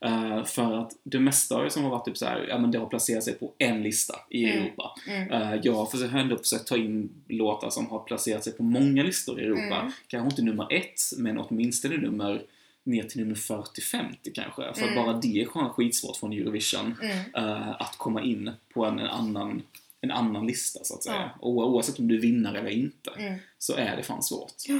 Mm. 0.02 0.32
Eh, 0.38 0.44
för 0.44 0.80
att 0.82 0.92
det 1.02 1.20
mesta 1.20 1.70
som 1.70 1.82
har 1.84 1.90
varit 1.90 2.04
typ 2.04 2.16
så 2.16 2.26
här, 2.26 2.46
ja 2.48 2.58
men 2.58 2.70
det 2.70 2.78
har 2.78 2.86
placerat 2.86 3.24
sig 3.24 3.34
på 3.34 3.52
en 3.58 3.82
lista 3.82 4.14
i 4.30 4.44
Mm. 4.44 4.62
Europa. 4.62 4.94
Mm. 5.08 5.30
Eh, 5.32 5.60
jag 5.62 5.72
har 5.72 5.86
försökt, 5.86 6.14
ändå 6.14 6.36
försökt 6.38 6.66
ta 6.66 6.76
in 6.76 7.08
låtar 7.28 7.70
som 7.70 7.86
har 7.90 7.98
placerat 7.98 8.44
sig 8.44 8.52
på 8.52 8.62
många 8.62 9.02
listor 9.02 9.40
i 9.40 9.44
Europa. 9.44 9.80
Mm. 9.80 9.92
Kanske 10.08 10.30
inte 10.30 10.42
nummer 10.42 10.66
ett, 10.72 11.00
men 11.16 11.38
åtminstone 11.38 11.96
nummer 11.96 12.42
ner 12.86 13.02
till 13.02 13.20
nummer 13.20 13.34
40-50 13.34 14.16
kanske. 14.34 14.74
För 14.74 14.82
Mm. 14.82 14.94
bara 14.94 15.12
det 15.16 15.40
är 15.42 15.68
skitsvårt 15.68 16.16
från 16.16 16.32
Eurovision. 16.32 16.94
Mm. 17.02 17.18
eh, 17.34 17.70
att 17.80 17.94
komma 17.98 18.22
in 18.22 18.50
på 18.74 18.84
en, 18.84 18.98
en, 18.98 19.06
annan, 19.06 19.62
en 20.00 20.10
annan 20.10 20.46
lista 20.46 20.84
så 20.84 20.94
att 20.94 21.02
säga. 21.04 21.16
Ja. 21.16 21.30
Och 21.40 21.52
oavsett 21.70 21.98
om 21.98 22.08
du 22.08 22.16
är 22.16 22.20
vinnare 22.20 22.58
eller 22.58 22.70
inte 22.70 23.10
Mm. 23.10 23.38
så 23.58 23.74
är 23.74 23.96
det 23.96 24.02
fan 24.02 24.22
svårt. 24.22 24.54
Ja. 24.68 24.78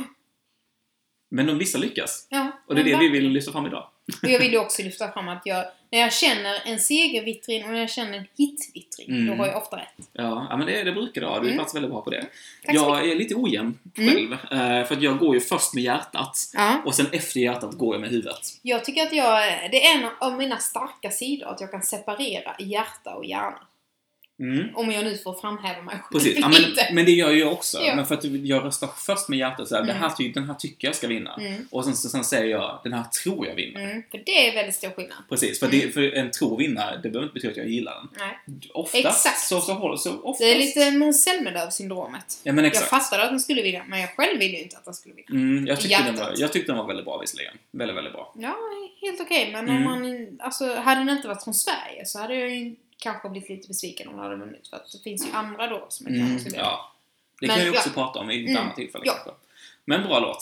Men 1.30 1.46
de 1.46 1.58
vissa 1.58 1.78
lyckas. 1.78 2.26
Ja, 2.30 2.52
Och 2.66 2.74
det 2.74 2.80
är 2.80 2.84
det 2.84 2.96
vi 2.98 3.08
vill 3.08 3.28
lyfta 3.28 3.52
fram 3.52 3.66
idag. 3.66 3.88
Och 4.22 4.28
jag 4.28 4.38
vill 4.38 4.52
ju 4.52 4.58
också 4.58 4.82
lyfta 4.82 5.12
fram 5.12 5.28
att 5.28 5.42
jag, 5.44 5.64
när 5.90 5.98
jag 5.98 6.12
känner 6.12 6.62
en 6.64 6.78
segervittring 6.80 7.64
och 7.64 7.70
när 7.70 7.78
jag 7.80 7.90
känner 7.90 8.18
en 8.18 8.26
hitvittring, 8.38 9.08
Mm. 9.08 9.26
då 9.26 9.34
har 9.42 9.46
jag 9.46 9.56
ofta 9.62 9.76
rätt. 9.76 10.08
Ja, 10.12 10.56
men 10.56 10.66
det, 10.66 10.82
det 10.84 10.92
brukar 10.92 11.20
det 11.20 11.26
ha. 11.26 11.34
Du 11.34 11.40
är 11.40 11.44
Mm. 11.46 11.56
faktiskt 11.58 11.76
väldigt 11.76 11.90
bra 11.90 12.02
på 12.02 12.10
det. 12.10 12.26
Tack 12.66 12.74
jag 12.76 13.10
är 13.10 13.14
lite 13.14 13.34
ojämn 13.34 13.78
Mm. 13.98 14.14
själv. 14.14 14.32
eh, 14.32 14.86
För 14.86 14.94
att 14.94 15.02
jag 15.02 15.18
går 15.18 15.34
ju 15.34 15.40
först 15.40 15.74
med 15.74 15.84
hjärtat. 15.84 16.38
Ja. 16.54 16.82
Och 16.84 16.94
sen 16.94 17.06
efter 17.12 17.40
hjärtat 17.40 17.72
går 17.74 17.94
jag 17.94 18.00
med 18.00 18.10
huvudet. 18.10 18.40
Jag 18.62 18.84
tycker 18.84 19.02
att 19.02 19.12
jag, 19.12 19.42
det 19.70 19.86
är 19.86 19.94
en 19.98 20.08
av 20.20 20.36
mina 20.38 20.58
starka 20.58 21.10
sidor 21.10 21.48
att 21.48 21.60
jag 21.60 21.70
kan 21.70 21.82
separera 21.82 22.56
hjärta 22.58 23.14
och 23.14 23.24
hjärna. 23.24 23.58
Mm. 24.40 24.76
Om 24.76 24.90
jag 24.90 25.04
nu 25.04 25.16
får 25.16 25.34
framhäva 25.40 25.82
mig 25.82 25.94
själv 25.98 26.20
Precis, 26.22 26.38
ja, 26.40 26.48
men, 26.48 26.94
men 26.94 27.04
det 27.04 27.10
gör 27.12 27.30
jag 27.30 27.52
också. 27.52 27.78
Ja. 27.82 27.94
Men 27.96 28.06
för 28.06 28.14
att 28.14 28.24
jag 28.24 28.64
röstar 28.64 28.88
först 29.06 29.28
med 29.28 29.38
hjärtat 29.38 29.68
såhär, 29.68 29.82
det 29.82 29.90
Mm. 29.90 30.02
här, 30.02 30.10
ty- 30.10 30.32
den 30.32 30.44
här 30.44 30.54
tycker 30.54 30.88
jag 30.88 30.94
ska 30.94 31.06
vinna. 31.06 31.34
Mm. 31.40 31.68
Och 31.70 31.84
sen, 31.84 31.96
sen 31.96 32.24
säger 32.24 32.44
jag, 32.50 32.80
den 32.84 32.92
här 32.92 33.04
tror 33.04 33.46
jag 33.46 33.54
vinner. 33.54 33.80
Mm, 33.90 34.02
för 34.10 34.22
det 34.26 34.48
är 34.48 34.54
väldigt 34.54 34.74
stor 34.74 34.90
skillnad. 34.90 35.18
Precis, 35.28 35.60
för, 35.60 35.68
det, 35.68 35.94
för 35.94 36.02
en 36.14 36.30
tror 36.30 36.58
vinna, 36.58 36.96
det 36.96 37.02
behöver 37.08 37.22
inte 37.22 37.34
betyda 37.34 37.50
att 37.50 37.56
jag 37.56 37.68
gillar 37.68 37.94
den. 37.94 38.08
Nej. 38.18 38.38
Oftast 38.74 39.04
Exakt. 39.06 39.40
så, 39.40 39.60
så 39.60 39.96
så 39.96 40.20
oftast. 40.22 40.38
Det 40.40 40.52
är 40.52 40.58
lite 40.58 40.90
Måns 40.90 41.24
Zelmerlöw-syndromet. 41.24 42.40
Ja 42.42 42.52
men 42.52 42.64
Jag 42.64 42.72
exakt. 42.72 42.90
fattade 42.90 43.22
att 43.22 43.30
den 43.30 43.40
skulle 43.40 43.62
vinna, 43.62 43.84
men 43.88 44.00
jag 44.00 44.10
själv 44.16 44.38
ville 44.38 44.56
ju 44.56 44.62
inte 44.62 44.76
att 44.76 44.84
den 44.84 44.94
skulle 44.94 45.14
vinna. 45.14 45.40
Mm, 45.40 45.66
jag, 45.66 45.76
tyckte 45.80 45.90
Hjärtat. 45.92 46.06
den 46.06 46.16
var, 46.26 46.34
jag 46.36 46.52
tyckte 46.52 46.72
den 46.72 46.78
var 46.78 46.86
väldigt 46.86 47.04
bra 47.04 47.18
visserligen. 47.18 47.54
Väldigt, 47.70 47.96
väldigt 47.96 48.12
bra. 48.12 48.32
Ja, 48.38 48.56
helt 49.00 49.20
okej, 49.20 49.50
men 49.52 49.68
Mm. 49.68 49.76
om 49.76 49.84
man... 49.84 50.28
Alltså, 50.40 50.74
hade 50.74 51.00
den 51.00 51.08
inte 51.08 51.28
varit 51.28 51.44
från 51.44 51.54
Sverige 51.54 52.06
så 52.06 52.18
hade 52.18 52.34
jag 52.34 52.50
ju 52.56 52.74
kanske 52.98 53.28
blivit 53.28 53.48
lite 53.48 53.68
besviken 53.68 54.08
om 54.08 54.14
den 54.14 54.22
hade 54.22 54.36
vunnit. 54.36 54.68
För 54.68 54.76
att 54.76 54.92
det 54.92 54.98
finns 55.04 55.26
ju 55.26 55.32
andra 55.32 55.66
då 55.66 55.86
som 55.88 56.06
jag 56.06 56.16
Mm, 56.16 56.28
kanske 56.38 56.56
ja. 56.58 56.92
Det 57.40 57.46
Men 57.46 57.56
kan 57.56 57.64
vi 57.64 57.70
ja. 57.72 57.78
också 57.78 57.90
prata 57.90 58.18
om 58.18 58.30
i 58.30 58.44
ett 58.44 58.50
Mm, 58.50 58.62
annat 58.62 58.76
tillfälle 58.76 59.04
ja. 59.06 59.12
kanske. 59.12 59.30
Men 59.84 60.02
bra 60.02 60.18
låt. 60.20 60.38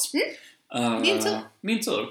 Eh, 0.74 1.00
Din 1.02 1.18
tur. 1.18 1.38
Min 1.60 1.80
tur. 1.84 2.08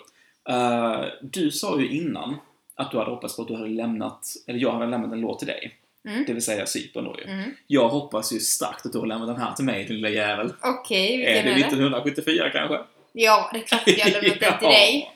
Eh, 0.49 1.01
du 1.21 1.51
sa 1.51 1.79
ju 1.79 1.89
innan 1.89 2.35
att 2.75 2.91
du 2.91 2.97
hade 2.97 3.09
hoppats 3.11 3.35
på 3.35 3.41
att 3.41 3.47
du 3.47 3.55
hade 3.55 3.69
lämnat, 3.69 4.25
eller 4.47 4.59
jag 4.59 4.71
hade 4.71 4.85
lämnat 4.87 5.11
en 5.11 5.21
låt 5.21 5.39
till 5.39 5.47
dig. 5.47 5.75
Mm. 6.07 6.23
Det 6.27 6.33
vill 6.33 6.41
säga 6.43 6.65
Cypern 6.65 7.03
då 7.03 7.15
ju. 7.19 7.23
Mm. 7.31 7.51
Jag 7.67 7.89
hoppas 7.89 8.33
ju 8.33 8.39
starkt 8.39 8.85
att 8.85 8.91
du 8.93 8.99
har 8.99 9.05
lämnat 9.05 9.27
den 9.27 9.37
här 9.41 9.53
till 9.53 9.65
mig, 9.65 9.83
din 9.85 9.95
lilla 9.95 10.09
jävel. 10.09 10.53
Okej, 10.61 11.13
Är 11.13 11.17
vilken 11.17 11.45
det 11.45 11.51
är 11.51 11.55
det? 11.55 11.59
1974 11.67 12.49
kanske? 12.49 12.79
Ja, 13.13 13.49
det 13.53 13.59
är 13.59 13.63
klart 13.63 13.81
jag 13.87 14.11
lämnat 14.11 14.39
den 14.39 14.59
till 14.59 14.67
dig. 14.67 15.11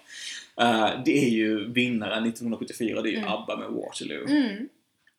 Eh, 0.60 0.90
det 1.06 1.26
är 1.26 1.30
ju 1.30 1.72
vinnaren 1.72 2.26
1974, 2.26 3.02
det 3.02 3.10
är 3.10 3.12
ju 3.12 3.18
Mm. 3.18 3.30
ABBA 3.30 3.56
med 3.58 3.70
Waterloo. 3.70 4.28
Mm. 4.28 4.70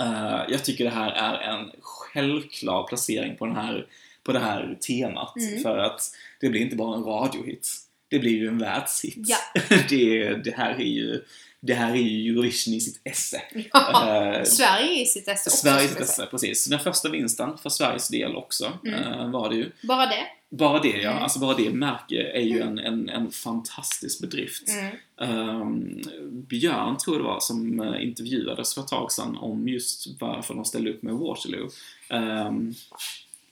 Eh, 0.03 0.41
jag 0.49 0.65
tycker 0.65 0.85
det 0.85 0.91
här 0.91 1.11
är 1.11 1.39
en 1.39 1.71
självklar 1.81 2.87
placering 2.89 3.37
på, 3.37 3.47
den 3.47 3.57
här, 3.57 3.87
på 4.23 4.33
det 4.33 4.39
här 4.39 4.79
temat. 4.81 5.37
Mm. 5.37 5.63
För 5.63 5.79
att 5.79 6.01
det 6.41 6.49
blir 6.49 6.61
inte 6.61 6.77
bara 6.77 6.97
en 6.97 7.05
radiohit. 7.05 7.69
Det 8.09 8.19
blir 8.19 8.33
ju 8.33 8.49
en 8.49 8.59
världshit. 8.59 9.17
Ja. 9.17 9.37
det, 9.89 10.35
det, 10.35 10.55
här 10.57 10.71
är 10.75 10.85
ju, 10.85 11.25
det 11.61 11.75
här 11.75 11.91
är 11.93 11.97
ju 11.97 12.31
Eurovision 12.31 12.75
i 12.75 12.81
sitt 12.81 13.01
esse. 13.05 13.43
Ja. 13.73 14.33
Eh, 14.35 14.45
Sverige 14.45 15.03
i 15.03 15.07
sitt 15.07 15.29
esse 15.29 15.51
också, 15.51 15.57
Sveriges 15.57 15.91
skulle 15.91 16.01
jag 16.05 16.09
esse, 16.09 16.27
precis. 16.27 16.65
Den 16.65 16.81
första 16.81 17.09
vinsten 17.09 17.59
för 17.59 17.71
Sveriges 17.71 18.09
del 18.09 18.37
också 18.37 18.79
Mm. 18.87 19.13
eh, 19.13 19.31
var 19.31 19.49
det 19.51 19.57
ju. 19.57 19.73
Bara 19.83 20.07
det? 20.07 20.27
Bara 20.51 20.79
det 20.83 20.89
ja, 20.89 21.11
Mm. 21.11 21.23
alltså 21.23 21.39
bara 21.41 21.57
det 21.57 21.71
märke 21.71 22.23
är 22.33 22.41
ju 22.43 22.61
en, 22.61 22.79
en, 22.79 23.09
en 23.09 23.31
fantastisk 23.31 24.21
bedrift. 24.21 24.69
Mm. 24.69 24.97
Ehm, 25.21 26.03
Björn 26.31 26.97
tror 26.97 27.17
jag 27.17 27.25
det 27.25 27.29
var 27.29 27.41
som 27.41 27.81
eh, 27.81 28.03
intervjuades 28.05 28.75
för 28.75 28.81
ett 28.83 28.89
tag 28.89 29.13
sedan 29.13 29.37
om 29.37 29.69
just 29.69 30.21
varför 30.21 30.55
de 30.55 30.65
ställde 30.65 30.91
upp 30.91 31.03
med 31.03 31.15
Waterloo. 31.15 31.69
Ehm, 32.11 32.75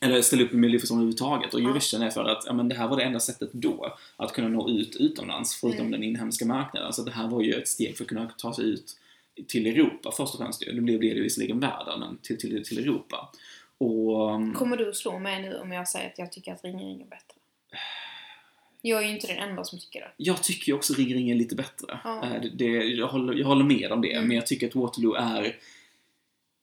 eller 0.01 0.21
ställde 0.21 0.45
upp 0.45 0.51
med 0.51 0.59
Melodifestivalen 0.61 1.01
överhuvudtaget. 1.01 1.53
Och 1.53 1.59
Eurovision 1.59 2.01
är 2.01 2.09
för 2.09 2.23
att 2.25 2.43
ja, 2.47 2.53
men 2.53 2.69
det 2.69 2.75
här 2.75 2.87
var 2.87 2.97
det 2.97 3.03
enda 3.03 3.19
sättet 3.19 3.49
då 3.53 3.97
att 4.17 4.33
kunna 4.33 4.47
nå 4.47 4.69
ut 4.69 4.95
utomlands, 4.95 5.55
förutom 5.55 5.79
Mm. 5.79 5.91
den 5.91 6.03
inhemska 6.03 6.45
marknaden. 6.45 6.93
Så 6.93 7.03
det 7.03 7.11
här 7.11 7.27
var 7.27 7.41
ju 7.41 7.53
ett 7.53 7.67
steg 7.67 7.97
för 7.97 8.03
att 8.03 8.07
kunna 8.09 8.29
ta 8.37 8.53
sig 8.53 8.65
ut 8.65 8.97
till 9.47 9.67
Europa 9.67 10.11
först 10.17 10.33
och 10.33 10.39
främst. 10.39 10.63
Nu 10.73 10.81
blev 10.81 10.99
det 10.99 11.05
ju 11.05 11.23
visserligen 11.23 11.59
världen, 11.59 11.99
men 11.99 12.17
till, 12.17 12.37
till, 12.39 12.63
till 12.65 12.77
Europa. 12.79 13.29
Och... 13.77 14.31
ehm, 14.35 14.53
Kommer 14.53 14.77
du 14.77 14.93
slå 14.93 15.19
mig 15.19 15.41
nu 15.41 15.55
om 15.59 15.71
jag 15.71 15.87
säger 15.87 16.07
att 16.09 16.17
jag 16.19 16.31
tycker 16.31 16.53
att 16.53 16.63
Ring 16.63 16.79
Ring 16.79 17.01
är 17.01 17.05
bättre? 17.05 17.35
Jag 18.81 19.03
är 19.03 19.07
ju 19.07 19.13
inte 19.13 19.27
den 19.27 19.37
enda 19.49 19.63
som 19.63 19.79
tycker 19.79 19.99
det. 19.99 20.11
Jag 20.17 20.43
tycker 20.43 20.67
ju 20.67 20.73
också 20.73 20.93
Ring 20.93 21.13
Ring 21.13 21.29
är 21.29 21.35
lite 21.35 21.55
bättre. 21.55 21.99
Ja. 22.03 22.23
Eh, 22.25 22.41
Det, 22.41 22.49
det, 22.49 22.65
jag, 22.85 23.07
håller, 23.07 23.33
jag 23.33 23.47
håller 23.47 23.65
med 23.65 23.91
om 23.91 24.01
det, 24.01 24.11
Mm. 24.13 24.27
men 24.27 24.35
jag 24.35 24.47
tycker 24.47 24.67
att 24.67 24.75
Waterloo 24.75 25.13
är, 25.13 25.55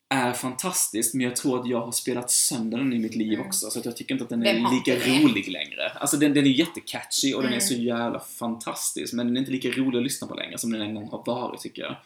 är 0.08 0.32
fantastisk, 0.32 1.14
men 1.14 1.24
jag 1.26 1.36
tror 1.36 1.60
att 1.60 1.68
jag 1.68 1.80
har 1.80 1.92
spelat 1.92 2.30
sönder 2.30 2.78
den 2.78 2.92
i 2.92 2.98
mitt 2.98 3.14
liv 3.16 3.32
Mm. 3.34 3.46
också, 3.46 3.70
så 3.70 3.78
att 3.78 3.84
jag 3.84 3.96
tycker 3.96 4.14
inte 4.14 4.24
att 4.24 4.30
den 4.30 4.40
Vem 4.40 4.56
är 4.56 4.60
har 4.60 4.74
lika 4.74 4.94
rolig 4.96 5.48
längre. 5.48 5.88
Alltså 5.90 6.16
den, 6.16 6.34
den 6.34 6.44
är 6.46 6.50
jättecatchy 6.50 7.34
och 7.34 7.42
den 7.42 7.52
är 7.52 7.56
Mm. 7.56 7.66
så 7.68 7.74
jävla 7.74 8.20
fantastisk, 8.20 9.12
men 9.14 9.26
den 9.26 9.36
är 9.36 9.40
inte 9.40 9.52
lika 9.52 9.68
rolig 9.68 9.98
att 9.98 10.04
lyssna 10.04 10.26
på 10.28 10.34
längre 10.34 10.58
som 10.58 10.72
den 10.72 10.80
en 10.82 10.94
gång 10.94 11.08
har 11.08 11.22
varit, 11.26 11.60
tycker 11.60 11.82
jag. 11.82 11.96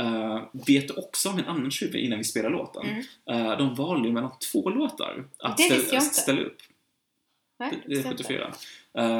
Uh, 0.00 0.42
vet 0.66 0.90
också 0.98 1.28
om 1.28 1.38
en 1.38 1.44
annan 1.44 1.70
tjuv 1.70 1.96
innan 1.96 2.18
vi 2.18 2.24
spelar 2.24 2.50
låten? 2.50 2.86
Mm. 2.86 3.46
Eh, 3.46 3.58
de 3.58 3.74
valde 3.74 4.08
ju 4.08 4.14
mellan 4.14 4.30
två 4.52 4.70
låtar 4.70 5.24
att 5.38 5.60
ställa, 5.60 5.82
jag 5.92 6.02
ställa 6.02 6.40
upp. 6.42 6.56
Nej, 7.58 7.70
Det, 7.70 7.76
det 7.76 7.84
är 7.84 7.88
visste 7.88 8.08
jag 8.08 8.12
inte. 8.12 8.24
74. 8.24 8.52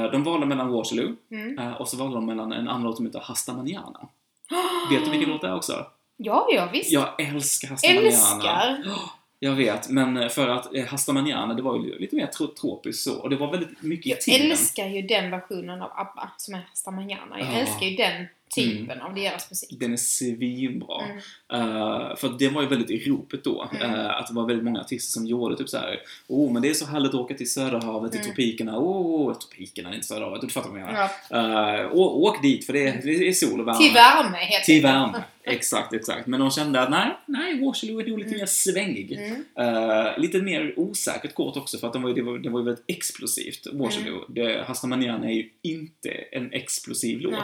Eh, 0.04 0.10
de 0.12 0.24
valde 0.24 0.46
mellan 0.46 0.68
Waterloo 0.72 1.16
Mm. 1.30 1.74
Och 1.74 1.88
så 1.88 1.96
valde 1.96 2.14
de 2.14 2.26
mellan 2.26 2.52
en 2.52 2.68
annan 2.68 2.82
låt 2.82 2.96
som 2.96 3.06
heter 3.06 3.20
Hasta 3.20 3.52
Manana. 3.54 4.08
Vet 4.90 5.04
du 5.04 5.10
vilken 5.10 5.28
låt 5.30 5.40
det 5.40 5.46
är 5.48 5.54
också? 5.56 5.86
Ja, 6.16 6.46
ja 6.54 6.68
visst. 6.72 6.92
Jag 6.92 7.20
älskar 7.20 7.68
Hasta 7.68 7.88
Manana. 7.88 8.06
Älskar! 8.06 8.84
Jag 9.38 9.52
vet, 9.52 9.88
men 9.88 10.30
för 10.30 10.48
att 10.48 10.74
eh, 10.74 10.86
Hasta 10.86 11.12
Manana, 11.12 11.54
det 11.54 11.62
var 11.62 11.76
ju 11.76 11.98
lite 11.98 12.16
mer 12.16 12.26
tro- 12.26 12.54
tropiskt 12.60 13.02
så. 13.04 13.18
Och 13.20 13.30
det 13.30 13.36
var 13.36 13.50
väldigt 13.50 13.82
mycket 13.82 14.06
i 14.06 14.10
Jag 14.10 14.20
tiden. 14.20 14.50
älskar 14.50 14.86
ju 14.86 15.02
den 15.02 15.30
versionen 15.30 15.82
av 15.82 15.90
ABBA 15.94 16.30
som 16.36 16.54
är 16.54 16.66
Hasta 16.70 16.90
Manana. 16.90 17.38
Jag 17.38 17.48
Ja. 17.48 17.52
älskar 17.52 17.86
ju 17.86 17.96
den 17.96 18.26
typen 18.54 19.00
av 19.00 19.14
deras 19.14 19.50
musik. 19.50 19.76
Den 19.80 19.92
är 19.92 19.96
svinbra. 19.96 21.02
Mm. 21.04 21.16
Eh, 21.52 22.16
för 22.16 22.38
det 22.38 22.48
var 22.48 22.62
ju 22.62 22.68
väldigt 22.68 22.90
i 22.90 23.10
ropet 23.10 23.44
då. 23.44 23.68
Mm. 23.80 23.94
eh, 23.94 24.10
att 24.16 24.26
det 24.26 24.34
var 24.34 24.46
väldigt 24.46 24.64
många 24.64 24.80
artister 24.80 25.12
som 25.12 25.26
gjorde 25.26 25.56
typ 25.56 25.68
så 25.68 25.78
här. 25.78 26.00
Åh, 26.28 26.52
men 26.52 26.62
det 26.62 26.70
är 26.70 26.74
så 26.74 26.86
härligt 26.86 27.08
att 27.08 27.14
åka 27.14 27.34
till 27.34 27.52
Söderhavet, 27.52 28.12
till 28.12 28.20
Mm. 28.20 28.34
tropikerna. 28.34 28.78
Åh, 28.78 29.34
tropikerna, 29.34 29.94
inte 29.94 30.06
Söderhavet. 30.06 30.40
Du 30.40 30.48
fattar 30.48 30.70
vad 30.70 30.80
jag 30.80 30.86
menar. 30.86 31.08
Ja. 31.30 31.88
Å- 31.92 32.22
åk 32.28 32.42
dit, 32.42 32.66
för 32.66 32.72
det 32.72 32.86
är, 32.88 33.00
det 33.02 33.28
är 33.28 33.32
sol 33.32 33.60
och 33.60 33.66
värme. 33.68 33.78
Till 33.78 33.92
värme 33.94 34.36
helt 34.36 34.64
Till 34.64 34.82
värme. 34.82 35.22
Exakt, 35.46 35.92
exakt. 35.94 36.26
Men 36.26 36.40
de 36.40 36.50
kände 36.50 36.80
att 36.80 36.90
nej, 36.90 37.10
nej, 37.26 37.64
Waterloo 37.64 38.00
är 38.00 38.06
nog 38.06 38.18
lite 38.18 38.28
Mm. 38.30 38.38
mer 38.40 38.46
svängig. 38.46 39.12
Mm. 39.12 39.44
Eh, 39.76 40.18
lite 40.18 40.42
mer 40.42 40.74
osäkert 40.76 41.34
kort 41.34 41.56
också 41.56 41.78
för 41.78 41.86
att 41.86 41.92
de 41.92 42.02
var, 42.02 42.08
ju- 42.08 42.14
det, 42.14 42.22
var, 42.22 42.38
det 42.38 42.50
var 42.50 42.60
ju 42.60 42.64
väldigt 42.66 42.84
explosivt, 42.86 43.66
Waterloo. 43.72 44.24
Det, 44.28 44.64
Hasta 44.66 44.86
Manana 44.86 45.26
är 45.30 45.34
ju 45.34 45.48
inte 45.62 46.10
en 46.10 46.52
explosiv 46.52 47.20
låt. 47.20 47.32
Nej. 47.32 47.42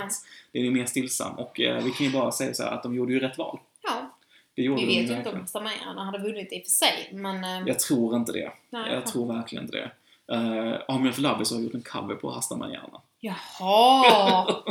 Den 0.52 0.64
är 0.66 0.70
mer 0.70 0.86
stillsam 0.86 1.34
och 1.38 1.60
eh, 1.60 1.84
vi 1.84 1.90
kan 1.90 2.06
ju 2.06 2.12
bara 2.12 2.32
säga 2.32 2.54
så 2.54 2.62
att 2.64 2.82
de 2.82 2.94
gjorde 2.94 3.12
ju 3.12 3.20
rätt 3.20 3.38
val. 3.38 3.58
Ja, 3.82 4.16
vi 4.54 4.68
vet 4.68 4.80
ju 5.10 5.16
inte 5.16 5.28
om 5.30 5.40
Hasta 5.40 5.60
Manana 5.60 6.04
hade 6.04 6.18
vunnit 6.18 6.52
i 6.52 6.58
och 6.58 6.62
för 6.62 6.70
sig, 6.70 7.08
men... 7.12 7.44
eh, 7.44 7.62
Jag 7.68 7.78
tror 7.78 8.16
inte 8.16 8.32
det. 8.32 8.52
nej, 8.70 8.92
Jag 8.92 9.06
tror 9.06 9.32
verkligen 9.34 9.64
inte 9.64 9.76
det. 9.76 9.90
Uh, 10.32 10.76
Army 10.88 11.10
of 11.10 11.18
Lovers 11.18 11.50
har 11.50 11.58
gjort 11.58 11.74
en 11.74 11.82
cover 11.82 12.14
på 12.14 12.30
Hasta 12.30 12.56
Manana. 12.56 13.00
Jaha! 13.20 14.46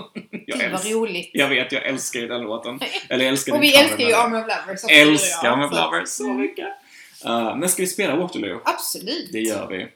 Jag, 0.48 0.60
Gud 0.60 0.72
vad 0.72 0.86
roligt! 0.92 1.30
jag 1.34 1.50
vet, 1.50 1.72
jag 1.72 1.86
älskar 1.86 2.20
ju 2.20 2.28
den 2.28 2.42
låten. 2.42 2.80
Eller 3.10 3.26
jag 3.26 3.32
älskar 3.32 3.54
Och 3.56 3.64
vi 3.64 3.76
älskar 3.76 4.00
ju. 4.00 4.14
Army 4.14 4.38
of 4.38 4.42
Lovers 4.48 4.84
också, 4.84 4.88
Älskar 4.88 5.50
Army 5.50 5.66
of 5.66 5.72
Lovers 5.72 6.10
så 6.10 6.34
mycket. 6.34 6.68
Eh, 7.26 7.56
men 7.56 7.70
ska 7.70 7.82
vi 7.82 7.88
spela 7.88 8.16
Waterloo? 8.16 8.62
Absolut! 8.66 9.30
Det 9.32 9.40
gör 9.40 9.68
vi. 9.68 9.88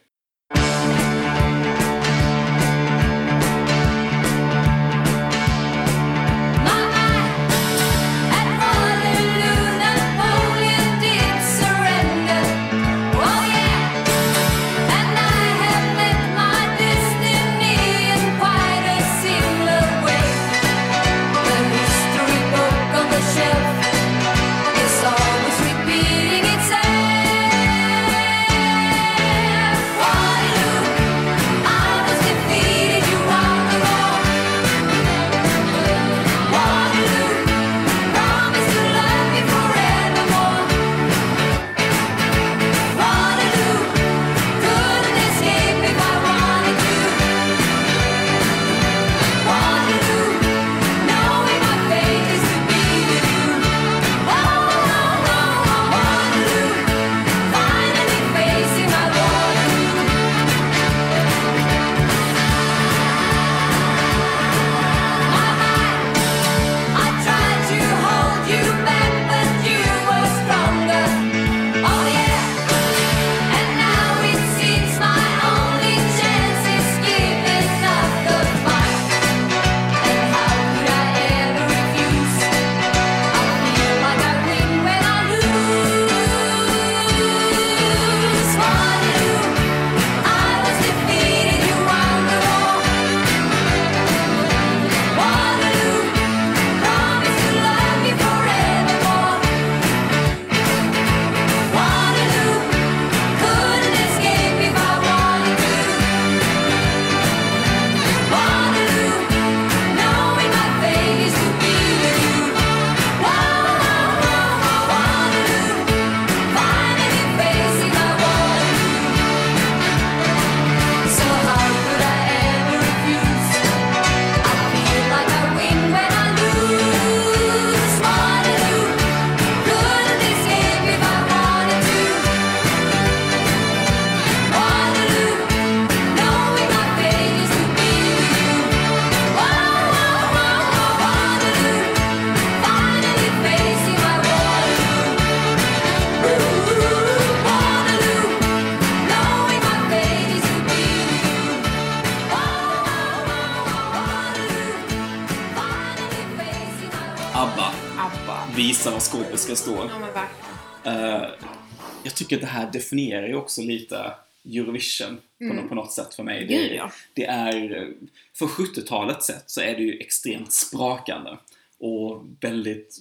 Jag 162.04 162.16
tycker 162.16 162.36
att 162.36 162.42
det 162.42 162.48
här 162.48 162.72
definierar 162.72 163.28
ju 163.28 163.36
också 163.36 163.62
lite 163.62 164.12
Eurovision 164.46 165.22
på, 165.38 165.44
nå- 165.54 165.68
på 165.68 165.76
något 165.76 165.92
sätt 165.92 166.16
för 166.16 166.24
mig. 166.24 166.46
Det, 166.46 166.56
Mm. 166.66 166.76
Ja. 166.76 166.92
det 167.14 167.26
är, 167.26 167.94
för 168.38 168.46
70-talets 168.46 169.26
sätt 169.28 169.44
så 169.48 169.62
är 169.62 169.76
det 169.76 169.84
ju 169.84 169.98
extremt 170.00 170.54
sprakande 170.54 171.38
och 171.80 172.24
väldigt 172.42 172.98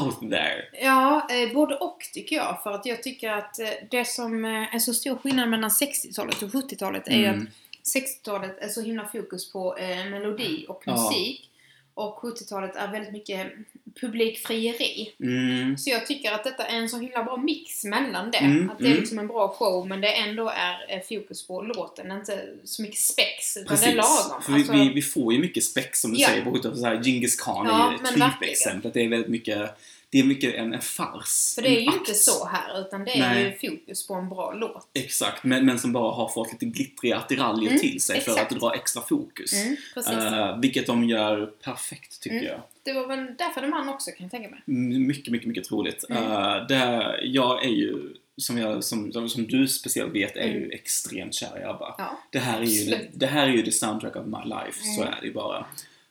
out 0.00 0.20
there. 0.30 0.64
Ja, 0.82 1.28
eh, 1.30 1.54
både 1.54 1.74
och 1.76 1.98
tycker 2.12 2.36
jag. 2.36 2.62
För 2.62 2.72
att 2.72 2.86
jag 2.86 3.02
tycker 3.02 3.30
att 3.30 3.58
eh, 3.58 3.68
det 3.90 4.04
som 4.04 4.44
eh, 4.44 4.74
är 4.74 4.78
så 4.78 4.94
stor 4.94 5.16
skillnad 5.16 5.48
mellan 5.50 5.70
60-talet 5.70 6.42
och 6.42 6.48
70-talet 6.50 7.08
är 7.08 7.12
Mm. 7.28 7.40
att 7.42 7.48
60-talet 7.96 8.58
är 8.58 8.68
så 8.68 8.80
himla 8.82 9.08
fokus 9.08 9.52
på 9.52 9.76
eh, 9.76 10.04
melodi 10.10 10.66
och 10.68 10.82
Ja. 10.86 10.92
musik. 11.10 11.50
Och 11.94 12.18
70-talet 12.18 12.76
är 12.76 12.92
väldigt 12.92 13.12
mycket 13.12 13.52
publikfrieri. 14.00 15.12
Mm. 15.20 15.78
Så 15.78 15.90
jag 15.90 16.06
tycker 16.06 16.32
att 16.32 16.44
detta 16.44 16.66
är 16.66 16.76
en 16.76 16.88
så 16.88 16.98
himla 16.98 17.24
bra 17.24 17.36
mix 17.36 17.84
mellan 17.84 18.30
det. 18.30 18.38
Mm, 18.38 18.70
att 18.70 18.78
det 18.78 18.84
är 18.84 18.88
mm. 18.88 19.00
liksom 19.00 19.18
en 19.18 19.26
bra 19.26 19.48
show 19.48 19.88
men 19.88 20.00
det 20.00 20.08
ändå 20.08 20.48
är 20.48 20.96
eh, 20.96 21.00
fokus 21.08 21.46
på 21.46 21.62
låten. 21.62 22.10
Inte 22.10 22.48
så 22.64 22.82
mycket 22.82 22.98
spex 22.98 23.56
utan 23.56 23.76
det 23.76 23.86
är 23.86 23.94
lagom. 23.94 24.42
För 24.42 24.52
vi, 24.52 24.58
Alltså, 24.58 24.72
vi, 24.72 24.88
vi 24.88 25.02
får 25.02 25.32
ju 25.32 25.38
mycket 25.38 25.64
spex 25.64 26.00
som 26.00 26.12
du 26.12 26.20
Ja. 26.20 26.28
säger 26.28 26.44
70 26.44 26.76
så 26.76 26.86
här 26.86 27.02
Genghis 27.02 27.40
Khan 27.40 27.66
Ja, 27.66 27.88
är 27.88 27.90
ju 27.92 28.24
ett 28.24 28.32
typexempel. 28.40 28.90
Det 28.94 29.00
är 29.00 29.08
väldigt 29.08 29.30
mycket, 29.30 29.70
det 30.14 30.20
är 30.20 30.24
mycket 30.24 30.54
en, 30.54 30.74
en 30.74 30.80
fars. 30.80 31.54
för 31.54 31.62
det 31.62 31.68
är 31.68 31.80
ju 31.80 31.86
en 31.86 31.94
inte 31.94 32.14
så 32.14 32.46
här 32.46 32.80
utan 32.80 33.04
det 33.04 33.10
är 33.18 33.20
Nej. 33.20 33.58
ju 33.62 33.70
fokus 33.70 34.06
på 34.06 34.14
en 34.14 34.28
bra 34.28 34.52
låt. 34.52 34.88
Exakt, 34.94 35.44
men, 35.44 35.66
men 35.66 35.78
som 35.78 35.92
bara 35.92 36.12
har 36.14 36.28
fått 36.28 36.52
lite 36.52 36.66
glittriga 36.66 37.16
attiraljer 37.16 37.68
Mm, 37.70 37.80
till 37.80 38.00
sig 38.02 38.20
för 38.20 38.32
exakt. 38.32 38.52
att 38.52 38.60
dra 38.60 38.74
extra 38.74 39.02
fokus. 39.02 39.52
Mm. 39.52 40.34
Eh, 40.34 40.58
vilket 40.60 40.86
de 40.86 41.04
gör 41.04 41.46
perfekt 41.62 42.20
tycker 42.20 42.36
Mm. 42.36 42.48
jag. 42.50 42.60
Det 42.82 42.92
var 42.92 43.06
väl 43.06 43.26
därför 43.38 43.60
den 43.60 43.70
vann 43.70 43.88
också 43.88 44.10
kan 44.10 44.24
jag 44.24 44.30
tänka 44.30 44.48
mig. 44.50 44.60
Mycket, 44.98 45.32
mycket, 45.32 45.48
mycket 45.48 45.64
troligt. 45.64 46.04
Mm. 46.10 46.22
Eh, 46.22 46.66
det, 46.66 47.16
jag 47.22 47.64
är 47.64 47.68
ju, 47.70 48.14
som, 48.36 48.58
jag, 48.58 48.84
som, 48.84 49.12
som 49.28 49.46
du 49.46 49.68
speciellt 49.68 50.12
vet, 50.14 50.36
är 50.36 50.46
ju 50.48 50.56
Mm. 50.58 50.70
extremt 50.70 51.34
kär 51.34 51.60
i 51.60 51.64
ABBA. 51.64 51.94
Ja. 51.98 52.18
Det 52.30 52.38
här 52.38 52.60
är 52.60 52.64
ju, 52.64 52.80
Absolut. 52.94 53.10
det 53.14 53.26
här 53.26 53.46
är 53.48 53.52
ju 53.52 53.62
the 53.62 53.72
soundtrack 53.72 54.16
of 54.16 54.26
my 54.26 54.44
life, 54.44 54.78
så 54.96 55.02
Mm. 55.02 55.14
är 55.14 55.20
det 55.20 55.26
ju 55.26 55.32
bara. 55.32 55.66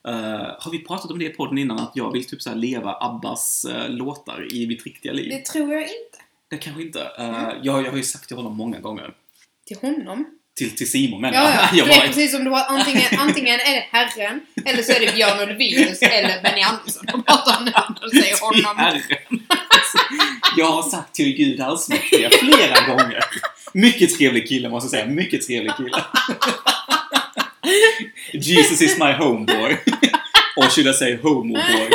Eh, 0.08 0.14
har 0.60 0.70
vi 0.70 0.78
pratat 0.78 1.10
om 1.10 1.18
det 1.18 1.24
i 1.24 1.28
podden 1.28 1.58
innan, 1.58 1.78
att 1.78 1.92
jag 1.94 2.12
vill 2.12 2.24
typ 2.26 2.42
så 2.42 2.54
leva 2.54 2.96
Abbas 3.00 3.64
eh, 3.64 3.88
låtar 3.88 4.54
i 4.54 4.66
mitt 4.66 4.84
riktiga 4.84 5.12
liv? 5.12 5.28
Det 5.30 5.44
tror 5.44 5.72
jag 5.72 5.82
inte. 5.82 6.18
Det 6.50 6.56
kanske 6.56 6.82
inte. 6.82 6.98
Uh, 6.98 7.28
Mm. 7.28 7.56
jag, 7.62 7.84
jag 7.86 7.90
har 7.90 7.96
ju 7.96 8.02
sagt 8.02 8.28
till 8.28 8.36
honom 8.36 8.56
många 8.56 8.80
gånger. 8.80 9.10
Till 9.66 9.76
honom? 9.80 10.26
Till, 10.58 10.76
till 10.76 10.90
Simon 10.90 11.20
menar 11.20 11.34
Ja, 11.34 11.50
ja. 11.54 11.68
jag. 11.72 11.88
Det 11.88 11.92
är 11.94 11.98
bara, 11.98 12.06
precis 12.06 12.32
som 12.32 12.44
du 12.44 12.50
har 12.50 12.64
antingen, 12.68 13.02
antingen 13.18 13.54
är 13.60 13.74
det 13.74 13.86
Herren, 13.92 14.40
eller 14.64 14.82
så 14.82 14.92
är 14.92 15.00
det 15.06 15.14
Björn 15.14 15.48
Ulvaeus 15.48 16.02
eller 16.02 16.42
Benny 16.42 16.62
Andersson. 16.62 17.06
De 17.06 17.22
pratar 17.22 17.64
nu 17.64 17.72
du 18.02 18.20
säger 18.20 18.40
honom. 18.64 18.76
Herren. 18.76 19.02
Jag 20.56 20.66
har 20.66 20.82
sagt 20.82 21.14
till 21.14 21.36
Gud 21.36 21.60
allsmäktige 21.60 22.30
flera 22.30 22.86
gånger. 22.96 23.20
Mycket 23.72 24.16
trevlig 24.18 24.48
kille 24.48 24.68
måste 24.68 24.96
jag 24.96 25.02
säga. 25.04 25.14
Mycket 25.14 25.46
trevlig 25.46 25.72
kille. 25.76 26.04
Jesus 28.40 28.80
is 28.82 28.98
my 28.98 29.12
homeboy. 29.12 29.78
Or 30.56 30.68
should 30.70 30.86
I 30.86 30.92
say 30.92 31.16
homoboy? 31.16 31.90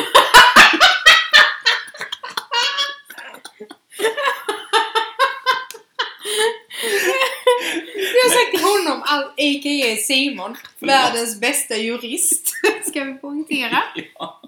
Jag 8.14 8.30
har 8.30 8.30
sagt 8.30 8.52
till 8.52 8.64
honom, 8.64 9.02
a.k.a. 9.38 9.96
Simon, 9.98 10.56
världens 10.80 11.40
bästa 11.40 11.78
jurist. 11.78 12.52
Ska 12.88 13.04
vi 13.04 13.14
poängtera? 13.14 13.84
Ja. 14.20 14.42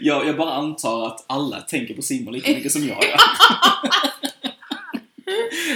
Jag, 0.00 0.26
jag 0.28 0.36
bara 0.36 0.52
antar 0.52 1.06
att 1.06 1.24
alla 1.26 1.60
tänker 1.60 1.94
på 1.94 2.02
Simon 2.02 2.34
lika 2.34 2.50
mycket 2.50 2.72
som 2.72 2.82
jag 2.88 3.04
gör. 3.04 3.20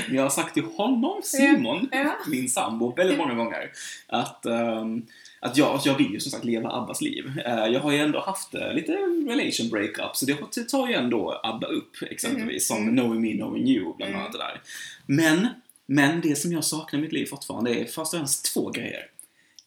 Men 0.07 0.16
jag 0.16 0.23
har 0.23 0.31
sagt 0.31 0.55
till 0.55 0.62
honom, 0.64 1.21
Simon, 1.25 1.89
Ja. 1.93 2.16
min 2.27 2.49
sambo, 2.49 2.95
väldigt 2.97 3.18
många 3.18 3.35
gånger 3.35 3.71
att, 4.09 4.47
ehm, 4.47 5.03
att 5.41 5.57
jag, 5.57 5.74
att 5.74 5.86
jag 5.86 5.99
vill 5.99 6.12
ju 6.12 6.20
som 6.20 6.32
sagt 6.32 6.45
leva 6.45 6.70
Abbas 6.70 7.01
liv. 7.01 7.32
Eh, 7.47 7.66
jag 7.66 7.80
har 7.80 7.93
ju 7.93 7.99
ändå 7.99 8.20
haft 8.20 8.55
eh, 8.55 8.72
lite 8.72 8.93
relation 9.26 9.68
breakup, 9.68 10.16
så 10.16 10.26
det 10.26 10.64
tar 10.64 10.88
ju 10.88 10.95
ändå 10.95 11.41
Abba 11.43 11.66
upp, 11.66 12.03
exempelvis, 12.11 12.68
som 12.68 12.88
Knowing 12.88 13.20
Me, 13.20 13.32
Knowing 13.32 13.68
You, 13.68 13.95
bland 13.97 14.14
annat 14.14 14.32
det 14.32 14.38
där. 14.38 14.61
Men, 15.07 15.49
men 15.86 16.20
det 16.20 16.36
som 16.36 16.53
jag 16.53 16.64
saknar 16.64 16.99
i 16.99 17.03
mitt 17.03 17.12
liv 17.12 17.26
fortfarande 17.26 17.74
är 17.74 17.84
först 17.84 17.99
och 17.99 18.11
främst 18.11 18.55
två 18.55 18.70
grejer. 18.70 19.07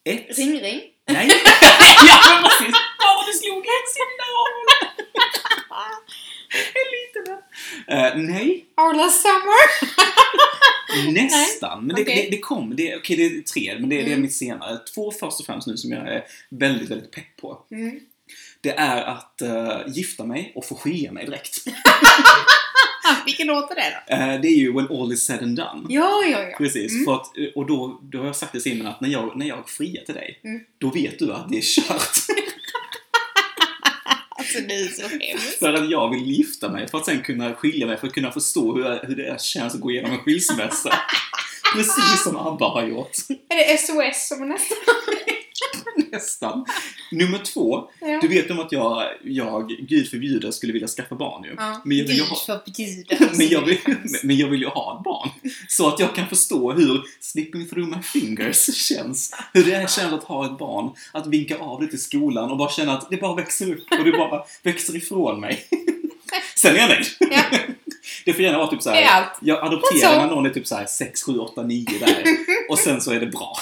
Ett... 0.04 0.38
Ring, 0.38 0.60
ring. 0.60 0.80
Nej! 1.06 1.28
ja, 2.06 2.42
precis! 2.42 2.76
Ja, 2.98 3.24
du 3.26 3.32
slog 3.32 3.58
en 3.58 3.86
signal! 3.94 4.54
En 6.54 6.88
liten 6.94 7.34
uh, 7.34 8.32
Nej, 8.34 8.66
Arla 8.74 9.08
Summer. 9.08 9.64
Nästan. 11.12 11.86
Men 11.86 11.96
det, 11.96 12.02
okej. 12.02 12.28
det, 12.30 12.36
det 12.36 12.40
kom. 12.40 12.76
Det, 12.76 12.96
okej, 12.96 13.16
det 13.16 13.24
är 13.26 13.40
tre, 13.42 13.76
men 13.80 13.88
det, 13.88 13.96
det 13.96 14.02
är 14.02 14.06
Mm. 14.06 14.22
mitt 14.22 14.34
senare. 14.34 14.78
Två 14.94 15.10
först 15.10 15.40
och 15.40 15.46
främst 15.46 15.66
nu 15.66 15.76
som 15.76 15.90
jag 15.92 16.08
är 16.08 16.24
väldigt, 16.50 16.90
väldigt 16.90 17.10
pepp 17.10 17.36
på. 17.40 17.58
Mm. 17.70 18.00
Det 18.60 18.70
är 18.70 19.02
att 19.02 19.42
eh, 19.42 19.78
gifta 19.86 20.24
mig 20.24 20.52
och 20.54 20.64
få 20.64 20.74
skilja 20.74 21.12
mig 21.12 21.26
direkt. 21.26 21.56
Vilken 23.26 23.46
låt 23.46 23.70
är 23.70 23.74
det 23.74 24.02
då? 24.08 24.14
Eh, 24.14 24.40
det 24.40 24.48
är 24.48 24.56
ju 24.56 24.72
When 24.72 24.88
All 24.90 25.12
Is 25.12 25.24
Said 25.26 25.42
and 25.42 25.56
Done. 25.56 25.86
Ja, 25.88 26.22
ja, 26.30 26.40
ja. 26.40 26.56
Precis, 26.58 26.92
Mm. 26.92 27.04
för 27.04 27.14
att, 27.14 27.38
eh, 27.38 27.44
och 27.54 27.66
då, 27.66 28.00
då 28.02 28.18
har 28.18 28.26
jag 28.26 28.36
sagt 28.36 28.52
till 28.52 28.62
Simon 28.62 28.86
att 28.86 29.00
när 29.00 29.08
jag, 29.08 29.36
när 29.36 29.46
jag 29.46 29.68
friar 29.68 30.04
till 30.04 30.14
dig, 30.14 30.40
Mm. 30.44 30.60
då 30.78 30.90
vet 30.90 31.18
du 31.18 31.32
att 31.32 31.48
det 31.48 31.56
är 31.58 31.62
kört. 31.62 32.10
Alltså 34.56 34.68
det 34.68 34.74
är 34.74 34.88
så 34.88 35.08
hemskt. 35.08 35.58
För 35.58 35.72
att 35.72 35.90
jag 35.90 36.10
vill 36.10 36.26
gifta 36.26 36.68
mig 36.68 36.88
för 36.88 36.98
att 36.98 37.04
sen 37.04 37.22
kunna 37.22 37.54
skilja 37.54 37.86
mig, 37.86 37.96
för 37.96 38.06
att 38.06 38.12
kunna 38.12 38.32
förstå 38.32 38.74
hur, 38.74 39.06
hur 39.06 39.16
det 39.16 39.40
känns 39.40 39.74
att 39.74 39.80
gå 39.80 39.90
igenom 39.90 40.12
en 40.12 40.18
skilsmässa. 40.18 40.94
Precis 41.74 42.22
som 42.22 42.36
ABBA 42.36 42.68
har 42.68 42.86
gjort. 42.86 43.10
Är 43.28 43.56
det 43.56 43.78
SOS 43.78 44.28
som 44.28 44.42
är 44.42 44.46
nästa? 44.46 44.74
Nästan. 46.14 46.64
Nummer 47.12 47.38
två. 47.38 47.90
Ja. 48.00 48.18
Du 48.22 48.28
vet 48.28 48.50
om 48.50 48.60
att 48.60 48.72
jag, 48.72 49.04
jag, 49.24 49.68
gud 49.68 50.08
förbjuder, 50.10 50.50
skulle 50.50 50.72
vilja 50.72 50.88
skaffa 50.88 51.14
barn 51.14 51.44
ju. 51.44 51.54
Ja. 51.58 51.82
Men, 51.84 51.96
jag 51.96 52.04
vill 52.04 52.16
ju 52.16 52.22
Gud 52.22 52.30
ha, 52.30 52.36
förbjude. 52.36 53.30
men, 53.38 53.48
jag 53.48 53.60
vill, 53.60 53.78
men 54.22 54.36
jag 54.36 54.48
vill 54.48 54.60
ju 54.60 54.66
ha 54.66 54.96
ett 54.96 55.04
barn. 55.04 55.30
Så 55.68 55.88
att 55.88 56.00
jag 56.00 56.14
kan 56.14 56.28
förstå 56.28 56.72
hur 56.72 57.02
slipping 57.20 57.68
through 57.68 57.96
my 57.96 58.02
fingers 58.02 58.74
känns. 58.74 59.34
Hur 59.52 59.64
det 59.64 59.72
är 59.72 59.86
känns 59.86 60.12
att 60.12 60.24
ha 60.24 60.46
ett 60.46 60.58
barn. 60.58 60.90
Att 61.12 61.26
vinka 61.26 61.58
av 61.58 61.80
det 61.80 61.86
till 61.86 62.02
skolan 62.02 62.50
och 62.50 62.56
bara 62.56 62.70
känna 62.70 62.92
att 62.98 63.10
det 63.10 63.16
bara 63.16 63.34
växer 63.34 63.72
upp 63.72 63.86
och 63.98 64.04
det 64.04 64.12
bara 64.12 64.44
växer 64.62 64.96
ifrån 64.96 65.40
mig. 65.40 65.68
Sen 66.56 66.76
är 66.76 66.78
jag 66.78 66.88
nöjd. 66.88 67.06
Ja. 67.18 67.58
Det 68.24 68.32
får 68.32 68.42
gärna 68.42 68.58
vara 68.58 68.70
typ 68.70 68.82
såhär, 68.82 69.26
jag 69.40 69.64
adopterar 69.64 70.12
all. 70.12 70.18
när 70.18 70.26
någon 70.34 70.46
är 70.46 70.50
typ 70.50 70.66
såhär 70.66 70.86
6, 70.86 71.22
7, 71.22 71.38
8, 71.38 71.62
9 71.62 71.86
där. 72.00 72.24
Och 72.68 72.78
sen 72.78 73.00
så 73.00 73.12
är 73.12 73.20
det 73.20 73.26
bra. 73.26 73.56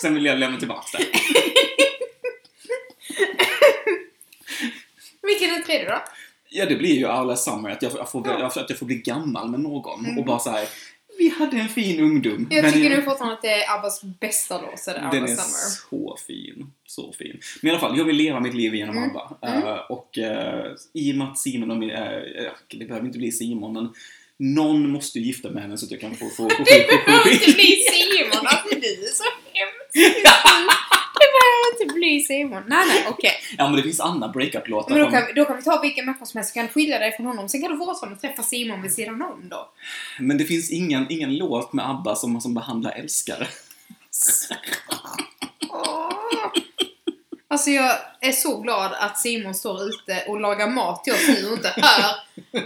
Sen 0.00 0.14
vill 0.14 0.24
jag 0.24 0.38
lämna 0.38 0.58
tillbaka 0.58 0.98
det. 0.98 1.04
Vilken 5.22 5.50
är 5.54 5.58
tredje 5.62 5.88
då? 5.90 6.02
Ja, 6.50 6.66
det 6.66 6.76
blir 6.76 6.94
ju 6.94 7.06
alla 7.06 7.36
summer, 7.36 7.70
att 7.70 7.82
jag, 7.82 7.92
jag, 7.96 8.10
får, 8.10 8.26
Ja. 8.28 8.46
att 8.46 8.70
jag 8.70 8.78
får 8.78 8.86
bli 8.86 8.96
gammal 8.96 9.50
med 9.50 9.60
någon 9.60 10.04
Mm. 10.04 10.18
och 10.18 10.24
bara 10.24 10.38
så 10.38 10.50
här. 10.50 10.68
vi 11.18 11.28
hade 11.28 11.56
en 11.56 11.68
fin 11.68 12.00
ungdom. 12.00 12.46
Jag 12.50 12.72
tycker 12.72 12.90
nu 12.90 13.02
fortfarande 13.02 13.34
att 13.36 13.42
det 13.42 13.48
är 13.62 13.78
Abbas 13.78 14.02
bästa 14.20 14.60
låt, 14.60 14.78
så 14.78 14.90
är 14.90 14.94
Den 14.94 15.04
Abba 15.04 15.16
är 15.16 15.26
Summer. 15.26 15.36
så 15.90 16.16
fin. 16.26 16.72
Så 16.86 17.12
fin. 17.12 17.40
Men 17.62 17.68
i 17.68 17.70
alla 17.70 17.80
fall, 17.80 17.98
jag 17.98 18.04
vill 18.04 18.16
leva 18.16 18.40
mitt 18.40 18.54
liv 18.54 18.74
genom 18.74 18.96
Mm. 18.96 19.10
ABBA. 19.16 19.36
Mm. 19.42 19.62
Eh, 19.68 19.74
och 19.78 20.18
uh, 20.18 20.74
i 20.92 21.12
och 21.12 21.16
med 21.16 21.26
att 21.28 21.38
Simon 21.38 21.70
och 21.70 21.76
min, 21.76 21.90
eh, 21.90 22.50
det 22.68 22.84
behöver 22.84 23.06
inte 23.06 23.18
bli 23.18 23.32
Simon, 23.32 23.72
men 23.72 23.92
någon 24.38 24.90
måste 24.90 25.18
ju 25.18 25.24
gifta 25.24 25.50
med 25.50 25.62
henne 25.62 25.78
så 25.78 25.84
att 25.84 25.90
jag 25.90 26.00
kan 26.00 26.14
få... 26.14 26.28
få, 26.28 26.34
få, 26.36 26.48
få, 26.48 26.64
Det 26.64 27.04
behöver 27.06 27.32
inte 27.32 27.52
bli 27.52 27.76
Simon, 27.92 28.46
alltså 28.46 28.74
du 28.74 29.06
är 29.06 29.14
så 29.14 29.24
hemsk. 29.52 30.16
Det 31.18 31.26
behöver 31.36 31.82
inte 31.82 31.94
bli 31.94 32.20
Simon. 32.20 32.62
Nej, 32.66 32.86
nej, 32.88 33.06
okej. 33.08 33.32
Ja, 33.58 33.68
men 33.68 33.76
det 33.76 33.82
finns 33.82 34.00
andra 34.00 34.28
breakup-låtar. 34.28 34.94
Men 34.94 35.04
då 35.04 35.10
kan, 35.10 35.22
då 35.36 35.44
kan 35.44 35.56
vi 35.56 35.62
ta 35.62 35.80
vilken 35.80 36.04
människa 36.04 36.26
som 36.26 36.38
helst, 36.38 36.50
så 36.50 36.54
kan 36.54 36.66
du 36.66 36.72
skilja 36.72 36.98
dig 36.98 37.12
från 37.12 37.26
honom. 37.26 37.48
Sen 37.48 37.62
kan 37.62 37.70
du 37.70 37.76
fortfarande 37.76 38.20
träffa 38.20 38.42
Simon 38.42 38.82
vid 38.82 38.92
sidan 38.92 39.22
om 39.22 39.48
då. 39.48 39.70
Men 40.20 40.38
det 40.38 40.44
finns 40.44 40.70
ingen, 40.70 41.06
ingen 41.10 41.36
låt 41.36 41.72
med 41.72 41.90
ABBA 41.90 42.16
som, 42.16 42.40
som 42.40 42.54
behandlar 42.54 42.92
älskare. 42.92 43.46
Alltså 47.48 47.70
jag 47.70 47.96
är 48.20 48.32
så 48.32 48.60
glad 48.60 48.92
att 48.92 49.18
Simon 49.18 49.54
står 49.54 49.82
ute 49.82 50.24
och 50.28 50.40
lagar 50.40 50.70
mat 50.70 51.04
till 51.04 51.12
oss 51.12 51.28
nu 51.28 51.46
och 51.46 51.56
inte 51.56 51.68
hör 51.76 52.16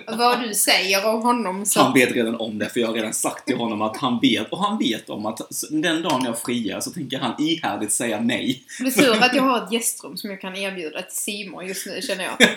vad 0.07 0.41
du 0.41 0.55
säger 0.55 1.07
om 1.07 1.23
honom. 1.23 1.67
Så 1.67 1.81
Han 1.81 1.93
vet 1.93 2.13
redan 2.13 2.35
om 2.35 2.59
det, 2.59 2.69
för 2.69 2.81
jag 2.81 2.87
har 2.87 2.95
redan 2.95 3.15
sagt 3.15 3.47
till 3.47 3.57
honom 3.57 3.83
att 3.83 3.97
han 3.97 4.19
vet, 4.21 4.53
och 4.53 4.59
han 4.59 4.79
vet 4.79 5.11
om 5.11 5.27
att 5.27 5.41
den 5.71 6.03
dagen 6.03 6.25
jag 6.25 6.39
friar 6.39 6.81
så 6.81 6.91
tänker 6.91 7.19
han 7.19 7.35
ihärdigt 7.39 7.93
säga 7.93 8.21
nej. 8.21 8.65
det 8.79 8.87
är 8.87 8.91
tur 8.91 9.23
att 9.25 9.35
jag 9.35 9.43
har 9.43 9.65
ett 9.67 9.73
gästrum 9.73 10.17
som 10.17 10.31
jag 10.31 10.41
kan 10.41 10.57
erbjuda 10.57 11.03
till 11.03 11.17
Simon 11.17 11.67
just 11.67 11.87
nu 11.87 12.03
känner 12.03 12.25
jag. 12.25 12.37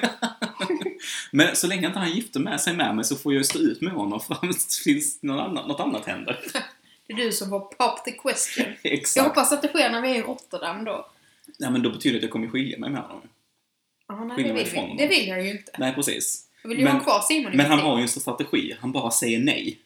Men 1.31 1.55
så 1.55 1.67
länge 1.67 1.87
inte 1.87 1.99
han 1.99 2.11
gifter 2.11 2.39
med 2.39 2.61
sig 2.61 2.75
med 2.75 2.95
mig 2.95 3.05
så 3.05 3.15
får 3.15 3.33
jag 3.33 3.45
stå 3.45 3.59
ut 3.59 3.81
med 3.81 3.93
honom 3.93 4.19
fram 4.19 4.53
tills 4.83 5.19
något 5.23 5.41
annat, 5.41 5.67
något 5.67 5.79
annat 5.79 6.05
händer. 6.05 6.39
Det 7.07 7.13
är 7.13 7.17
du 7.17 7.31
som 7.31 7.49
får 7.49 7.59
pop 7.59 8.05
the 8.05 8.11
question. 8.11 8.65
Jag 8.81 8.93
Exakt. 8.93 9.27
hoppas 9.27 9.51
att 9.51 9.61
det 9.61 9.67
sker 9.67 9.89
när 9.89 10.01
vi 10.01 10.09
är 10.11 10.15
i 10.15 10.21
Rotterdam 10.21 10.85
då. 10.85 11.05
Ja, 11.57 11.69
men 11.69 11.81
då 11.81 11.89
betyder 11.89 12.13
det 12.13 12.17
att 12.17 12.23
jag 12.23 12.31
kommer 12.31 12.47
skilja 12.47 12.79
mig 12.79 12.89
med 12.89 13.01
honom. 13.01 13.21
Ja, 14.07 14.23
nej, 14.23 14.43
det, 14.43 14.53
vill, 14.53 14.97
det 14.97 15.07
vill 15.07 15.27
jag 15.27 15.43
ju 15.45 15.51
inte. 15.51 15.71
Nej, 15.77 15.93
precis. 15.93 16.45
Jag 16.63 16.69
vill 16.69 16.77
ju 16.79 16.83
Men- 16.83 16.93
ha 16.95 17.03
kvar 17.03 17.21
Simon 17.21 17.51
Men 17.55 17.65
han 17.65 17.79
har 17.79 17.97
ju 17.97 18.01
en 18.01 18.07
strategi. 18.07 18.75
Han 18.79 18.91
bara 18.91 19.11
säger 19.11 19.39
nej. 19.39 19.79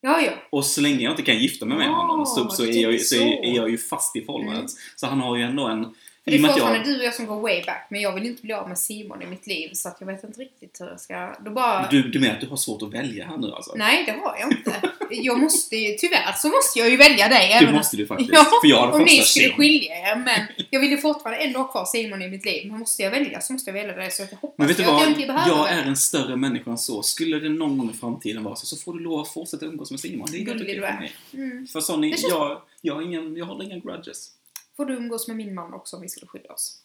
Ja, 0.00 0.20
ja. 0.20 0.32
Och 0.50 0.64
så 0.64 0.80
länge 0.80 1.00
jag 1.04 1.12
inte 1.12 1.22
kan 1.22 1.38
gifta 1.38 1.66
mig 1.66 1.78
med 1.78 1.86
Ja, 1.86 1.90
honom 1.92 2.26
så, 2.26 2.50
så, 2.50 2.62
är 2.64 2.82
jag, 2.82 3.00
så 3.00 3.14
är, 3.14 3.18
så. 3.18 3.24
är 3.24 3.56
jag 3.56 3.70
ju 3.70 3.78
fast 3.78 4.16
i 4.16 4.24
förhållandet. 4.24 4.70
Så 4.96 5.06
han 5.06 5.20
har 5.20 5.36
ju 5.36 5.42
ändå 5.42 5.66
en... 5.66 5.94
För 6.24 6.30
det 6.30 6.38
och 6.38 6.44
är 6.44 6.48
fortfarande 6.48 6.78
jag, 6.78 6.86
du 6.86 6.98
och 6.98 7.04
jag 7.04 7.14
som 7.14 7.26
går 7.26 7.40
way 7.40 7.62
back, 7.66 7.86
men 7.90 8.00
jag 8.00 8.14
vill 8.14 8.26
inte 8.26 8.42
bli 8.42 8.52
av 8.52 8.68
med 8.68 8.78
Simon 8.78 9.22
i 9.22 9.26
mitt 9.26 9.46
liv 9.46 9.70
så 9.72 9.88
att 9.88 9.96
jag 10.00 10.06
vet 10.06 10.24
inte 10.24 10.40
riktigt 10.40 10.80
hur 10.80 10.86
jag 10.86 11.00
ska... 11.00 11.34
Då 11.44 11.50
bara... 11.50 11.88
du, 11.90 12.02
du 12.02 12.18
menar 12.20 12.34
att 12.34 12.40
du 12.40 12.46
har 12.46 12.56
svårt 12.56 12.82
att 12.82 12.94
välja 12.94 13.26
här 13.26 13.36
nu 13.36 13.52
alltså? 13.52 13.72
Nej, 13.76 14.04
det 14.06 14.12
har 14.12 14.36
jag 14.40 14.52
inte. 14.52 14.74
Jag 15.10 15.38
måste 15.38 15.76
ju, 15.76 15.94
tyvärr 15.94 16.32
så 16.32 16.48
måste 16.48 16.78
jag 16.78 16.90
ju 16.90 16.96
välja 16.96 17.28
dig. 17.28 17.58
Det 17.60 17.72
måste 17.72 17.96
du 17.96 18.06
faktiskt. 18.06 18.30
Ja, 18.32 18.44
för 18.62 18.68
jag 18.68 18.76
har 18.76 18.92
om 18.92 19.02
ni 19.02 19.20
skulle 19.20 19.46
Sim. 19.46 19.56
skilja 19.56 19.94
er, 19.94 20.16
men 20.16 20.40
jag 20.70 20.80
vill 20.80 20.90
ju 20.90 20.98
fortfarande 20.98 21.44
ändå 21.44 21.58
ha 21.58 21.68
kvar 21.68 21.84
Simon 21.84 22.22
i 22.22 22.28
mitt 22.28 22.44
liv. 22.44 22.70
Men 22.70 22.78
måste 22.78 23.02
jag 23.02 23.10
välja 23.10 23.40
så 23.40 23.52
måste 23.52 23.70
jag 23.70 23.74
välja 23.74 23.94
dig, 23.96 24.10
så 24.10 24.22
jag 24.22 24.28
hoppas 24.28 24.58
Men 24.58 24.68
vet 24.68 24.76
du 24.76 24.82
jag 24.82 24.92
vad? 24.92 25.02
jag 25.02 25.08
inte 25.08 25.26
behöver 25.26 25.48
Jag 25.48 25.70
är 25.70 25.82
en 25.82 25.96
större 25.96 26.36
människa 26.36 26.70
än 26.70 26.78
så. 26.78 27.02
Skulle 27.02 27.38
det 27.38 27.48
någon 27.48 27.78
gång 27.78 27.90
i 27.90 27.96
framtiden 27.96 28.44
vara 28.44 28.56
så, 28.56 28.66
så 28.66 28.76
får 28.76 28.92
du 28.92 28.98
lov 29.00 29.20
att 29.20 29.28
fortsätta 29.28 29.66
umgås 29.66 29.90
med 29.90 30.00
Simon. 30.00 30.28
Det 30.30 30.36
är 30.42 30.46
helt 30.46 30.62
okej 30.62 30.80
för 30.80 30.92
mig. 30.92 31.12
Mm. 31.34 31.66
För 31.66 31.80
Sonny, 31.80 32.10
känns- 32.10 32.22
jag, 32.28 32.62
jag, 32.80 33.02
ingen, 33.02 33.36
jag 33.36 33.44
har 33.44 33.62
inga 33.62 33.78
grudges. 33.78 34.28
Får 34.76 34.84
du 34.84 34.94
umgås 34.94 35.28
med 35.28 35.36
min 35.36 35.54
man 35.54 35.74
också 35.74 35.96
om 35.96 36.02
vi 36.02 36.08
skulle 36.08 36.26
skilja 36.26 36.52
oss? 36.52 36.78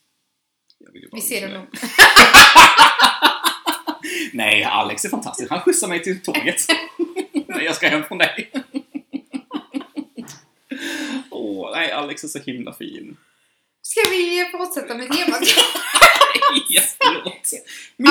Vi 1.11 1.21
ser 1.21 1.47
det 1.47 1.53
nog. 1.57 1.67
Nej, 4.33 4.63
Alex 4.63 5.05
är 5.05 5.09
fantastisk. 5.09 5.49
Han 5.49 5.61
skjutsar 5.61 5.87
mig 5.87 6.03
till 6.03 6.23
tåget. 6.23 6.61
när 7.47 7.61
jag 7.61 7.75
ska 7.75 7.87
hem 7.87 8.03
från 8.03 8.17
dig. 8.17 8.51
Åh, 11.31 11.71
nej, 11.71 11.91
Alex 11.91 12.23
är 12.23 12.27
så 12.27 12.39
himla 12.39 12.73
fin. 12.73 13.17
Ska 13.81 14.09
vi 14.09 14.49
fortsätta 14.51 14.95
med 14.95 15.11
temat? 15.11 15.39
Förlåt. 16.97 17.51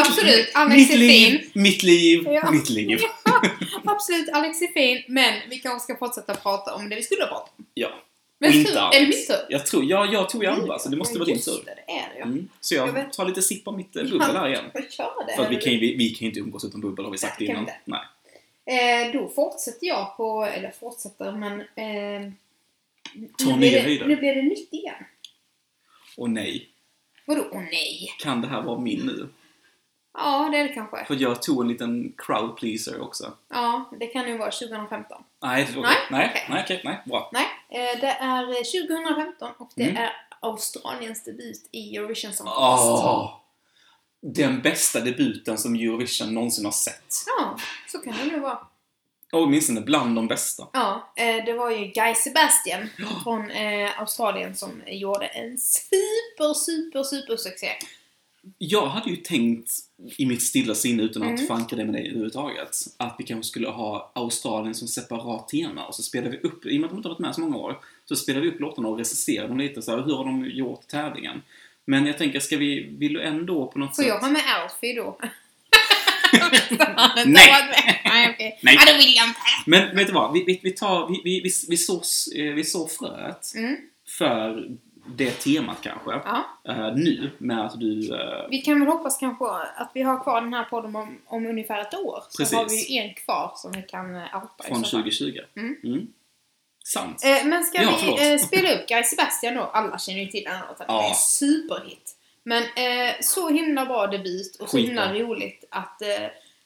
Absolut, 0.07 0.51
Alex 0.55 0.77
mitt 0.77 0.91
är 0.91 0.97
liv, 0.99 1.09
fin. 1.09 1.51
Mitt 1.63 1.83
liv, 1.83 2.25
Ja. 2.27 2.51
mitt 2.51 2.71
liv. 2.71 3.01
Absolut, 3.85 4.29
Alex 4.29 4.63
är 4.63 4.73
fin, 4.73 5.05
men 5.09 5.35
vi 5.51 5.59
kanske 5.59 5.85
ska 5.85 5.97
fortsätta 6.07 6.35
prata 6.35 6.75
om 6.75 6.89
det 6.89 6.97
vi 6.97 7.03
skulle 7.03 7.27
prata 7.27 7.51
om. 7.57 7.65
Ja. 7.75 8.03
Men 8.39 8.53
tur, 8.53 8.59
inte 8.59 8.81
Alex. 8.81 8.97
är 8.97 9.01
det 9.01 9.07
min 9.07 9.27
tur? 9.27 9.47
Jag 9.49 9.67
tror, 9.67 9.85
ja, 9.85 10.09
jag 10.13 10.29
tog 10.31 10.43
ju 10.43 10.49
andra, 10.51 10.79
så 10.79 10.89
det 10.89 10.97
måste 10.97 11.15
Ja, 11.15 11.19
vara 11.19 11.27
din 11.27 11.43
tur. 11.43 11.63
Det, 11.67 11.75
det 11.87 11.93
är 11.93 12.09
det 12.15 12.19
ja. 12.19 12.25
Mm. 12.25 12.49
Så 12.61 12.75
Jag 12.75 12.89
jag 12.89 12.93
vet. 12.93 13.13
tar 13.13 13.25
lite 13.25 13.43
sipp 13.43 13.69
av 13.69 13.77
mitt 13.77 13.97
eh, 13.97 14.03
bubbel 14.03 14.21
här 14.37 14.49
igen. 14.49 14.65
Kör 14.91 15.27
det. 15.27 15.37
För 15.37 15.45
att 15.45 15.51
vi 15.51 15.57
kan, 15.57 15.73
ju, 15.73 15.79
vi, 15.79 15.95
vi 15.97 16.09
kan 16.11 16.19
ju 16.21 16.27
inte 16.27 16.41
umgås 16.41 16.65
utan 16.65 16.81
bubbel 16.81 17.05
har 17.05 17.13
vi 17.13 17.19
sagt 17.19 17.41
Nej, 17.41 17.49
innan. 17.49 17.61
inte. 17.61 17.75
Nej. 17.85 18.01
Eh, 19.07 19.13
då 19.13 19.29
fortsätter 19.29 19.87
jag 19.87 20.17
på, 20.17 20.45
eller 20.45 20.71
fortsätter, 20.71 21.33
men... 21.33 21.61
Eh, 21.61 22.33
Ta 23.39 23.51
nu, 23.51 23.57
blir 23.57 23.71
nya 23.71 23.71
det, 23.71 23.81
höjder. 23.81 24.07
nu 24.07 24.17
blir 24.17 24.35
det 24.35 24.43
nytt 24.43 24.73
igen. 24.73 24.95
Och 26.17 26.31
nej, 26.31 26.69
Vadå, 27.27 27.45
åh 27.53 27.61
nej? 27.61 28.11
kan 28.23 28.41
det 28.41 28.49
här 28.49 28.63
vara 28.63 28.79
min 28.79 29.01
nu? 29.07 29.29
Ja, 30.17 30.49
det 30.53 30.59
är 30.59 30.63
det 30.65 30.75
kanske. 30.75 31.05
För 31.05 31.15
jag 31.23 31.43
tog 31.43 31.63
en 31.63 31.69
liten 31.69 32.13
crowd 32.19 32.57
pleaser 32.57 33.01
också. 33.03 33.33
Ja, 33.49 33.91
det 34.01 34.07
kan 34.07 34.29
ju 34.29 34.39
vara 34.39 34.51
2015. 34.51 35.23
Nej, 35.43 35.67
tror 35.67 35.83
Nej. 35.83 35.97
Nej, 36.11 36.29
okej. 36.31 36.47
nej, 36.51 36.63
okej, 36.65 36.81
nej, 36.85 37.03
bra. 37.05 37.31
Nej, 37.33 37.47
eh, 37.71 38.01
det 38.01 38.07
är 38.11 38.43
eh, 38.43 38.87
2015 38.89 39.51
och 39.59 39.71
det 39.77 39.83
Mm. 39.83 39.97
är 39.97 40.13
Australiens 40.41 41.25
debut 41.25 41.69
i 41.73 41.97
Eurovision 41.97 42.33
Song 42.33 42.47
Contest. 42.47 42.85
Åh! 43.05 43.37
Den 44.23 44.63
bästa 44.63 45.01
debuten 45.01 45.59
som 45.59 45.75
Eurovision 45.75 46.35
någonsin 46.35 46.65
har 46.65 46.73
sett. 46.73 47.15
Ja, 47.39 47.57
så 47.89 47.99
kan 47.99 48.15
det 48.17 48.33
nog 48.33 48.41
vara. 48.41 48.59
Åtminstone 49.33 49.81
bland 49.81 50.17
de 50.17 50.29
bästa. 50.29 50.67
Ja, 50.73 51.13
eh, 51.17 51.45
det 51.45 51.53
var 51.53 51.71
ju 51.71 51.87
Guy 51.87 52.15
Sebastian 52.15 52.89
från 53.25 53.51
eh, 53.51 54.01
Australien 54.01 54.57
som 54.57 54.83
gjorde 54.87 55.27
en 55.27 55.59
super, 55.59 56.55
super, 56.55 57.03
super 57.03 57.37
succé. 57.37 57.69
Jag 58.59 58.87
hade 58.87 59.11
ju 59.11 59.17
tänkt 59.17 59.71
i 60.19 60.27
mitt 60.27 60.43
stilla 60.43 60.75
sinne 60.75 61.03
utan 61.03 61.23
att 61.23 61.29
Mm. 61.29 61.47
förankra 61.47 61.77
det 61.77 61.85
med 61.85 61.95
dig 61.95 62.07
överhuvudtaget 62.07 62.77
att 62.97 63.17
vi 63.19 63.25
kanske 63.25 63.49
skulle 63.49 63.69
ha 63.69 64.13
Australien 64.15 64.75
som 64.75 64.89
separat 64.89 65.49
tema 65.49 65.87
och 65.87 65.95
så 65.95 66.03
spelar 66.03 66.31
vi 66.31 66.37
upp, 66.39 66.67
i 66.67 66.77
och 66.77 66.81
med 66.81 66.85
att 66.85 66.91
de 66.91 66.97
inte 66.97 67.09
har 67.09 67.15
varit 67.15 67.19
med 67.21 67.35
så 67.35 67.41
många 67.41 67.57
år, 67.57 67.81
så 68.05 68.17
spelar 68.17 68.41
vi 68.41 68.49
upp 68.49 68.61
låtarna 68.61 68.89
och 68.89 68.99
recenserar 68.99 69.49
dem 69.49 69.59
lite 69.59 69.83
så 69.83 69.91
här, 69.91 70.03
hur 70.03 70.15
har 70.15 70.25
de 70.25 70.51
gjort 70.51 70.89
tävlingen? 70.89 71.43
Men 71.85 72.07
jag 72.07 72.19
tänker, 72.19 72.41
ska 72.41 72.57
vi, 72.57 72.97
vill 72.99 73.13
du 73.13 73.23
ändå 73.23 73.67
på 73.67 73.79
något 73.79 73.97
Får 73.97 74.03
sätt... 74.03 74.09
jag 74.09 74.21
vara 74.21 74.31
med 74.31 74.43
Alfie 74.63 74.95
då? 74.97 75.19
Nej. 77.27 77.51
Nej, 78.05 78.31
okej. 78.35 78.59
Nej. 78.63 78.75
Ja, 78.79 78.93
det 78.93 78.99
vill 78.99 79.15
jag 79.17 79.27
inte. 79.29 79.41
Men 79.67 79.97
vet 79.97 80.07
du 80.07 80.13
vad? 80.13 80.33
Vi, 80.33 80.45
vi, 80.45 80.61
vi, 80.63 80.71
tar, 80.71 81.09
vi, 81.09 81.21
vi, 81.25 81.41
vi, 81.41 81.51
vi, 81.69 81.77
sår, 81.77 82.03
eh, 82.37 82.55
vi 82.55 82.65
sår 82.65 82.89
fröet 82.89 83.53
Mm. 83.57 83.77
för 84.19 84.69
det 85.09 85.31
temat 85.31 85.77
kanske. 85.83 86.13
Eh, 86.69 86.95
nu 86.95 87.31
med 87.39 87.67
att 87.67 87.81
du... 87.81 88.15
eh, 88.15 88.47
Vi 88.51 88.59
kan 88.59 88.81
väl 88.81 88.89
hoppas 88.89 89.17
kanske 89.19 89.45
att 89.77 89.91
vi 89.95 90.03
har 90.03 90.23
kvar 90.23 90.41
den 90.41 90.55
här 90.55 90.65
podden 90.65 90.97
om, 90.97 91.19
om 91.27 91.47
ungefär 91.47 91.81
ett 91.81 91.95
år. 91.95 92.23
Så 92.29 92.39
Precis. 92.39 92.57
har 92.59 92.69
vi 92.69 92.95
ju 92.95 93.01
en 93.03 93.15
kvar 93.15 93.53
som 93.57 93.73
vi 93.73 93.83
kan 93.83 94.17
eh, 94.17 94.23
outa 94.23 94.65
från 94.65 94.85
så 94.85 94.91
fall. 94.91 95.03
2020. 95.03 95.39
Mm. 95.57 96.07
Sant. 96.85 97.25
Eh, 97.25 97.47
men 97.47 97.65
ska 97.65 97.83
Ja, 97.83 98.17
vi 98.19 98.39
spela 98.39 98.73
upp 98.75 98.89
Guy 98.89 99.03
Sebastian 99.05 99.55
då? 99.55 99.63
Alla 99.63 99.99
känner 99.99 100.21
ju 100.21 100.27
till 100.27 100.45
den 100.45 100.61
låten. 100.69 100.87
Ja. 100.89 100.95
Det 100.99 101.05
är 101.05 101.09
en 101.09 101.15
superhit. 101.15 102.13
Men 102.43 102.63
så 103.21 103.49
himla 103.49 103.87
bra 103.87 104.07
debut 104.07 104.57
och 104.61 104.69
så 104.71 104.77
Skitbra. 104.77 105.05
himla 105.07 105.27
roligt 105.29 105.65
att 105.71 106.03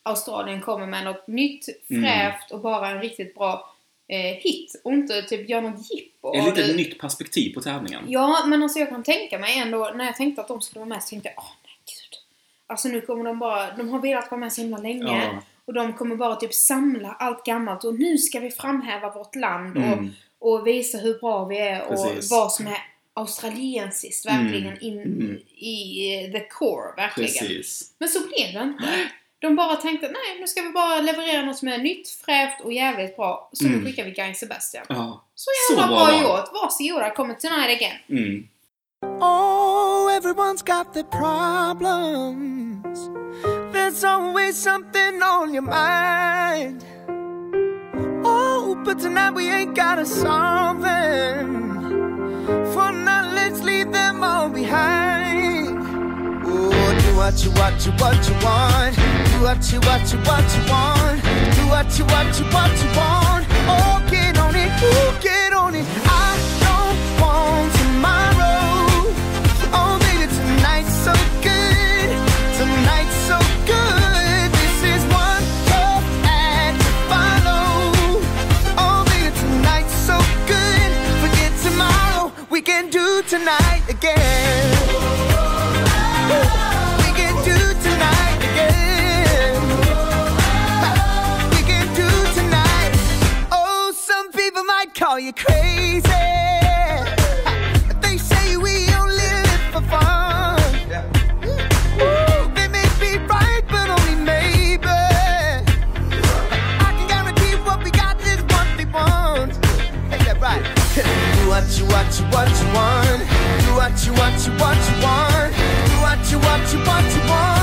Australien 0.02 0.60
kommer 0.60 0.86
med 0.86 1.04
något 1.04 1.26
nytt, 1.26 1.66
Mm. 1.90 2.02
fräscht 2.02 2.50
och 2.50 2.60
bara 2.60 2.88
en 2.90 3.00
riktigt 3.00 3.34
bra 3.34 3.69
eh, 4.10 4.36
hit. 4.36 4.80
Och 4.84 4.92
inte 4.92 5.22
typ 5.22 5.48
gör 5.48 5.60
något 5.60 5.90
jippo. 5.90 6.34
Ett 6.48 6.54
det. 6.56 6.76
nytt 6.76 6.98
perspektiv 6.98 7.54
på 7.54 7.60
tävlingen. 7.60 8.04
Ja, 8.08 8.44
men 8.46 8.62
alltså 8.62 8.78
jag 8.78 8.88
kan 8.88 9.02
tänka 9.02 9.38
mig 9.38 9.58
ändå, 9.58 9.92
när 9.94 10.04
jag 10.04 10.16
tänkte 10.16 10.40
att 10.42 10.48
de 10.48 10.60
skulle 10.60 10.78
vara 10.80 10.88
med 10.88 11.02
så 11.02 11.08
tänkte 11.08 11.28
jag, 11.28 11.34
åh 11.38 11.50
nej 11.64 11.74
gud. 11.86 12.18
Alltså 12.66 12.88
nu 12.88 13.00
kommer 13.00 13.24
de 13.24 13.38
bara, 13.38 13.76
de 13.76 13.88
har 13.88 13.98
velat 13.98 14.30
vara 14.30 14.40
med 14.40 14.52
så 14.52 14.60
himla 14.60 14.78
länge. 14.78 15.24
Ja. 15.24 15.42
Och 15.64 15.74
de 15.74 15.92
kommer 15.92 16.16
bara 16.16 16.36
typ 16.36 16.54
samla 16.54 17.08
allt 17.12 17.44
gammalt 17.44 17.84
och 17.84 17.94
nu 17.94 18.18
ska 18.18 18.40
vi 18.40 18.50
framhäva 18.50 19.10
vårt 19.10 19.34
land 19.36 19.76
och, 19.76 19.82
Mm. 19.82 20.10
och 20.38 20.66
visa 20.66 20.98
hur 20.98 21.18
bra 21.18 21.44
vi 21.44 21.58
är 21.58 21.82
och 21.82 21.88
Precis. 22.04 22.30
vad 22.30 22.52
som 22.52 22.66
är 22.66 22.78
australiensiskt 23.14 24.26
verkligen 24.26 24.80
in 24.80 25.00
Mm. 25.02 25.36
i 25.56 26.30
the 26.32 26.40
core 26.40 26.94
verkligen. 26.96 27.30
Precis. 27.30 27.92
Men 27.98 28.08
så 28.08 28.18
blev 28.20 28.52
det 28.54 28.62
inte. 28.62 28.84
De 29.40 29.56
bara 29.56 29.76
tänkte 29.76 30.06
nej 30.06 30.40
nu 30.40 30.46
ska 30.46 30.62
vi 30.62 30.68
bara 30.70 31.00
leverera 31.00 31.42
något 31.42 31.56
som 31.58 31.68
är 31.68 31.78
nytt, 31.78 32.08
fräscht 32.08 32.60
och 32.60 32.72
jävligt 32.72 33.16
bra. 33.16 33.48
Så 33.52 33.66
Mm. 33.66 33.78
nu 33.78 33.86
skickar 33.86 34.04
vi 34.04 34.10
Guy 34.10 34.34
Sebastian. 34.34 34.84
Ja. 34.88 35.24
Så 35.34 35.50
Så 35.68 35.72
jävla 35.74 35.86
bra 35.96 36.06
bra, 36.06 36.22
gjort! 36.22 36.50
Varsågoda, 36.52 37.10
kommer 37.10 37.34
tonight 37.34 37.76
again. 37.76 37.96
Mm. 38.08 38.48
Oh, 39.22 40.08
everyone's 40.18 40.62
got 40.66 40.92
their 40.94 41.04
problems. 41.04 42.98
There's 43.72 44.04
always 44.04 44.62
something 44.62 45.22
on 45.22 45.54
your 45.54 45.62
mind. 45.62 46.84
Oh, 48.24 48.74
but 48.84 48.98
tonight 49.00 49.34
we 49.34 49.48
ain't 49.50 49.74
gotta 49.74 50.04
solve 50.06 50.82
them. 50.82 51.70
For 52.74 52.92
now, 52.92 53.22
let's 53.34 53.62
leave 53.64 53.92
them 53.92 54.22
all 54.22 54.48
behind. 54.48 55.29
What 57.20 57.44
you, 57.44 57.50
what 57.50 57.84
you, 57.84 57.92
what 57.92 58.16
you 58.26 58.34
want. 58.42 58.96
Do 58.96 59.42
what 59.44 59.60
you, 59.70 59.78
what 59.80 60.10
you, 60.10 60.18
what 60.20 60.48
you 60.56 60.62
want. 60.72 61.22
Do 61.54 61.68
what 61.68 61.98
you, 61.98 62.04
what 62.06 62.38
you, 62.40 62.46
what 62.46 62.72
you 62.80 62.88
want. 62.96 63.44
Oh, 63.68 64.02
get 64.10 64.38
on 64.38 64.56
it, 64.56 64.70
oh, 64.80 65.18
get 65.20 65.52
on 65.52 65.74
it. 65.74 65.84
I 66.06 66.38
don't 66.64 66.96
want 67.20 67.72
tomorrow. 67.76 69.12
Oh, 69.70 69.98
baby, 70.00 70.32
tonight's 70.32 70.94
so 71.04 71.12
good. 71.44 72.08
Tonight's 72.56 73.14
so 73.28 73.38
good. 73.68 74.50
This 74.56 74.82
is 74.82 75.02
one 75.12 75.44
tough 75.68 76.02
act 76.24 76.80
to 76.80 76.90
follow. 77.12 78.24
Oh, 78.80 79.04
baby, 79.12 79.30
tonight's 79.36 79.92
so 79.92 80.16
good. 80.48 80.90
Forget 81.20 81.52
tomorrow. 81.62 82.32
We 82.48 82.62
can 82.62 82.88
do 82.88 83.22
tonight 83.28 83.82
again. 83.90 84.70
We 86.30 86.69
call 95.10 95.18
you 95.18 95.32
crazy. 95.32 96.08
They 98.00 98.16
say 98.16 98.56
we 98.56 98.86
only 98.94 99.16
live 99.16 99.64
for 99.72 99.82
fun. 99.90 100.60
Ooh, 101.98 102.46
they 102.54 102.68
may 102.68 102.86
be 103.00 103.18
right, 103.26 103.62
but 103.68 103.90
only 103.90 104.14
maybe. 104.14 104.86
I 106.86 106.90
can 106.96 107.08
guarantee 107.08 107.56
what 107.66 107.82
we 107.82 107.90
got 107.90 108.20
is 108.20 108.40
what 108.52 108.68
they 108.78 108.84
want. 108.84 109.52
Ain't 110.12 110.24
that 110.26 110.38
right? 110.40 110.62
Do 110.94 111.42
what 111.52 111.66
you, 111.76 111.84
what 111.92 112.08
you, 112.16 112.24
what 112.34 112.50
you 112.60 112.68
want. 112.78 113.20
Do 113.64 113.70
what 113.80 113.96
you, 114.06 114.12
what 114.20 114.36
you, 114.46 114.52
what 114.62 114.78
you 114.86 114.94
want. 115.02 115.50
Do 115.90 115.96
what 116.06 116.20
you, 116.30 116.38
what 116.38 116.62
you, 116.72 116.78
what 116.86 117.06
you 117.14 117.22
want. 117.28 117.59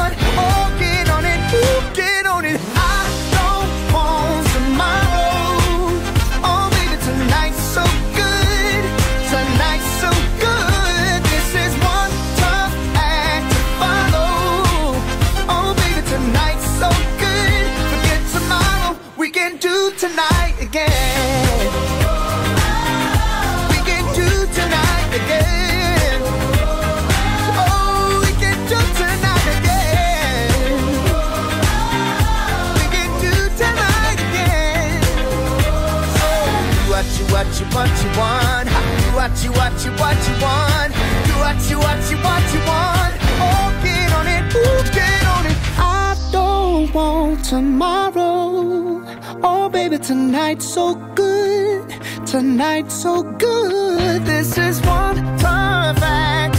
What 37.65 37.89
you 38.03 38.09
want. 38.19 38.67
Do 38.67 39.07
what 39.15 39.43
you, 39.43 39.51
what 39.51 39.73
you, 39.83 39.91
what 40.01 40.17
you 40.27 40.35
want. 40.41 40.93
Do 41.27 41.33
what 41.43 41.59
you, 41.69 41.77
what 41.79 41.99
you, 42.09 42.17
what 42.17 42.45
you 42.53 42.59
want. 42.65 43.13
Oh, 43.39 43.69
get 43.83 44.13
on 44.13 44.27
it, 44.27 44.55
ooh, 44.55 44.83
get 44.93 45.23
on 45.35 45.45
it. 45.45 45.57
I 45.77 46.15
don't 46.31 46.93
want 46.93 47.43
tomorrow. 47.43 49.01
Oh, 49.43 49.69
baby, 49.69 49.97
tonight's 49.97 50.67
so 50.67 50.95
good. 51.15 51.89
Tonight's 52.25 52.93
so 52.93 53.23
good. 53.23 54.25
This 54.25 54.57
is 54.57 54.81
one 54.81 55.17
perfect 55.37 56.56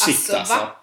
shit 0.00 0.34
alltså. 0.34 0.54
va? 0.54 0.76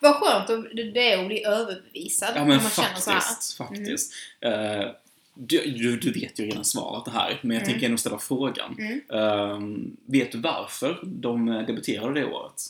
Vad 0.00 0.14
skönt 0.14 0.50
att 0.50 0.64
det 0.94 1.12
är 1.12 1.20
att 1.20 1.26
bli 1.26 1.44
överbevisad. 1.44 2.28
Ja 2.34 2.40
när 2.40 2.46
men 2.46 2.56
man 2.56 2.70
faktiskt, 2.70 3.56
faktiskt. 3.56 4.12
Eh, 4.40 4.90
du, 5.34 5.70
du, 5.70 5.96
du 5.96 6.12
vet 6.20 6.40
ju 6.40 6.46
redan 6.46 6.64
svaret 6.64 7.04
det 7.04 7.10
här, 7.10 7.38
men 7.42 7.56
jag 7.56 7.66
tänker 7.66 7.86
ändå 7.86 7.98
ställa 7.98 8.18
frågan. 8.18 8.76
Eh, 9.12 9.58
vet 10.06 10.32
du 10.32 10.38
varför 10.38 11.00
de 11.02 11.46
debuterade 11.46 12.20
det 12.20 12.26
året? 12.26 12.62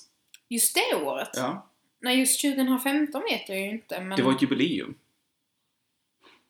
Just 0.49 0.75
det 0.75 0.97
året? 0.97 1.31
Ja, 1.35 1.71
Nej, 2.01 2.19
just 2.19 2.41
2015 2.41 3.23
vet 3.31 3.49
jag 3.49 3.59
ju 3.59 3.71
inte. 3.71 4.01
Men... 4.01 4.17
det 4.17 4.23
var 4.23 4.33
ett 4.33 4.43
jubileum. 4.43 4.95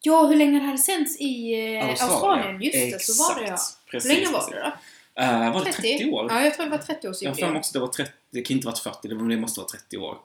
Ja, 0.03 0.27
hur 0.27 0.37
länge 0.37 0.59
det 0.59 0.67
hade 0.67 0.79
sänts 0.79 1.21
i 1.21 1.53
eh, 1.79 1.89
Australien. 1.89 2.63
Just 2.63 2.75
det, 2.75 3.03
så 3.03 3.23
var 3.23 3.41
det 3.41 3.47
ja. 3.47 3.55
Exakt. 3.55 3.81
Hur 3.87 3.91
Precis, 3.91 4.13
länge 4.13 4.31
var 4.31 4.39
precis. 4.39 4.55
det 4.55 4.61
då? 4.61 4.73
Eh, 5.21 5.53
var 5.53 5.65
det 5.65 5.73
30 5.73 6.11
år? 6.11 6.27
Ja, 6.31 6.45
jag 6.45 6.55
tror 6.55 6.65
det 6.65 6.71
var 6.71 6.79
30 6.79 7.13
Jag 7.21 7.49
har 7.49 7.57
också 7.57 7.73
det 7.73 7.79
var 7.79 7.89
30, 7.89 8.13
det 8.31 8.43
kan 8.43 8.57
inte 8.57 8.67
varit 8.67 8.79
40, 8.79 9.09
det 9.09 9.29
det 9.29 9.37
måste 9.37 9.61
vara 9.61 9.69
30 9.69 9.99
år. 9.99 10.19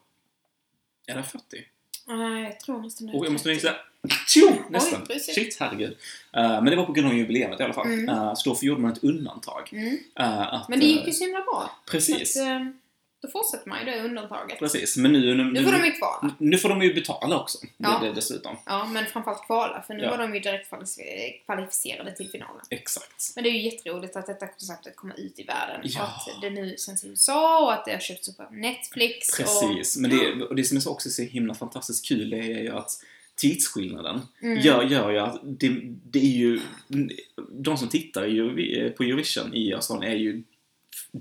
Är 1.08 1.16
det 1.16 1.24
40? 1.24 1.44
Nej, 2.08 2.44
jag 2.44 2.60
tror 2.60 2.82
nästan 2.82 3.08
det 3.08 3.14
Och 3.14 3.26
jag 3.26 3.32
måste 3.32 3.50
30. 3.50 3.56
gissa. 3.56 3.76
Tjo! 4.28 4.54
Nästan. 4.70 5.06
precis. 5.06 5.36
Shit, 5.36 5.58
herregud. 5.60 5.98
Eh, 6.34 6.42
men 6.42 6.66
det 6.66 6.76
var 6.76 6.86
på 6.86 6.92
grund 6.92 7.08
av 7.08 7.14
jubileet 7.14 7.60
i 7.60 7.64
alla 7.64 7.74
fall. 7.74 7.88
Mm. 7.88 8.10
Eh, 8.10 8.34
så 8.36 8.50
då 8.50 8.58
gjorde 8.62 8.82
man 8.82 8.92
ett 8.92 9.04
undantag. 9.04 9.70
Mm. 9.72 9.98
Eh, 10.20 10.54
att, 10.54 10.70
Men 10.70 10.80
det 10.80 10.86
gick 10.86 11.08
ju 11.08 11.14
så 11.14 11.24
himla 11.24 11.42
bra. 11.42 11.72
Precis. 11.86 12.38
Att, 12.38 12.48
då 13.26 13.32
fortsätter 13.32 13.70
man 13.70 13.80
ju 13.80 13.86
det 13.92 14.02
undantaget. 14.04 14.60
Precis, 14.60 14.98
men 14.98 15.14
nu... 15.14 15.36
Nu, 15.36 15.44
Nu 15.44 15.64
får 15.64 15.72
de 15.72 15.86
ju 15.86 15.92
kvala. 15.92 16.36
nu 16.38 16.58
får 16.58 16.70
de 16.70 16.82
ju 16.82 16.94
betala 16.94 17.40
också. 17.42 17.58
Ja. 17.78 18.00
Det, 18.04 18.12
dessutom. 18.12 18.56
Ja, 18.66 18.86
men 18.86 19.06
framförallt 19.06 19.46
kvala, 19.46 19.84
för 19.88 19.94
nu 19.94 20.04
Ja. 20.04 20.10
var 20.10 20.18
de 20.18 20.34
ju 20.36 20.40
direkt 20.40 20.72
kvalific- 20.72 21.46
kvalificerade 21.46 22.12
till 22.16 22.30
finalen. 22.30 22.62
Exakt. 22.70 23.32
Men 23.36 23.44
det 23.44 23.50
är 23.50 23.52
ju 23.54 23.62
jätteroligt 23.62 24.16
att 24.16 24.26
detta 24.28 24.48
konceptet 24.48 24.96
kommer 24.96 25.20
ut 25.20 25.40
i 25.40 25.44
världen. 25.44 25.82
Ja. 25.84 26.02
Och 26.28 26.34
att 26.36 26.42
det 26.42 26.50
nu 26.50 26.78
sänds 26.78 27.04
i 27.04 27.08
USA 27.08 27.64
och 27.66 27.74
att 27.74 27.86
det 27.86 27.92
har 27.92 28.00
köpts 28.00 28.30
upp 28.30 28.40
av 28.40 28.54
Netflix. 28.54 29.30
Och, 29.30 29.38
Precis. 29.38 29.98
Men 29.98 30.10
det, 30.12 30.44
och 30.46 30.56
det 30.56 30.64
som 30.64 30.78
är 30.78 30.82
så 30.82 30.92
också 30.92 31.10
så 31.10 31.22
himla 31.22 31.54
fantastiskt 31.56 32.08
kul 32.08 32.30
det 32.30 32.38
är 32.40 32.62
ju 32.62 32.72
att 32.72 32.92
tidsskillnaden 33.36 34.22
Mm. 34.42 34.60
gör, 34.60 34.84
gör 34.84 35.12
ju 35.12 35.18
att 35.20 35.40
det, 35.44 35.70
det 36.04 36.20
är 36.20 36.38
ju... 36.38 36.60
De 37.50 37.78
som 37.78 37.88
tittar 37.90 38.26
ju, 38.26 38.90
på 38.92 39.04
Eurovision 39.04 39.54
i 39.56 39.74
Australien 39.74 40.12
är 40.14 40.18
ju 40.18 40.44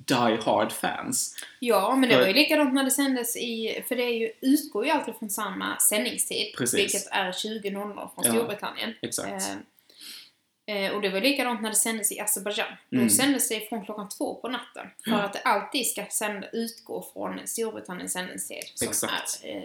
die 0.07 0.38
hard 0.45 0.72
fans. 0.72 1.36
Ja, 1.61 1.97
men 1.97 2.09
det 2.09 2.16
var 2.18 2.26
ju 2.26 2.32
likadant 2.32 2.74
när 2.74 2.84
det 2.84 2.90
sändes 2.90 3.36
i... 3.36 3.84
För 3.88 3.97
det 3.97 4.03
är 4.03 4.14
ju, 4.18 4.32
utgår 4.40 4.84
ju 4.84 4.90
alltid 4.90 5.14
från 5.14 5.30
samma 5.30 5.78
sändningstid. 5.78 6.55
Precis. 6.59 6.78
Vilket 6.80 7.07
är 7.11 7.32
20.00 7.32 7.95
från 7.95 8.11
Ja, 8.24 8.32
Storbritannien. 8.32 8.95
Exakt. 9.03 9.45
Eh, 10.66 10.76
eh, 10.76 10.92
och 10.92 11.03
det 11.03 11.09
var 11.09 11.20
likadant 11.20 11.62
när 11.62 11.70
det 11.70 11.76
sändes 11.76 12.12
i 12.12 12.20
Azerbajdzjan. 12.20 12.68
Mm. 12.92 13.05
Då 13.05 13.11
sändes 13.14 13.49
det 13.49 13.68
från 13.68 13.84
klockan 13.84 14.09
två 14.09 14.34
på 14.34 14.49
natten. 14.49 14.86
För 15.05 15.11
Ja. 15.11 15.22
att 15.22 15.32
det 15.32 15.38
alltid 15.38 15.86
ska 15.86 16.05
sända, 16.11 16.49
utgå 16.53 17.07
från 17.12 17.40
Storbritanniens 17.45 18.12
sändningstid 18.12 18.62
som 18.74 18.88
Exakt. 18.88 19.40
är 19.45 19.57
eh, 19.57 19.62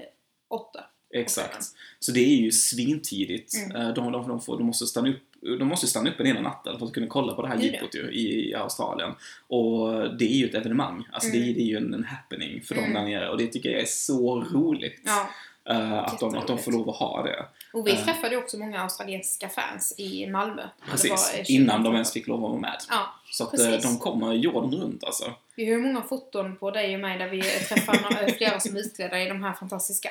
åtta. 0.49 0.85
Exakt. 1.13 1.65
Så 1.99 2.11
det 2.11 2.19
är 2.19 2.35
ju 2.35 2.51
svintidigt. 2.51 3.53
Mm. 3.55 3.75
Eh, 3.75 3.93
De, 3.93 4.11
de, 4.11 4.27
de, 4.27 4.41
får, 4.41 4.57
de 4.57 4.67
måste 4.67 4.85
stanna 4.87 5.09
upp 5.09 5.23
de 5.41 5.67
måste 5.67 5.87
stanna 5.87 6.09
uppe 6.09 6.23
hela 6.23 6.41
natten 6.41 6.79
för 6.79 6.85
att 6.85 6.93
kunna 6.93 7.07
kolla 7.07 7.33
på 7.33 7.41
det 7.41 7.47
här 7.47 7.57
jippot 7.57 7.95
ju, 7.95 8.11
i, 8.11 8.49
i 8.49 8.55
Australien. 8.55 9.11
Och 9.47 9.89
det 10.17 10.25
är 10.25 10.35
ju 10.37 10.49
ett 10.49 10.55
evenemang. 10.55 11.07
Alltså 11.11 11.29
det, 11.31 11.37
Mm. 11.37 11.53
det 11.53 11.59
är 11.61 11.65
ju 11.65 11.77
en, 11.77 11.93
en 11.93 12.03
happening 12.03 12.61
för 12.61 12.75
dem 12.75 12.83
Mm. 12.83 12.95
där 12.95 13.09
nere. 13.09 13.29
Och 13.29 13.37
det 13.37 13.47
tycker 13.47 13.69
jag 13.69 13.81
är 13.81 13.85
så 13.85 14.41
roligt. 14.41 15.01
Ja. 15.05 15.29
eh, 15.73 15.99
att, 15.99 16.19
de, 16.19 16.35
att 16.37 16.47
de 16.47 16.57
får 16.57 16.71
lov 16.71 16.89
att 16.89 16.95
ha 16.95 17.23
det. 17.23 17.45
Och 17.73 17.87
vi 17.87 17.91
Eh. 17.91 18.03
träffade 18.05 18.37
också 18.37 18.57
många 18.57 18.81
australiensiska 18.81 19.49
fans 19.49 19.95
i 19.97 20.27
Malmö. 20.27 20.61
Det 20.61 20.91
Precis. 20.91 21.09
Innan 21.49 21.67
2015. 21.67 21.83
de 21.83 21.93
ens 21.93 22.13
fick 22.13 22.27
lov 22.27 22.45
att 22.45 22.51
vara 22.51 22.61
med. 22.61 22.77
Ja, 22.89 23.13
Så 23.31 23.43
att 23.43 23.51
precis. 23.51 23.85
eh, 23.85 23.91
de 23.91 23.97
kommer 23.99 24.33
jorden 24.33 24.81
runt 24.81 25.03
alltså. 25.03 25.33
vi 25.55 25.65
har 25.65 25.71
ju 25.71 25.81
många 25.85 26.01
foton 26.01 26.55
på 26.55 26.71
dig 26.71 26.95
och 26.95 27.01
mig 27.01 27.17
där 27.17 27.29
vi 27.29 27.41
träffar 27.41 28.29
flera 28.37 28.59
som 28.59 28.75
är 28.75 28.79
utklädda 28.79 29.21
i 29.21 29.29
de 29.29 29.43
här 29.43 29.53
fantastiska 29.53 30.09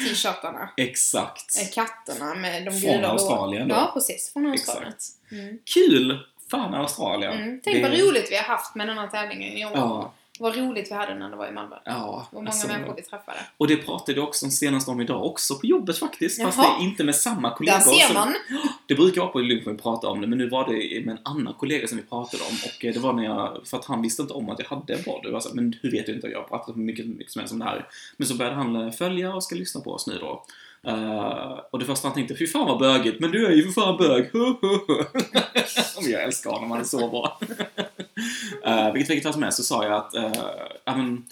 ABBA-t-shirtarna. 0.00 0.68
Exakt. 0.76 1.56
Eh, 1.60 1.68
Katterna 1.74 2.34
med 2.34 2.64
de 2.64 2.70
Från 2.70 2.80
gula 2.80 2.98
blåa- 2.98 3.08
Australien 3.10 3.68
då. 3.68 3.74
Ja, 3.74 3.90
precis. 3.94 4.32
Från 4.32 4.46
Australien. 4.46 4.88
Exakt. 4.92 5.32
Mm. 5.32 5.58
Kul! 5.74 6.26
Fan 6.50 6.74
Australien. 6.74 7.32
Mm. 7.32 7.60
Tänk 7.64 7.82
vad 7.82 7.92
roligt 8.00 8.30
vi 8.30 8.36
har 8.36 8.42
haft 8.44 8.74
med 8.74 8.88
den 8.88 8.98
här 8.98 9.06
tävlingen 9.08 9.52
i 9.56 9.64
år. 9.64 9.72
Ja, 9.74 10.12
Vad 10.42 10.56
roligt 10.56 10.90
vi 10.90 10.94
hade 10.94 11.14
när 11.14 11.30
det 11.30 11.36
var 11.36 11.46
i 11.48 11.52
Malmö. 11.52 11.76
ja. 11.84 12.26
Vad 12.30 12.40
många 12.42 12.50
alltså, 12.50 12.68
människor 12.68 12.94
vi 12.96 13.02
träffade. 13.02 13.38
Och 13.56 13.66
det 13.68 13.76
pratade 13.76 14.18
jag 14.18 14.28
också 14.28 14.50
senast 14.50 14.88
om 14.88 15.00
idag 15.00 15.26
också 15.26 15.54
på 15.54 15.66
jobbet 15.66 15.98
faktiskt. 15.98 16.42
Fast 16.42 16.58
Jaha. 16.58 16.76
det 16.78 16.84
är 16.84 16.88
inte 16.88 17.04
med 17.04 17.16
samma 17.16 17.50
kollegor. 17.56 17.78
Där 17.78 17.84
ser 17.84 18.06
som- 18.06 18.14
man. 18.14 18.34
Det 18.86 18.94
brukar 18.94 19.20
vara 19.20 19.30
på 19.32 19.38
lunchen 19.38 19.72
vi 19.76 19.82
pratar 19.82 20.08
om 20.08 20.20
det, 20.20 20.26
men 20.26 20.38
nu 20.38 20.48
var 20.48 20.66
det 20.68 21.04
med 21.04 21.12
en 21.12 21.20
annan 21.22 21.54
kollega 21.54 21.86
som 21.88 21.96
vi 21.98 22.04
pratade 22.04 22.42
om. 22.42 22.56
Och 22.64 22.84
eh, 22.84 22.92
det 22.94 23.00
var 23.00 23.12
när 23.12 23.24
jag, 23.24 23.60
för 23.64 23.76
att 23.76 23.84
han 23.84 24.02
visste 24.02 24.22
inte 24.22 24.34
om 24.34 24.50
att 24.50 24.58
jag 24.58 24.66
hade 24.66 24.94
en 24.94 25.04
podd. 25.04 25.18
Och 25.18 25.26
jag 25.26 25.32
var 25.32 25.40
så 25.40 25.48
här, 25.48 25.54
men 25.56 25.74
hur 25.82 25.90
vet 25.90 26.06
du 26.06 26.14
inte? 26.14 26.26
Jag 26.26 26.38
har 26.38 26.48
pratat 26.48 26.76
mycket, 26.76 27.06
mycket 27.06 27.32
som 27.32 27.40
helst 27.40 27.52
om 27.52 27.58
det 27.58 27.64
här. 27.64 27.86
Men 28.16 28.28
så 28.28 28.34
började 28.36 28.56
han 28.56 28.76
eh, 28.76 28.90
följa 28.92 29.34
och 29.34 29.44
ska 29.44 29.54
lyssna 29.54 29.80
på 29.80 29.92
oss 29.92 30.06
nu 30.06 30.18
då. 30.18 30.44
Eh, 30.86 31.58
och 31.70 31.78
det 31.78 31.84
första 31.84 32.08
han 32.08 32.14
tänkte, 32.14 32.36
fy 32.36 32.46
fan 32.46 32.66
vad 32.66 32.78
bögigt, 32.78 33.20
men 33.20 33.30
du 33.30 33.46
är 33.46 33.50
ju 33.52 33.62
för 33.62 33.80
fan 33.80 33.96
bög. 33.96 34.30
Om 35.96 36.10
jag 36.10 36.22
älskar 36.22 36.50
honom, 36.50 36.70
han 36.70 36.80
är 36.80 36.84
så 36.84 37.08
bra. 37.08 37.40
uh, 38.66 38.92
vilket 38.92 39.10
vilket 39.10 39.24
var 39.24 39.32
som 39.32 39.42
helst 39.42 39.56
så 39.58 39.64
sa 39.64 39.84
jag 39.84 39.92
att, 39.92 40.14
uh, 40.14 40.42
ja 40.84 40.96
men, 40.96 41.24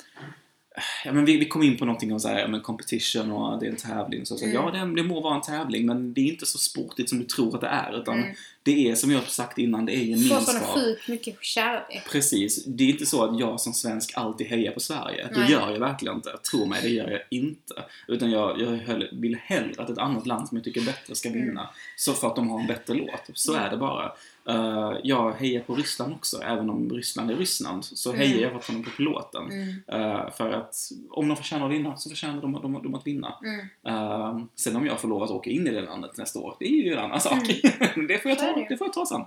Ja, 1.05 1.13
men 1.13 1.25
vi, 1.25 1.37
vi 1.37 1.45
kom 1.49 1.63
in 1.63 1.77
på 1.79 1.85
någonting 1.85 2.13
om 2.13 2.21
så 2.21 2.29
här, 2.29 2.39
ja, 2.41 2.49
men 2.49 2.61
competition 2.61 3.31
och 3.33 3.61
det 3.61 3.67
är 3.67 3.71
en 3.71 3.77
tävling. 3.77 4.27
Så, 4.27 4.37
så, 4.37 4.45
Mm. 4.45 4.55
Ja, 4.57 4.71
det, 4.71 4.95
det 4.97 5.03
må 5.03 5.21
vara 5.21 5.35
en 5.35 5.41
tävling, 5.43 5.87
men 5.87 6.15
det 6.15 6.21
är 6.21 6.25
inte 6.25 6.47
så 6.47 6.59
sportigt 6.59 7.09
som 7.09 7.19
du 7.19 7.25
tror 7.25 7.55
att 7.55 7.61
det 7.61 7.67
är. 7.67 8.01
Utan 8.03 8.19
Mm. 8.19 8.35
det 8.63 8.91
är, 8.91 8.95
som 8.95 9.11
jag 9.11 9.19
har 9.19 9.27
sagt 9.27 9.59
innan, 9.59 9.87
det 9.87 9.93
är 9.97 10.07
Får 10.17 10.23
sån 10.23 10.29
gemenskap. 10.29 10.75
sjukt 10.75 11.09
mycket 11.09 11.45
kärlek. 11.45 12.03
Precis. 12.11 12.65
Det 12.65 12.85
är 12.85 12.89
inte 12.89 13.07
så 13.07 13.25
att 13.25 13.39
jag 13.41 13.61
som 13.61 13.73
svensk 13.73 14.13
alltid 14.17 14.47
hejar 14.47 14.73
på 14.73 14.81
Sverige. 14.81 15.29
Det 15.35 15.41
Nej. 15.41 15.51
gör 15.53 15.71
jag 15.71 15.79
verkligen 15.81 16.15
inte. 16.17 16.31
Tro 16.51 16.67
mig, 16.67 16.81
det 16.83 16.89
gör 16.89 17.11
jag 17.11 17.21
inte. 17.31 17.75
Utan 18.09 18.31
jag, 18.31 18.61
jag 18.61 19.07
vill 19.13 19.37
hellre 19.43 19.83
att 19.83 19.91
ett 19.91 19.99
annat 19.99 20.27
land 20.27 20.49
som 20.49 20.57
jag 20.57 20.65
tycker 20.65 20.81
är 20.81 20.85
bättre 20.85 21.15
ska 21.15 21.31
vinna. 21.31 21.69
Så 21.97 22.13
för 22.13 22.27
att 22.27 22.37
de 22.37 22.49
har 22.51 22.61
en 22.61 22.67
bättre 22.67 22.95
låt. 22.95 23.31
Så 23.35 23.53
Mm. 23.53 23.65
är 23.67 23.71
det 23.71 23.77
bara. 23.77 24.13
Eh, 24.51 24.93
jag 25.05 25.33
hejar 25.33 25.61
på 25.61 25.75
Ryssland 25.75 26.13
också, 26.15 26.43
även 26.43 26.71
om 26.71 26.91
Ryssland 26.91 27.31
är 27.31 27.35
Ryssland. 27.37 27.85
Så 27.85 28.11
Mm. 28.13 28.21
hejar 28.21 28.41
jag 28.41 28.51
för 28.51 28.59
att 28.59 28.67
de 28.67 28.77
är 28.91 28.97
på 28.97 29.03
låten. 29.03 29.45
Mm. 29.51 29.69
Eh, 29.87 30.31
för 30.31 30.51
att 30.53 30.75
om 31.11 31.29
de 31.29 31.37
förtjänar 31.37 31.67
att 31.67 31.73
vinna 31.73 31.97
så 31.97 32.09
förtjänar 32.09 32.41
de, 32.41 32.53
de, 32.53 32.73
de 32.83 32.95
att 32.95 33.07
vinna. 33.07 33.35
Mm. 33.45 33.61
Eh, 33.87 34.39
sen 34.57 34.77
om 34.77 34.87
jag 34.87 35.01
får 35.01 35.09
lov 35.09 35.23
att 35.23 35.31
åka 35.31 35.51
in 35.51 35.67
i 35.67 35.71
det 35.71 35.81
landet 35.83 36.17
nästa 36.17 36.39
år, 36.39 36.57
det 36.59 36.65
är 36.65 36.85
ju 36.85 36.93
en 36.93 36.99
annan 36.99 37.21
sak. 37.21 37.39
det, 38.09 38.19
får 38.23 38.29
jag 38.31 38.39
ta, 38.39 38.45
det. 38.47 38.67
det 38.69 38.77
får 38.77 38.87
jag 38.87 38.93
ta 38.95 39.07
sen. 39.07 39.25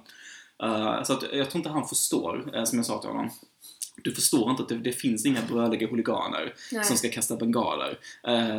Så 1.05 1.13
att 1.13 1.24
jag 1.34 1.49
tror 1.49 1.59
inte 1.59 1.69
han 1.69 1.88
förstår, 1.88 2.65
som 2.65 2.80
jag 2.80 2.86
sa 2.86 2.99
till 2.99 3.09
honom. 3.09 3.30
Du 4.03 4.11
förstår 4.15 4.49
inte 4.51 4.63
att 4.63 4.69
det, 4.69 4.78
det 4.78 4.91
finns 4.91 5.26
inga 5.26 5.41
bröliga 5.49 5.88
huliganer 5.88 6.53
Nej. 6.71 6.84
som 6.84 6.97
ska 6.97 7.09
kasta 7.09 7.36
bengaler. 7.36 7.97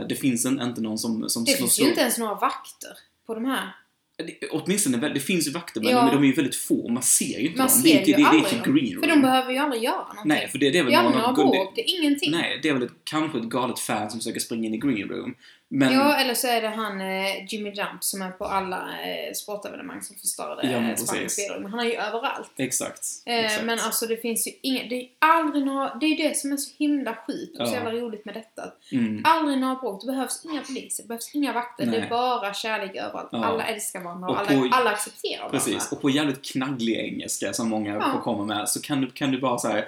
Det 0.08 0.14
finns 0.14 0.44
en, 0.44 0.60
inte 0.60 0.80
någon 0.80 0.98
som, 0.98 1.28
som 1.28 1.44
Det 1.44 1.50
slår- 1.50 1.58
finns 1.58 1.80
ju 1.80 1.88
inte 1.88 2.00
ens 2.00 2.18
några 2.18 2.34
vakter 2.34 2.92
på 3.26 3.34
de 3.34 3.44
här. 3.44 3.76
Det, 4.16 4.48
åtminstone, 4.50 5.08
det 5.08 5.20
finns 5.20 5.48
ju 5.48 5.50
vakter 5.52 5.80
men 5.80 5.90
Ja. 5.90 6.00
de, 6.04 6.10
de 6.14 6.22
är 6.22 6.26
ju 6.26 6.32
väldigt 6.32 6.56
få, 6.56 6.88
man 6.88 7.02
ser 7.02 7.38
ju 7.40 7.46
inte 7.46 7.58
Man 7.58 7.68
dem. 7.68 7.76
ser 7.76 7.82
det, 7.82 7.90
är 8.02 8.06
ju 8.06 8.12
det, 8.12 8.16
det 8.16 8.22
är 8.22 8.26
aldrig 8.26 8.52
inte 8.52 8.64
dem. 8.66 8.74
green 8.76 8.92
room. 8.94 9.02
För 9.02 9.08
de 9.08 9.22
behöver 9.22 9.52
ju 9.52 9.58
aldrig 9.58 9.82
göra 9.82 9.96
någonting. 9.98 10.22
Nej, 10.24 10.48
för 10.48 10.58
det, 10.58 10.70
det 10.70 10.78
är 10.78 10.82
väl 10.82 10.92
det 10.92 10.98
är 10.98 11.02
någon 11.02 11.12
några 11.12 11.32
bråk, 11.32 11.72
det 11.76 11.80
är 11.90 11.98
ingenting. 12.00 12.30
Nej, 12.30 12.58
det 12.62 12.68
är 12.68 12.72
väl 12.72 12.82
ett, 12.82 12.92
kanske 13.04 13.38
ett 13.38 13.44
galet 13.44 13.78
fan 13.78 14.10
som 14.10 14.20
försöker 14.20 14.40
springa 14.40 14.66
in 14.66 14.74
i 14.74 14.78
green 14.78 15.08
room. 15.08 15.34
Men, 15.76 15.92
Ja, 15.92 16.16
eller 16.16 16.34
så 16.34 16.46
är 16.48 16.62
det 16.62 16.68
han 16.68 17.00
eh, 17.00 17.44
Jimmy 17.48 17.70
Jump 17.70 18.04
som 18.04 18.22
är 18.22 18.30
på 18.30 18.44
alla 18.44 18.76
eh, 18.76 19.32
sportevenemang 19.34 20.02
som 20.02 20.16
förstörde 20.16 20.66
Ja, 20.70 20.80
men 20.80 20.90
eh, 20.90 20.96
Spaniens 20.96 21.10
precis. 21.36 21.44
spelrum. 21.44 21.62
Men 21.62 21.70
han 21.70 21.80
är 21.80 21.84
ju 21.84 21.94
överallt. 21.94 22.50
exakt. 22.56 23.00
Eh, 23.26 23.44
exakt. 23.44 23.64
men 23.64 23.78
alltså 23.80 24.06
det 24.06 24.16
finns 24.16 24.46
ju 24.46 24.52
inga, 24.62 24.82
det 24.88 24.94
är 24.94 25.00
ju 25.00 25.08
aldrig 25.18 25.66
några, 25.66 25.94
det 25.94 26.06
är 26.06 26.10
ju 26.10 26.28
det 26.28 26.36
som 26.36 26.52
är 26.52 26.56
så 26.56 26.70
himla 26.78 27.16
sjukt 27.26 27.60
och 27.60 27.68
så 27.68 27.74
Ja. 27.74 27.78
jävla 27.84 28.00
roligt 28.00 28.24
med 28.24 28.34
detta. 28.34 28.62
mm. 28.92 29.22
Aldrig 29.24 29.58
några 29.58 29.74
bråk, 29.74 30.00
det 30.00 30.06
behövs 30.06 30.44
inga 30.44 30.60
poliser, 30.62 31.02
det 31.02 31.08
behövs 31.08 31.34
inga 31.34 31.52
vakter, 31.52 31.84
det 31.84 31.90
Nej. 31.90 32.00
är 32.00 32.08
bara 32.08 32.54
kärlek 32.54 32.96
överallt. 32.96 33.28
Ja. 33.32 33.44
Alla 33.44 33.64
älskar 33.66 34.00
varandra 34.00 34.28
och, 34.28 34.34
Och 34.34 34.40
alla, 34.40 34.48
på- 34.48 34.76
alla 34.76 34.90
accepterar 34.90 35.38
varandra. 35.38 35.58
Precis, 35.58 35.92
och 35.92 36.00
på 36.02 36.10
jävligt 36.10 36.44
knagglig 36.52 36.96
engelska 36.98 37.52
som 37.52 37.68
många 37.68 37.94
Ja. 37.94 38.20
komma 38.24 38.44
med 38.44 38.68
så 38.68 38.80
kan 38.82 39.00
du, 39.00 39.10
kan 39.10 39.30
du 39.30 39.40
bara 39.40 39.58
säga 39.58 39.84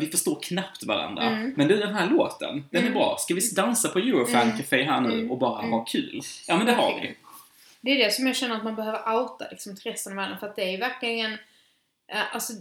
vi 0.00 0.06
förstår 0.06 0.38
knappt 0.42 0.84
varandra. 0.84 1.22
Mm. 1.22 1.54
Men 1.56 1.68
du, 1.68 1.76
den 1.76 1.94
här 1.94 2.10
låten, 2.10 2.64
den 2.70 2.80
är 2.82 2.86
Mm. 2.86 2.92
bra. 2.98 3.16
Ska 3.18 3.34
vi 3.34 3.40
dansa 3.56 3.88
på 3.88 3.98
Eurofan 3.98 4.42
Mm. 4.42 4.56
Café 4.58 4.82
här 4.82 5.00
nu 5.00 5.12
Mm. 5.12 5.30
och 5.30 5.38
bara 5.38 5.58
Mm. 5.58 5.72
ha 5.72 5.84
kul? 5.84 6.20
Ja, 6.48 6.56
men 6.56 6.66
det 6.66 6.72
har 6.72 7.00
vi. 7.00 7.16
Det 7.80 7.90
är 7.90 8.04
det 8.04 8.12
som 8.12 8.26
jag 8.26 8.36
känner 8.36 8.56
att 8.56 8.64
man 8.64 8.74
behöver 8.76 9.14
outa 9.20 9.46
liksom, 9.50 9.76
till 9.76 9.90
resten 9.90 10.12
av 10.12 10.16
världen 10.16 10.38
för 10.38 10.46
att 10.46 10.56
det 10.56 10.62
är 10.62 10.70
ju 10.70 10.76
verkligen, 10.76 11.32
eh, 12.12 12.34
alltså 12.34 12.52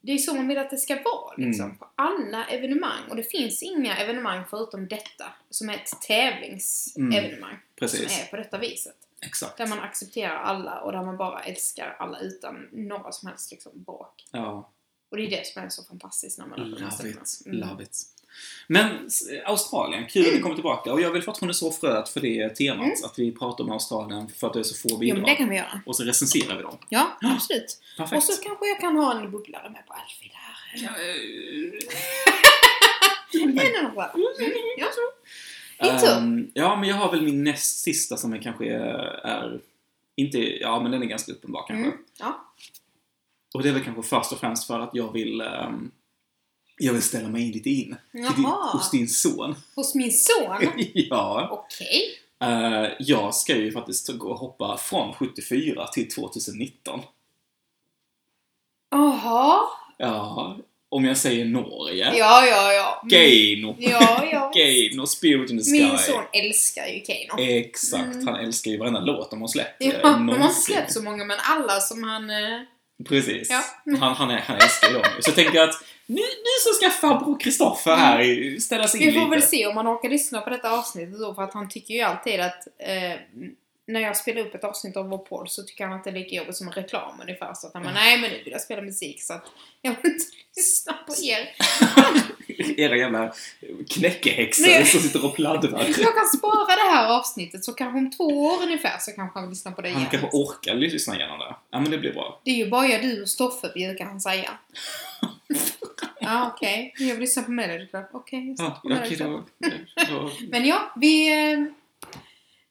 det 0.00 0.12
är 0.12 0.18
så 0.18 0.34
man 0.34 0.48
vill 0.48 0.58
att 0.58 0.70
det 0.70 0.76
ska 0.76 0.94
vara 0.94 1.34
liksom. 1.36 1.76
På 1.78 1.88
alla 1.94 2.44
evenemang. 2.44 3.02
Och 3.10 3.16
det 3.16 3.30
finns 3.30 3.62
inga 3.62 3.96
evenemang 3.96 4.42
förutom 4.50 4.88
detta 4.88 5.24
som 5.50 5.68
är 5.70 5.74
ett 5.74 5.90
tävlingsevenemang. 6.08 7.56
Precis. 7.78 8.12
Som 8.12 8.22
är 8.22 8.30
på 8.30 8.36
detta 8.36 8.58
viset. 8.58 8.96
Exakt. 9.20 9.56
Där 9.58 9.66
man 9.66 9.80
accepterar 9.80 10.36
alla 10.36 10.80
och 10.80 10.92
där 10.92 11.02
man 11.02 11.16
bara 11.16 11.40
älskar 11.40 11.96
alla 11.98 12.18
utan 12.20 12.68
några 12.72 13.12
som 13.12 13.28
helst 13.28 13.50
liksom, 13.50 13.72
bråk. 13.74 14.24
Ja, 14.32 14.70
Och 15.10 15.16
det 15.16 15.26
är 15.26 15.30
det 15.30 15.46
som 15.46 15.62
är 15.62 15.68
så 15.68 15.82
fantastiskt 15.84 16.38
när 16.38 16.46
man 16.46 16.60
här 16.60 16.66
love 16.68 17.10
it. 17.10 17.42
Mm. 17.46 17.58
Love 17.68 17.82
it. 17.82 18.02
Men 18.66 19.10
Australien, 19.44 20.06
kul 20.06 20.26
att 20.26 20.34
ni 20.34 20.40
kommer 20.40 20.54
tillbaka. 20.54 20.92
Och 20.92 21.00
jag 21.00 21.10
vill 21.10 21.22
fortfarande 21.22 21.54
så 21.54 21.72
fröet 21.72 22.08
för 22.08 22.20
det 22.20 22.48
temat. 22.48 23.04
Att 23.04 23.18
vi 23.18 23.32
pratar 23.32 23.64
om 23.64 23.70
Australien 23.70 24.28
för 24.28 24.46
att 24.46 24.52
det 24.52 24.58
är 24.58 24.62
så 24.62 24.88
få 24.88 24.94
Mm. 24.94 25.08
Jo, 25.08 25.14
bidrag. 25.14 25.16
men 25.16 25.24
det 25.30 25.36
kan 25.36 25.48
vi 25.48 25.56
göra. 25.56 25.80
Och 25.86 25.96
så 25.96 26.04
recenserar 26.04 26.56
vi 26.56 26.62
dem. 26.62 26.78
Ja, 26.88 27.18
absolut. 27.22 27.80
Perfekt. 27.96 28.16
Och 28.16 28.22
så 28.22 28.42
kanske 28.42 28.66
jag 28.66 28.80
kan 28.80 28.96
ha 28.96 29.20
en 29.20 29.30
bubblare 29.30 29.70
med 29.70 29.86
på 29.86 29.92
Alfie 29.92 30.30
där. 30.32 30.84
Ja, 30.84 30.90
eh, 33.40 33.82
nog 33.82 33.94
bra. 33.94 34.10
Mm, 34.14 34.32
ja. 34.78 34.86
Din 35.80 36.00
tur. 36.00 36.16
Ehm, 36.16 36.50
ja, 36.54 36.76
men 36.76 36.88
jag 36.88 36.96
har 36.96 37.10
väl 37.12 37.22
min 37.22 37.44
näst 37.44 37.78
sista 37.78 38.16
som 38.16 38.32
är 38.32 38.42
kanske 38.42 38.64
är, 38.64 39.26
är 39.26 39.60
inte, 40.16 40.38
ja 40.38 40.80
men 40.82 40.92
den 40.92 41.02
är 41.02 41.06
ganska 41.06 41.32
uppenbar 41.32 41.64
kanske. 41.68 41.84
Mm. 41.86 41.98
Ja. 42.18 42.52
Och 43.56 43.62
det 43.62 43.68
är 43.68 43.72
väl 43.72 43.84
kanske 43.84 44.02
först 44.02 44.32
och 44.32 44.38
främst 44.40 44.66
för 44.66 44.80
att 44.80 44.90
jag 44.92 45.12
vill 45.12 45.40
ehm, 45.40 45.90
jag 46.78 46.92
vill 46.92 47.02
ställa 47.02 47.28
mig 47.28 47.42
in 47.46 47.52
lite 47.52 47.70
in 47.70 47.96
till 48.12 48.34
din, 48.36 48.44
hos 48.72 48.90
din 48.90 49.08
son. 49.08 49.54
Hos 49.74 49.94
min 49.94 50.12
son? 50.12 50.56
ja. 50.94 51.48
Okej. 51.52 52.02
Eh, 52.40 52.92
jag 52.98 53.34
ska 53.34 53.56
ju 53.56 53.72
faktiskt 53.72 54.08
gå 54.18 54.28
och 54.28 54.38
hoppa 54.38 54.76
från 54.76 55.14
74 55.14 55.86
till 55.86 56.10
2019. 56.10 57.00
Jaha. 58.90 59.60
Ja, 59.98 60.56
om 60.88 61.04
jag 61.04 61.16
säger 61.16 61.44
Norge. 61.44 62.12
Ja, 62.16 62.46
ja, 62.46 62.72
ja. 62.72 63.00
Mm. 63.02 63.08
Geino. 63.08 63.76
Ja, 63.78 64.24
ja. 64.32 64.52
Geino, 64.56 65.06
Spirit 65.06 65.50
in 65.50 65.58
the 65.58 65.64
Sky. 65.64 65.70
Min 65.82 65.98
son 65.98 66.22
älskar 66.32 66.86
ju 66.86 67.00
Kano. 67.00 67.42
Exakt, 67.42 68.14
Mm. 68.14 68.26
han 68.26 68.36
älskar 68.36 68.70
ju 68.70 68.78
varenda 68.78 69.00
låt 69.00 69.30
de 69.30 69.40
har 69.40 69.48
släppt. 69.48 69.82
eh, 69.82 69.88
Ja, 69.88 70.02
de 70.12 70.28
har 70.28 70.48
släppt 70.48 70.92
så 70.92 71.02
många, 71.02 71.24
men 71.24 71.36
alla 71.42 71.80
som 71.80 72.02
han... 72.02 72.30
Precis. 73.04 73.50
Ja. 73.50 73.62
Han, 74.00 74.14
han, 74.14 74.30
är, 74.30 74.38
han 74.38 74.56
älskar 74.56 74.92
dem. 74.92 75.02
Så 75.20 75.28
jag 75.30 75.34
tänker 75.36 75.60
att 75.62 75.74
nu, 76.06 76.14
nu 76.16 76.54
så 76.64 76.72
ska 76.74 76.90
farbror 76.90 77.40
Kristoffer 77.40 77.96
här 77.96 78.20
i- 78.20 78.60
ställa 78.60 78.88
sig 78.88 79.00
in 79.00 79.06
Vi 79.06 79.12
får 79.12 79.20
lite. 79.20 79.30
väl 79.30 79.42
se 79.42 79.66
om 79.66 79.76
han 79.76 79.88
orkar 79.88 80.08
lyssna 80.08 80.40
på 80.40 80.50
detta 80.50 80.70
avsnittet 80.78 81.18
då, 81.20 81.34
för 81.34 81.42
att 81.42 81.54
han 81.54 81.68
tycker 81.68 81.94
ju 81.94 82.00
alltid 82.00 82.40
att 82.40 82.66
eh, 82.78 83.18
när 83.88 84.00
jag 84.00 84.16
spelar 84.16 84.40
upp 84.42 84.54
ett 84.54 84.64
avsnitt 84.64 84.96
av 84.96 85.08
vår 85.08 85.18
podd 85.18 85.50
så 85.50 85.62
tycker 85.62 85.86
han 85.86 85.98
att 85.98 86.04
det 86.04 86.10
är 86.10 86.14
lika 86.14 86.36
jobbigt 86.36 86.56
som 86.56 86.66
en 86.68 86.72
reklam 86.72 87.20
ungefär. 87.20 87.54
Så 87.54 87.66
att 87.66 87.74
han 87.74 87.82
bara, 87.82 87.92
nej 87.94 88.20
men 88.20 88.30
nu 88.30 88.36
vill 88.44 88.52
jag 88.52 88.60
spela 88.60 88.82
musik 88.82 89.22
så 89.22 89.32
att 89.32 89.44
jag 89.82 89.90
vill 90.02 90.12
inte 90.12 90.24
lyssna 90.56 90.92
på 90.92 91.14
er. 91.24 91.48
Era 92.80 92.96
jävla 92.96 93.34
knäckehäxor 93.90 94.84
som 94.84 95.00
sitter 95.00 95.24
och 95.24 95.34
pladdrar. 95.36 95.84
Jag 95.98 96.14
kan 96.14 96.26
spara 96.38 96.76
det 96.76 96.90
här 96.96 97.18
avsnittet 97.18 97.64
så 97.64 97.72
kanske 97.72 97.98
om 97.98 98.10
två 98.10 98.24
år 98.24 98.62
ungefär 98.62 98.98
så 98.98 99.12
kanske 99.12 99.38
han 99.38 99.48
vill 99.48 99.50
lyssna 99.50 99.70
på 99.72 99.82
det 99.82 99.88
Han 99.88 99.98
igen. 99.98 100.10
kanske 100.10 100.28
orkar 100.36 100.74
lyssna 100.74 101.16
igenom 101.16 101.38
det. 101.38 101.54
Ja, 101.70 101.80
men 101.80 101.90
det 101.90 101.98
blir 101.98 102.12
bra. 102.12 102.40
Det 102.44 102.50
är 102.50 102.54
ju 102.54 102.70
bara 102.70 102.98
du 102.98 103.22
och 103.22 103.28
Stoffe 103.28 103.68
brukar 103.74 104.04
han 104.04 104.20
säga. 104.20 104.50
Ja, 106.20 106.52
okej. 106.54 106.94
Jag 106.98 107.06
vill 107.06 107.20
lyssna 107.20 107.42
på 107.42 107.50
Melody 107.50 107.86
Club. 107.86 108.04
Okej, 108.12 108.38
jag 108.38 108.48
lyssnar 108.48 108.66
Ja, 108.66 108.78
på 108.82 108.88
Melody 108.88 109.06
okej, 109.06 109.16
Club. 109.16 109.44
då, 110.08 110.14
då, 110.14 110.30
Men 110.48 110.64
ja, 110.66 110.92
vi, 110.96 111.28
eh, 111.52 111.58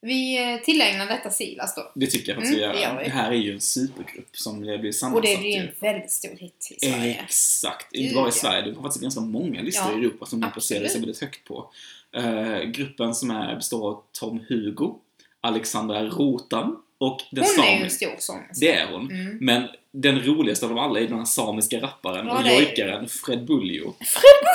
vi 0.06 0.54
eh, 0.54 0.60
tillägnar 0.62 1.08
detta 1.08 1.30
Silas 1.30 1.76
då. 1.76 1.92
det 1.96 2.08
tycker 2.08 2.32
jag 2.32 2.42
Mm, 2.42 2.50
vi 2.56 2.60
det 2.60 2.82
gör. 2.82 3.04
Det 3.04 3.10
här 3.10 3.32
är 3.32 3.36
ju 3.36 3.54
en 3.54 3.62
supergrupp 3.62 4.38
som 4.38 4.60
blir 4.60 4.92
sammansatt 4.92 5.16
Och 5.16 5.22
det 5.22 5.38
blir 5.40 5.52
ju 5.52 5.60
en 5.62 5.72
väldigt 5.80 6.12
stor 6.12 6.36
hit 6.40 6.68
i 6.72 6.86
Sverige. 6.86 7.22
Exakt. 7.24 7.92
Gud, 7.92 8.02
Inte 8.02 8.16
bara 8.16 8.30
i. 8.30 8.32
Sverige, 8.32 8.62
det 8.62 8.76
har 8.76 8.82
faktiskt 8.84 9.02
ganska 9.02 9.22
många 9.22 9.62
listor 9.62 9.92
Ja, 9.92 9.98
i 9.98 10.06
Europa 10.06 10.26
som 10.26 10.42
de 10.42 10.52
placerar 10.52 10.88
sig 10.88 11.00
väldigt 11.00 11.22
högt 11.22 11.44
på. 11.48 11.72
Eh, 12.18 12.60
gruppen 12.64 13.16
som 13.16 13.32
är, 13.32 13.56
består 13.56 13.90
av 13.90 14.02
Tom 14.20 14.46
Hugo, 14.50 14.94
Alexandra 15.42 16.04
Rotan 16.04 16.78
och 16.98 17.20
den 17.32 17.44
Hon 17.58 17.66
är 17.66 17.78
ju 17.78 17.84
en 17.84 17.90
stor 17.90 18.16
sångerska. 18.20 18.66
Det 18.66 18.72
är 18.76 18.88
hon. 18.92 19.12
Mm. 19.12 19.38
Men 19.42 19.68
den 19.92 20.22
roligaste 20.26 20.66
av 20.66 20.70
dem 20.70 20.80
alla 20.80 21.00
är 21.00 21.08
den 21.08 21.18
här 21.18 21.26
samiska 21.26 21.82
rapparen 21.82 22.28
Ja, 22.28 22.40
och 22.42 22.48
jojkaren 22.48 23.08
Fred 23.08 23.46
Bullio. 23.46 23.96
Fred 24.00 24.46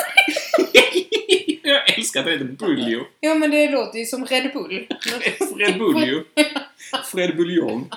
Jag 0.72 0.84
älskar 2.00 2.20
att 2.20 2.26
det 2.26 2.32
heter 2.32 2.44
Bullio. 2.44 3.06
Ja, 3.20 3.34
men 3.34 3.50
det 3.50 3.70
låter 3.70 3.98
ju 3.98 4.06
som 4.06 4.24
Red 4.24 4.52
Bull. 4.52 4.86
Fred 5.54 5.78
Bullio. 5.78 6.24
Fred 7.04 7.36
Buljong. 7.36 7.90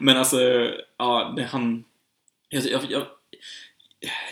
Men 0.00 0.16
alltså, 0.16 0.70
ja, 0.98 1.34
det, 1.36 1.42
han... 1.42 1.84
Jag, 2.48 2.64
jag, 2.90 3.06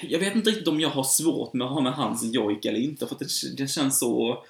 jag, 0.03 0.19
vet 0.19 0.35
inte 0.35 0.51
riktigt 0.51 0.69
om 0.69 0.81
jag 0.81 0.89
har 0.89 1.05
svårt 1.05 1.53
med 1.53 1.67
att 1.67 1.73
ha 1.73 1.81
med 1.81 1.93
hans 1.93 2.35
jojk 2.35 2.65
eller 2.65 2.81
inte, 2.81 3.07
för 3.07 3.17
det, 3.19 3.57
det 3.57 3.69
känns 3.69 3.99
så... 3.99 4.45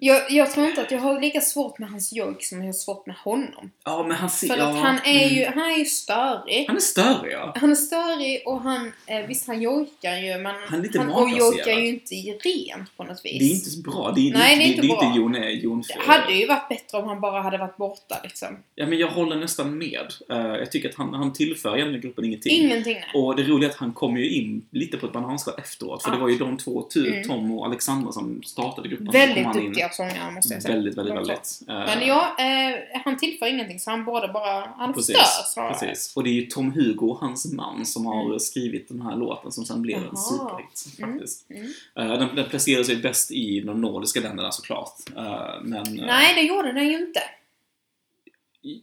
Jag, 0.00 0.30
jag 0.30 0.50
tror 0.50 0.66
inte 0.66 0.82
att 0.82 0.90
jag 0.90 0.98
har 0.98 1.20
lika 1.20 1.40
svårt 1.40 1.78
med 1.78 1.90
hans 1.90 2.12
jojk 2.12 2.44
som 2.44 2.58
jag 2.58 2.66
har 2.66 2.72
svårt 2.72 3.06
med 3.06 3.16
honom. 3.16 3.70
Ja, 3.84 4.02
men 4.08 4.16
han 4.16 4.30
ser... 4.30 4.46
För 4.48 4.56
ja, 4.56 4.64
att 4.70 4.76
han 4.76 4.98
är 5.04 5.28
ju, 5.28 5.42
mm. 5.42 5.58
han 5.58 5.70
är 5.70 5.78
ju 5.78 5.84
störig. 5.84 6.64
Han 6.66 6.76
är 6.76 6.80
större, 6.80 7.30
ja. 7.30 7.52
Han 7.56 7.70
är 7.70 7.74
störig 7.74 8.42
och 8.46 8.60
han, 8.60 8.92
eh, 9.06 9.26
visst 9.26 9.46
han 9.46 9.62
jojkar 9.62 10.16
ju 10.16 10.38
men 10.38 10.54
Han 10.68 10.78
är 10.78 10.82
lite 10.82 10.98
och 10.98 11.04
malplacerad. 11.06 11.38
jojkar 11.38 11.72
ju 11.72 11.88
inte 11.88 12.14
rent 12.14 12.96
på 12.96 13.04
något 13.04 13.24
vis. 13.24 13.38
Det 13.38 13.44
är 13.44 13.54
inte 13.54 13.70
så 13.70 13.80
bra. 13.80 14.12
Det 14.16 14.28
är, 14.28 14.32
Nej, 14.32 14.56
det 14.56 14.62
är 14.62 14.64
det, 14.64 14.64
inte 14.64 14.80
det 14.82 14.86
är 14.86 14.96
bra. 14.96 15.04
inte 15.06 15.18
Jon, 15.18 15.34
eh, 15.34 15.48
Jon 15.50 15.82
Det 15.88 16.12
hade 16.12 16.32
ju 16.32 16.46
varit 16.46 16.68
bättre 16.68 16.98
om 16.98 17.08
han 17.08 17.20
bara 17.20 17.42
hade 17.42 17.58
varit 17.58 17.76
borta 17.76 18.20
liksom. 18.22 18.48
Ja, 18.74 18.86
men 18.86 18.98
jag 18.98 19.08
håller 19.08 19.36
nästan 19.36 19.78
med. 19.78 20.12
Eh, 20.30 20.36
jag 20.38 20.72
tycker 20.72 20.88
att 20.88 20.94
han, 20.94 21.14
han 21.14 21.32
tillför 21.32 21.76
egentligen 21.76 22.00
gruppen 22.00 22.24
ingenting. 22.24 22.64
Ingenting 22.64 22.94
nej. 22.94 23.22
Och 23.22 23.36
det 23.36 23.42
roliga 23.42 23.68
är 23.68 23.72
att 23.72 23.78
han 23.78 23.92
kom 23.92 24.16
ju 24.16 24.30
in 24.30 24.62
lite 24.70 24.96
på 24.96 25.06
ett 25.06 25.12
bananskal 25.12 25.54
efteråt. 25.58 26.02
För 26.02 26.10
Ja. 26.10 26.14
det 26.14 26.20
var 26.20 26.28
ju 26.28 26.38
de 26.38 26.56
två, 26.56 26.80
Mm. 26.96 27.28
Tom 27.28 27.58
och 27.58 27.66
Alexandra, 27.66 28.12
som 28.12 28.42
startade 28.42 28.88
gruppen. 28.88 29.06
Väldigt 29.12 29.44
han 29.44 29.69
duktiga 29.70 29.90
sångare 29.90 30.30
måste 30.32 30.54
jag 30.54 30.62
säga. 30.62 30.74
Väldigt, 30.74 30.98
väldigt, 30.98 31.14
väldigt. 31.16 31.60
Eh, 31.68 31.74
Men 31.74 32.06
ja, 32.06 32.36
eh, 32.38 33.00
han 33.04 33.16
tillför 33.18 33.46
ingenting 33.46 33.80
så 33.80 33.90
han 33.90 34.04
borde 34.04 34.28
bara, 34.28 34.66
han 34.76 34.92
Precis, 34.94 35.16
förstör 35.16 35.44
snarare. 35.52 35.72
precis. 35.72 36.16
Och 36.16 36.24
det 36.24 36.30
är 36.30 36.34
ju 36.34 36.46
Tom 36.46 36.72
Hugo, 36.72 37.16
hans 37.20 37.52
man, 37.52 37.86
som 37.86 38.06
har 38.06 38.24
Mm. 38.26 38.38
skrivit 38.40 38.88
den 38.88 39.02
här 39.02 39.16
låten 39.16 39.52
som 39.52 39.64
sen 39.64 39.82
blev 39.82 39.96
en 39.98 40.04
Jaha. 40.04 40.16
superhit. 40.16 40.98
Mm, 40.98 41.10
Faktiskt. 41.12 41.50
mm. 41.50 41.66
Eh, 41.96 42.18
den, 42.18 42.36
den 42.36 42.48
placerar 42.48 42.82
sig 42.82 42.96
bäst 42.96 43.30
i 43.30 43.60
de 43.60 43.80
nordiska 43.80 44.20
länderna 44.20 44.52
såklart. 44.52 44.94
Eh, 45.16 45.42
men 45.62 45.86
Nej, 46.06 46.34
det 46.34 46.40
gjorde 46.42 46.72
den 46.72 46.86
ju 46.88 46.98
inte. 47.06 47.20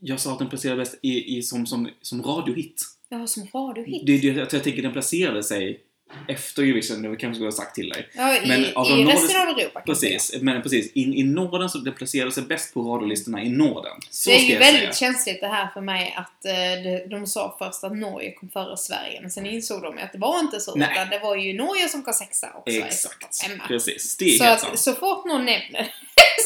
jag 0.02 0.20
sa 0.20 0.34
att 0.34 0.40
den 0.40 0.50
placerar 0.50 0.76
bäst 0.78 1.00
i, 1.02 1.38
i, 1.38 1.42
som, 1.42 1.66
som, 1.66 1.90
som 2.02 2.24
radiohit. 2.24 2.84
Ja, 3.10 3.28
som 3.28 3.48
radiohit. 3.54 4.06
Det 4.06 4.18
det 4.18 4.28
jag, 4.28 4.38
jag 4.54 4.64
tänker 4.64 4.82
den 4.82 4.92
placerade 4.94 5.44
sig 5.44 5.80
efter 6.28 6.64
Eurovision, 6.64 7.02
det 7.02 7.08
kanske 7.18 7.36
skulle 7.36 7.48
ha 7.48 7.52
sagt 7.52 7.76
till 7.76 7.90
dig. 7.90 8.10
Ja, 8.14 8.36
i, 8.38 8.48
Men 8.48 8.66
av 8.76 8.86
i 9.00 9.04
resten 9.06 9.42
av 9.42 9.48
Europa 9.48 9.72
jag. 9.74 9.86
Precis, 9.86 10.36
men 10.42 10.62
precis. 10.62 10.92
In, 10.94 11.14
I 11.14 11.24
Norden 11.24 11.70
så 11.70 11.78
det 11.78 11.92
placerade 11.92 12.32
sig 12.32 12.44
bäst 12.44 12.74
på 12.74 12.82
radiolistorna 12.82 13.44
i 13.44 13.50
Norden. 13.50 13.92
Så 14.10 14.30
Det 14.30 14.36
är 14.36 14.40
ju 14.40 14.58
väldigt 14.58 14.96
säga. 14.96 15.12
känsligt 15.14 15.42
det 15.42 15.48
här 15.48 15.68
för 15.74 15.82
mig 15.82 16.16
att 16.18 16.46
eh, 16.46 16.54
de, 16.84 17.08
de 17.20 17.28
sa 17.28 17.56
först 17.60 17.84
att 17.84 17.98
Norge 17.98 18.32
kom 18.32 18.50
före 18.50 18.78
Sverige 18.78 19.22
men 19.22 19.32
sen 19.32 19.46
insåg 19.46 19.82
de 19.82 19.98
att 19.98 20.12
det 20.12 20.18
var 20.20 20.40
inte 20.40 20.60
så 20.60 20.76
Nej. 20.76 20.90
utan 20.92 21.10
det 21.10 21.20
var 21.20 21.36
ju 21.36 21.54
Norge 21.54 21.88
som 21.90 22.04
kom 22.04 22.14
sexa 22.14 22.48
som 22.68 22.84
Exakt. 22.84 23.48
Precis, 23.68 24.18
det 24.18 24.26
är 24.26 24.38
Så 24.38 24.44
helt 24.44 24.56
att 24.56 24.62
sant. 24.68 24.80
så 24.80 24.94
fort 24.94 25.26
någon 25.26 25.46
nämner 25.46 25.94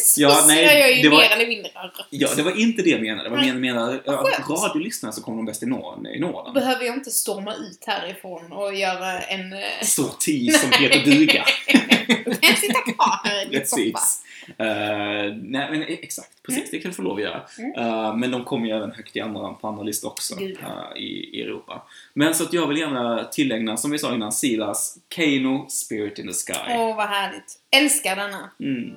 så 0.04 0.22
Ja, 0.22 0.44
nej, 0.48 0.64
jag 0.80 0.96
ju 0.96 1.02
det 1.02 1.10
var- 1.10 1.18
mer 1.18 1.30
eller 1.32 1.48
mindre. 1.48 1.70
Ja, 2.10 2.30
det 2.36 2.42
var 2.44 2.60
inte 2.60 2.82
det 2.82 2.90
jag 2.90 3.02
menade. 3.02 3.24
Det 3.24 3.30
var 3.30 3.38
Nej. 3.38 3.48
jag 3.48 3.58
menade 3.58 4.00
Vad 4.06 4.16
att 4.16 4.34
skönt. 4.34 4.50
radiolyssnarna 4.50 5.14
så 5.14 5.22
kom 5.22 5.36
de 5.38 5.46
bäst 5.46 5.64
i, 5.64 5.66
Norden, 5.66 6.22
Norden. 6.22 6.54
behöver 6.54 6.86
jag 6.86 6.96
inte 6.96 7.12
storma 7.12 7.54
ut 7.56 7.84
härifrån 7.86 8.52
och 8.52 8.74
göra 8.76 9.20
en... 9.22 9.54
eh, 9.54 9.60
Sorti 9.84 10.52
som 10.62 10.70
Peter 10.72 11.06
Duga. 11.06 11.46
en 12.42 12.56
sitta 12.56 12.80
kvar 12.82 13.20
här 13.24 13.46
i 13.46 13.50
din 13.50 13.66
soffa. 13.68 14.00
Eh, 14.58 15.34
nej 15.44 15.68
men 15.72 15.82
exakt, 15.84 16.44
precis. 16.44 16.72
Det 16.72 16.80
kan 16.80 16.92
du 16.92 16.96
få 16.96 17.02
lov 17.02 17.16
att 17.18 17.22
göra. 17.24 17.42
Eh, 17.78 18.16
men 18.16 18.32
de 18.32 18.44
kommer 18.44 18.68
ju 18.68 18.74
även 18.78 18.92
högt 18.92 19.16
i 19.16 19.20
andra, 19.22 19.50
på 19.54 19.68
andra 19.68 19.84
listor 19.84 20.10
också 20.10 20.42
eh, 20.42 20.48
i, 20.98 21.30
i 21.38 21.42
Europa. 21.42 21.82
Men 22.14 22.36
så 22.36 22.44
att 22.44 22.54
jag 22.54 22.68
vill 22.68 22.78
gärna 22.78 23.24
tillägna, 23.24 23.78
som 23.78 23.92
vi 23.92 24.00
sa 24.00 24.14
innan, 24.14 24.32
Silas 24.32 24.98
Kano 25.16 25.66
Spirit 25.70 26.20
in 26.20 26.28
the 26.28 26.34
Sky. 26.34 26.74
Åh, 26.74 26.96
vad 26.96 27.08
härligt. 27.10 27.58
Älskar 27.72 28.16
denna. 28.16 28.50
Mm. 28.60 28.94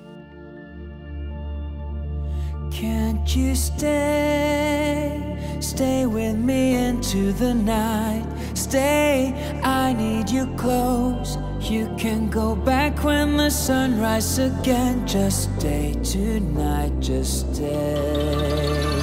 Can't 2.71 3.35
you 3.35 3.55
stay? 3.55 5.21
Stay 5.59 6.05
with 6.05 6.35
me 6.35 6.75
into 6.75 7.31
the 7.33 7.53
night. 7.53 8.25
Stay, 8.53 9.33
I 9.63 9.93
need 9.93 10.29
you 10.29 10.47
close. 10.57 11.37
You 11.59 11.89
can 11.97 12.29
go 12.29 12.55
back 12.55 13.03
when 13.03 13.37
the 13.37 13.49
sun 13.49 13.99
rises 13.99 14.39
again. 14.53 15.07
Just 15.07 15.49
stay 15.57 15.93
tonight, 16.03 16.99
just 16.99 17.53
stay. 17.53 19.01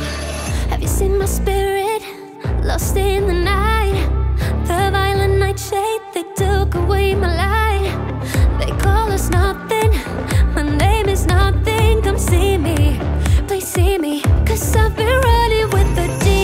Have 0.70 0.80
you 0.80 0.88
seen 0.88 1.18
my 1.18 1.24
spirit 1.26 2.02
lost 2.64 2.96
in 2.96 3.26
the 3.26 3.34
night? 3.34 4.08
The 4.66 4.90
violent 4.92 5.38
nightshade, 5.38 6.02
they 6.14 6.24
took 6.36 6.74
away 6.74 7.14
my 7.14 7.34
light. 7.36 7.92
They 8.60 8.70
call 8.78 9.10
us 9.10 9.28
nothing. 9.30 9.90
My 10.54 10.62
name 10.62 11.08
is 11.08 11.26
nothing. 11.26 12.00
Come 12.02 12.18
see 12.18 12.58
me, 12.58 13.00
see 13.72 13.96
me. 13.98 14.20
Cause 14.46 14.76
I've 14.76 14.94
been 14.96 15.20
running 15.20 15.70
with 15.70 15.88
the 15.96 16.06
demons 16.24 16.41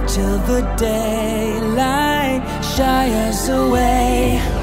until 0.00 0.38
the 0.46 0.60
daylight 0.76 2.42
shies 2.62 3.48
away. 3.48 4.57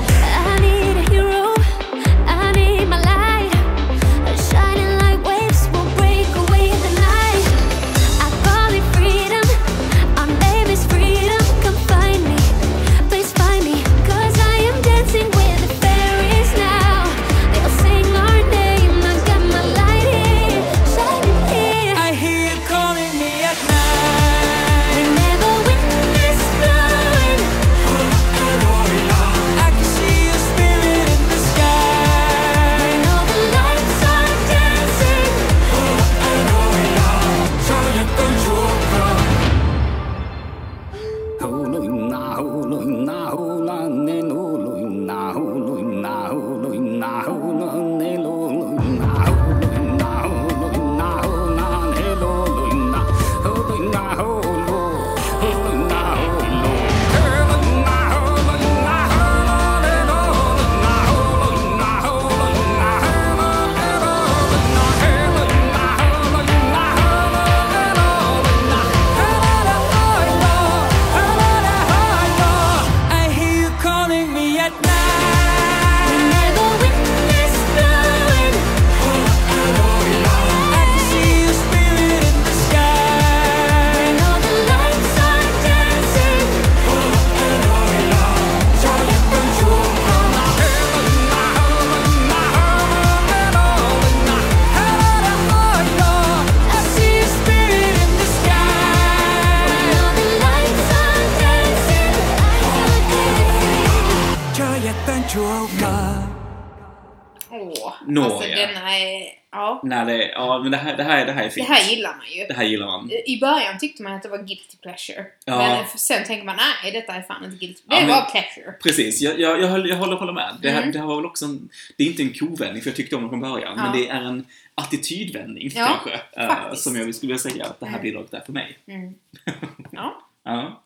Här, 111.03 111.25
det, 111.25 111.25
här, 111.25 111.25
det 111.25 111.31
här 111.31 111.41
är 111.41 111.45
Det 111.45 111.51
fint. 111.51 111.67
här 111.67 111.89
gillar 111.89 112.15
man 112.17 112.25
ju. 112.31 112.45
Det 112.47 112.53
här 112.53 112.63
gillar 112.63 112.85
man. 112.85 113.11
I 113.25 113.39
början 113.39 113.77
tyckte 113.79 114.03
man 114.03 114.13
att 114.13 114.23
det 114.23 114.29
var 114.29 114.37
guilty 114.37 114.77
pleasure. 114.81 115.25
Ja. 115.45 115.57
Men 115.57 115.97
sen 115.97 116.23
tänker 116.25 116.45
man 116.45 116.55
nej, 116.83 116.91
detta 116.91 117.13
är 117.13 117.21
fan 117.21 117.43
inte 117.45 117.57
guilty. 117.57 117.81
Det 117.85 117.95
Ja, 117.95 118.07
bara 118.07 118.21
pleasure. 118.21 118.71
Precis, 118.83 119.21
jag, 119.21 119.39
jag, 119.39 119.61
jag, 119.61 119.67
håller, 119.67 119.89
jag 119.89 119.95
håller 119.97 120.33
med. 120.33 120.55
Det 120.61 120.69
här, 120.69 120.77
Mm. 120.81 120.91
det 120.91 120.99
här 120.99 121.05
var 121.05 121.15
väl 121.15 121.25
också 121.25 121.45
en, 121.45 121.69
Det 121.97 122.03
är 122.03 122.07
inte 122.07 122.21
en 122.23 122.33
kovändning, 122.33 122.81
för 122.81 122.89
jag 122.89 122.95
tyckte 122.97 123.15
om 123.15 123.23
det 123.23 123.29
från 123.29 123.41
början. 123.41 123.73
Ja. 123.77 123.83
Men 123.83 123.91
det 124.01 124.07
är 124.09 124.21
en 124.21 124.45
attitydvändning, 124.75 125.71
Ja, 125.75 125.85
kanske. 125.85 126.21
eh, 126.41 126.47
faktiskt. 126.47 126.83
som 126.83 126.95
jag 126.95 127.15
skulle 127.15 127.33
vilja 127.33 127.51
säga 127.51 127.65
att 127.65 127.79
det 127.79 127.85
här 127.85 127.93
Mm. 127.93 128.03
bidraget 128.03 128.33
är 128.33 128.39
för 128.39 128.53
mig. 128.53 128.77
Mm. 128.87 129.13
Ja. 129.91 130.21
Ja. 130.43 130.81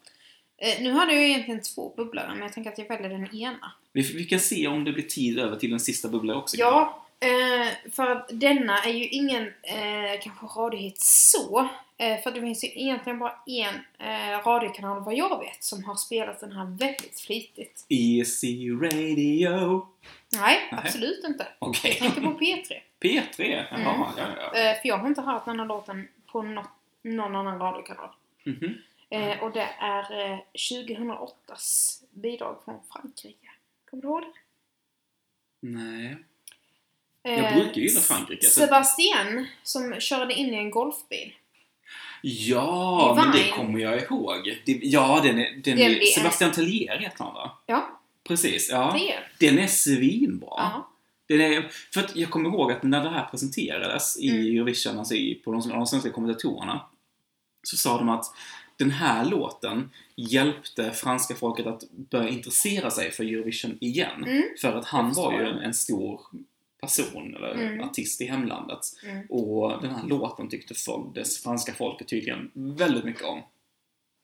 Eh, 0.61 0.81
Nu 0.83 0.91
hade 0.91 1.13
jag 1.13 1.21
ju 1.23 1.29
egentligen 1.29 1.61
två 1.61 1.93
bubblor, 1.97 2.23
men 2.29 2.39
jag 2.39 2.53
tänker 2.53 2.71
att 2.71 2.77
jag 2.77 2.87
väljer 2.87 3.09
den 3.09 3.35
ena. 3.35 3.71
Vi, 3.93 4.01
vi 4.01 4.25
kan 4.25 4.39
se 4.39 4.67
om 4.67 4.83
det 4.83 4.91
blir 4.91 5.03
tid 5.03 5.39
över 5.39 5.55
till 5.57 5.69
den 5.69 5.79
sista 5.79 6.07
bubblan 6.07 6.37
också. 6.37 6.57
Ja, 6.57 6.98
eh, 7.19 7.91
för 7.91 8.07
att 8.11 8.29
denna 8.33 8.77
är 8.83 8.91
ju 8.91 9.07
ingen 9.07 9.43
eh, 9.63 10.21
kanske 10.21 10.45
radiohit 10.45 11.01
så. 11.01 11.69
Eh, 11.97 12.21
för 12.21 12.31
det 12.31 12.41
finns 12.41 12.63
ju 12.63 12.67
egentligen 12.67 13.19
bara 13.19 13.35
en 13.45 13.75
eh, 14.07 14.39
radiokanal 14.45 15.03
vad 15.03 15.13
jag 15.15 15.39
vet 15.39 15.63
som 15.63 15.83
har 15.83 15.95
spelat 15.95 16.39
den 16.39 16.51
här 16.51 16.65
väldigt 16.65 17.19
flitigt. 17.19 17.85
Easy 17.89 18.71
Radio. 18.71 19.87
Nej, 20.31 20.59
Nej. 20.71 20.81
absolut 20.85 21.23
inte. 21.23 21.47
Okej. 21.59 21.97
Jag 22.01 22.13
tänker 22.13 22.31
på 22.31 22.39
P3. 22.39 22.81
P3? 22.99 23.65
Jaha, 23.71 23.73
Mm. 23.79 24.01
ja, 24.17 24.51
ja. 24.53 24.59
Eh, 24.59 24.81
för 24.81 24.87
jag 24.89 24.97
har 24.97 25.07
inte 25.07 25.21
hört 25.21 25.45
den 25.45 25.59
här 25.59 25.65
låten 25.65 26.07
på 26.31 26.41
något, 26.41 26.69
någon 27.01 27.35
annan 27.35 27.59
radiokanal. 27.59 28.09
Mhm. 28.43 28.77
Eh, 29.09 29.43
och 29.43 29.51
det 29.51 29.69
är 29.79 30.31
eh, 30.31 30.39
2008s 30.53 32.03
bidrag 32.11 32.61
från 32.65 32.79
Frankrike. 32.93 33.47
Kommer 33.89 34.01
du 34.03 34.07
ihåg 34.09 34.21
det? 34.21 34.27
Nej. 35.67 36.17
Eh, 37.23 37.33
Jag 37.43 37.53
brukar 37.53 37.81
gilla 37.81 37.99
Frankrike. 38.01 38.45
Så... 38.45 38.59
Sebastien 38.59 39.47
som 39.63 39.95
körde 39.99 40.33
in 40.33 40.53
i 40.53 40.57
en 40.57 40.71
golfbil. 40.71 41.33
Ja, 42.21 43.13
men 43.15 43.31
det 43.31 43.51
kommer 43.51 43.79
jag 43.79 44.01
ihåg. 44.03 44.61
Det, 44.65 44.79
ja, 44.81 45.19
den 45.23 45.39
är... 45.39 45.61
Den 45.63 45.79
är 45.79 45.99
Sebastian 46.05 46.51
Tellier 46.51 46.97
heter 46.99 47.23
han 47.23 47.33
va? 47.33 47.57
Ja, 47.65 47.99
Precis, 48.27 48.69
ja. 48.71 48.97
det 49.39 49.47
Den 49.47 49.59
är 49.59 49.67
svinbra. 49.67 50.47
ja. 50.57 50.89
Den 51.27 51.41
är, 51.41 51.69
för 51.93 51.99
att 52.01 52.15
jag 52.15 52.29
kommer 52.29 52.49
ihåg 52.49 52.71
att 52.71 52.83
när 52.83 53.03
det 53.03 53.09
här 53.09 53.25
presenterades 53.25 54.19
i 54.19 54.29
Mm. 54.29 54.55
Eurovision, 54.55 54.99
alltså 54.99 55.13
i, 55.15 55.35
på 55.35 55.51
de, 55.51 55.69
de 55.69 55.85
svenska 55.87 56.09
kommentatorerna, 56.11 56.85
så 57.63 57.77
sa 57.77 57.97
de 57.97 58.09
att 58.09 58.25
den 58.77 58.91
här 58.91 59.25
låten 59.25 59.89
hjälpte 60.15 60.91
franska 60.91 61.35
folket 61.35 61.67
att 61.67 61.83
börja 61.91 62.29
intressera 62.29 62.91
sig 62.91 63.11
för 63.11 63.23
Eurovision 63.23 63.77
igen. 63.81 64.23
Mm. 64.23 64.43
För 64.61 64.73
att 64.73 64.85
han 64.85 65.13
var 65.13 65.33
ju 65.33 65.47
en, 65.47 65.57
en 65.59 65.73
stor 65.73 66.21
person, 66.81 67.35
eller 67.35 67.51
Mm. 67.53 67.81
artist 67.81 68.21
i 68.21 68.25
hemlandet. 68.25 68.79
Mm. 69.05 69.25
Och 69.29 69.81
den 69.81 69.91
här 69.95 70.07
låten 70.07 70.49
tyckte 70.49 70.73
folk, 70.73 71.15
det 71.15 71.27
franska 71.43 71.73
folket 71.73 72.07
tydligen 72.07 72.51
väldigt 72.53 73.03
mycket 73.03 73.23
om. 73.23 73.41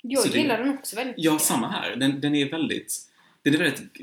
Jag 0.02 0.24
Så 0.24 0.30
det- 0.30 0.38
gillar 0.38 0.58
den 0.58 0.78
också 0.78 0.96
väldigt 0.96 1.16
Ja, 1.18 1.32
mycket. 1.32 1.48
samma 1.48 1.70
här. 1.72 1.96
Den, 1.96 2.22
den 2.22 2.36
är 2.36 2.50
väldigt... 2.52 3.12
Den 3.42 3.54
är 3.54 3.58
väldigt 3.58 3.94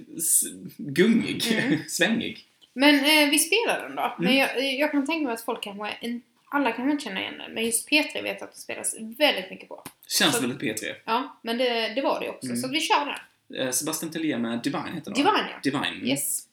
gungig, 0.77 1.43
Mm. 1.53 1.79
svängig. 1.89 2.45
Men 2.75 2.95
eh, 2.95 3.31
vi 3.31 3.39
spelar 3.39 3.83
den 3.89 3.97
då. 3.97 4.15
Men 4.19 4.27
Mm. 4.29 4.39
jag, 4.39 4.75
jag 4.75 4.91
kan 4.91 5.07
tänka 5.07 5.25
mig 5.25 5.35
att 5.35 5.45
folk 5.45 5.63
kanske, 5.63 6.21
alla 6.51 6.73
kan 6.73 6.91
inte 6.91 7.05
känna 7.05 7.21
igen 7.21 7.39
den. 7.39 7.55
Men 7.55 7.65
just 7.65 7.89
P3 7.91 8.23
vet 8.23 8.25
jag 8.41 8.43
att 8.49 8.53
det 8.55 8.61
spelas 8.61 8.95
väldigt 9.19 9.51
mycket 9.51 9.69
på. 9.69 9.83
Känns 10.09 10.35
Så- 10.35 10.41
väldigt 10.41 10.59
P3. 10.61 10.95
Ja, 11.05 11.41
men 11.43 11.59
det, 11.59 11.95
det 11.95 12.01
var 12.03 12.21
det 12.21 12.29
också. 12.29 12.47
Mm. 12.47 12.57
Så 12.57 12.69
vi 12.69 12.81
kör 12.81 13.07
den. 13.49 13.61
Eh, 13.61 13.71
Sebastian 13.71 14.13
Tellier 14.13 14.39
med 14.39 14.61
Divine 14.63 14.95
heter 14.95 15.05
den? 15.05 15.15
Divine 15.15 15.47
ja. 15.63 15.71
Divine. 15.71 16.07
Yes. 16.11 16.49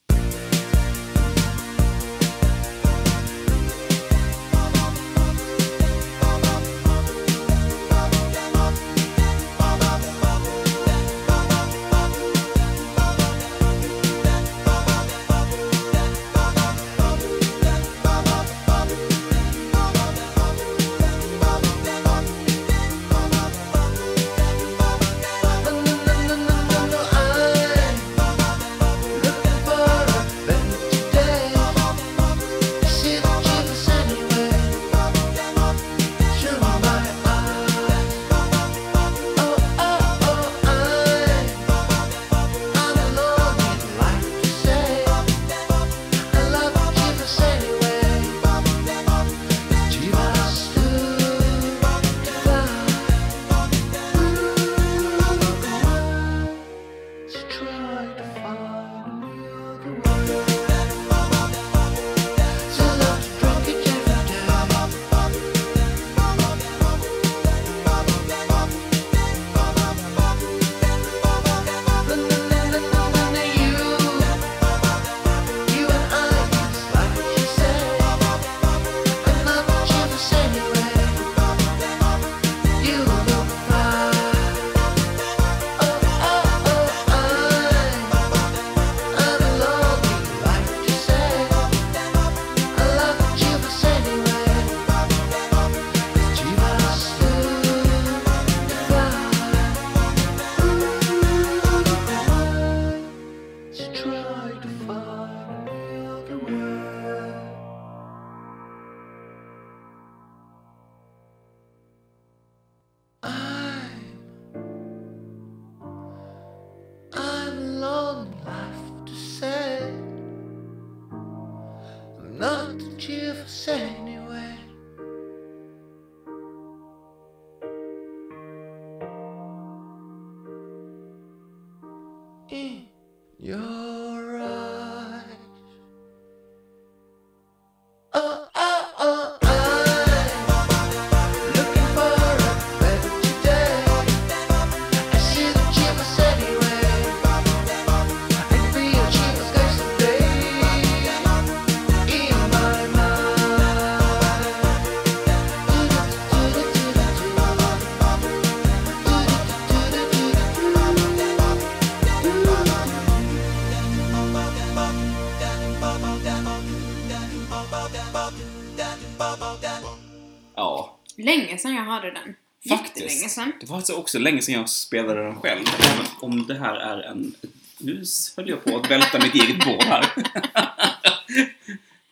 Hörde 171.90 172.12
den. 172.12 172.36
Faktiskt. 172.70 172.98
Jättelänge 172.98 173.30
sedan. 173.30 173.54
det 173.60 173.66
var 173.70 173.76
alltså 173.78 173.94
också 173.94 174.20
länge 174.20 174.42
sedan 174.42 174.56
jag 174.56 174.70
spelade 174.70 175.24
den 175.24 175.36
själv. 175.36 175.62
Även 175.80 176.06
om 176.22 176.48
det 176.48 176.60
här 176.60 176.76
är 176.76 177.02
en... 177.02 177.36
Nu 177.78 178.04
höll 178.38 178.50
jag 178.50 178.64
på 178.64 178.78
att 178.78 178.92
välta 178.92 179.20
mitt 179.20 179.36
eget 179.36 179.66
bord 179.66 179.84
här. 179.84 180.06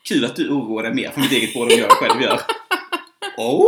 Kul 0.02 0.24
att 0.24 0.36
du 0.36 0.50
oroar 0.50 0.82
dig 0.82 0.94
mer 0.94 1.10
för 1.10 1.20
mitt 1.20 1.32
eget 1.32 1.54
bord 1.54 1.72
än 1.72 1.78
jag 1.78 1.90
själv 1.90 2.22
gör. 2.22 2.40
Oh! 3.36 3.66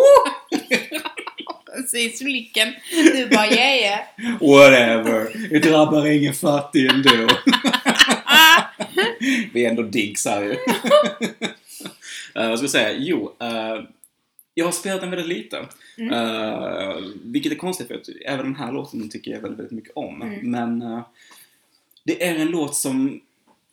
Precis, 1.77 2.23
blicken. 2.23 2.75
Du 2.91 3.27
bara 3.27 3.47
yeah, 3.47 3.77
yeah. 3.77 4.01
Whatever. 4.41 5.49
Det 5.51 5.59
drabbar 5.59 6.07
ingen 6.07 6.35
fattig 6.35 6.91
ändå. 6.91 7.11
Vi 9.53 9.65
är 9.65 9.71
ändå 9.71 9.83
diggs 9.83 10.27
här 10.27 10.43
ju. 10.43 10.51
uh, 10.51 10.57
vad 12.49 12.59
ska 12.59 12.65
jag 12.65 12.71
säga? 12.71 12.93
Jo, 12.99 13.37
eh, 13.41 13.81
jag 14.61 14.67
har 14.67 14.73
spelat 14.73 15.01
den 15.01 15.11
väldigt 15.11 15.29
lite. 15.29 15.57
Eh, 16.13 16.97
vilket 17.25 17.53
är 17.53 17.57
konstigt 17.57 17.87
för 17.89 17.95
att 17.95 18.09
även 18.27 18.45
den 18.45 18.57
här 18.57 18.73
låten 18.73 19.09
tycker 19.11 19.31
jag 19.31 19.41
väldigt, 19.41 19.59
väldigt 19.59 19.77
mycket 19.77 19.93
om. 19.95 20.23
Mm. 20.23 20.51
Men 20.51 20.83
eh, 20.83 21.03
det 22.05 22.27
är 22.27 22.35
en 22.39 22.49
låt 22.49 22.75
som 22.75 23.21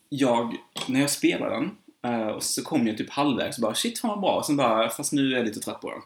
jag, 0.08 0.56
när 0.88 1.00
jag 1.00 1.10
spelar 1.10 1.50
den, 1.50 1.70
och 2.34 2.42
så 2.42 2.62
kom 2.62 2.86
jag 2.86 2.98
typ 2.98 3.10
halvvägs 3.10 3.58
och 3.58 3.62
bara 3.62 3.74
shit 3.74 3.98
fan 3.98 4.08
vad 4.10 4.20
bra. 4.20 4.42
Sen 4.46 4.56
bara, 4.56 4.90
fast 4.90 5.12
nu 5.12 5.32
är 5.32 5.36
jag 5.36 5.46
lite 5.46 5.60
trött 5.60 5.80
på 5.80 5.90
den. 5.90 6.00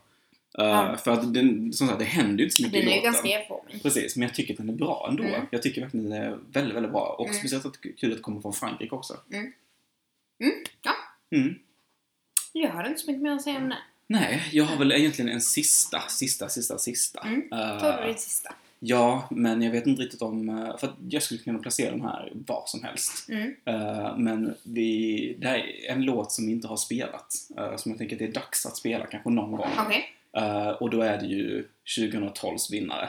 Ja. 0.52 0.96
För 1.04 1.10
att 1.10 1.34
den, 1.34 1.72
som 1.72 1.86
sagt, 1.88 1.98
det 1.98 2.04
händer 2.04 2.38
ju 2.38 2.44
inte 2.44 2.56
så 2.56 2.62
mycket 2.62 2.80
Den 2.80 2.88
i 2.88 2.92
är 2.92 2.96
ju 2.96 2.96
låten. 2.96 3.12
ganska 3.12 3.28
enformig. 3.28 3.82
Precis, 3.82 4.16
men 4.16 4.28
jag 4.28 4.34
tycker 4.34 4.54
att 4.54 4.58
den 4.58 4.68
är 4.68 4.72
bra 4.72 5.06
ändå. 5.10 5.22
Mm. 5.22 5.40
Jag 5.50 5.62
tycker 5.62 5.80
verkligen 5.80 6.10
den 6.10 6.22
är 6.22 6.38
väldigt, 6.52 6.76
väldigt 6.76 6.92
bra. 6.92 7.16
Och 7.18 7.26
Mm. 7.26 7.38
speciellt 7.38 7.66
att 7.66 7.84
är 7.84 7.92
kul 7.96 8.10
att 8.10 8.16
det 8.18 8.22
kommer 8.22 8.40
från 8.40 8.52
Frankrike 8.52 8.94
också. 8.94 9.16
Ja. 10.82 10.92
Mm. 11.36 11.54
Jag 12.52 12.70
har 12.70 12.88
inte 12.88 13.00
så 13.00 13.10
mycket 13.10 13.22
mer 13.22 13.30
att 13.32 13.42
säga 13.42 13.56
om 13.58 13.68
det. 13.68 13.78
Nej, 14.12 14.42
jag 14.52 14.64
har 14.64 14.76
väl 14.76 14.92
egentligen 14.92 15.30
en 15.30 15.40
sista, 15.40 16.00
sista, 16.08 16.48
sista, 16.48 16.78
sista. 16.78 17.20
Mm. 17.20 17.48
Eh, 17.52 17.78
Tar 17.80 18.02
du 18.02 18.08
ditt 18.08 18.20
sista? 18.20 18.54
ja, 18.78 19.28
men 19.30 19.62
jag 19.62 19.72
vet 19.72 19.86
inte 19.86 20.02
riktigt 20.02 20.22
om... 20.22 20.48
eh, 20.48 20.76
För 20.78 20.86
att 20.86 20.94
jag 21.08 21.22
skulle 21.22 21.40
kunna 21.40 21.58
placera 21.58 21.90
den 21.90 22.02
här 22.02 22.32
var 22.34 22.62
som 22.66 22.82
helst. 22.84 23.28
Mm. 23.28 23.54
Eh, 23.66 24.16
men 24.18 24.54
vi, 24.62 25.36
det 25.38 25.48
här 25.48 25.58
är 25.58 25.92
en 25.92 26.02
låt 26.04 26.32
som 26.32 26.46
vi 26.46 26.52
inte 26.52 26.68
har 26.68 26.76
spelat. 26.76 27.34
eh, 27.58 27.76
som 27.76 27.90
jag 27.90 27.98
tänker 27.98 28.14
att 28.16 28.18
det 28.18 28.24
är 28.24 28.32
dags 28.32 28.66
att 28.66 28.76
spela 28.76 29.06
kanske 29.06 29.30
någon 29.30 29.52
gång. 29.52 29.70
Okej. 29.86 30.04
Eh, 30.36 30.68
och 30.68 30.90
då 30.90 31.02
är 31.02 31.18
det 31.18 31.26
ju 31.26 31.66
2012s 31.98 32.70
vinnare, 32.72 33.08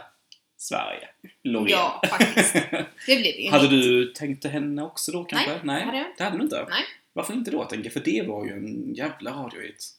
Sverige. 0.57 1.07
Loreen. 1.43 1.69
Ja, 1.69 2.01
faktiskt. 2.09 2.53
Det 3.07 3.15
blev 3.21 3.35
ju 3.39 3.49
Hade 3.49 3.67
du 3.67 4.05
tänkt 4.13 4.45
henne 4.45 4.83
också 4.83 5.11
då 5.11 5.23
kanske? 5.23 5.59
Nej, 5.63 5.79
det 5.79 5.85
hade 5.85 5.97
jag. 5.97 6.07
Det 6.17 6.23
hade 6.23 6.37
du 6.37 6.43
inte? 6.43 6.65
Nej. 6.69 6.83
Varför 7.13 7.33
inte 7.33 7.51
då 7.51 7.63
tänker 7.65 7.85
jag? 7.85 7.93
För 7.93 8.11
det 8.11 8.27
var 8.27 8.45
ju 8.45 8.51
en 8.51 8.93
jävla 8.93 9.31
radiohit. 9.31 9.89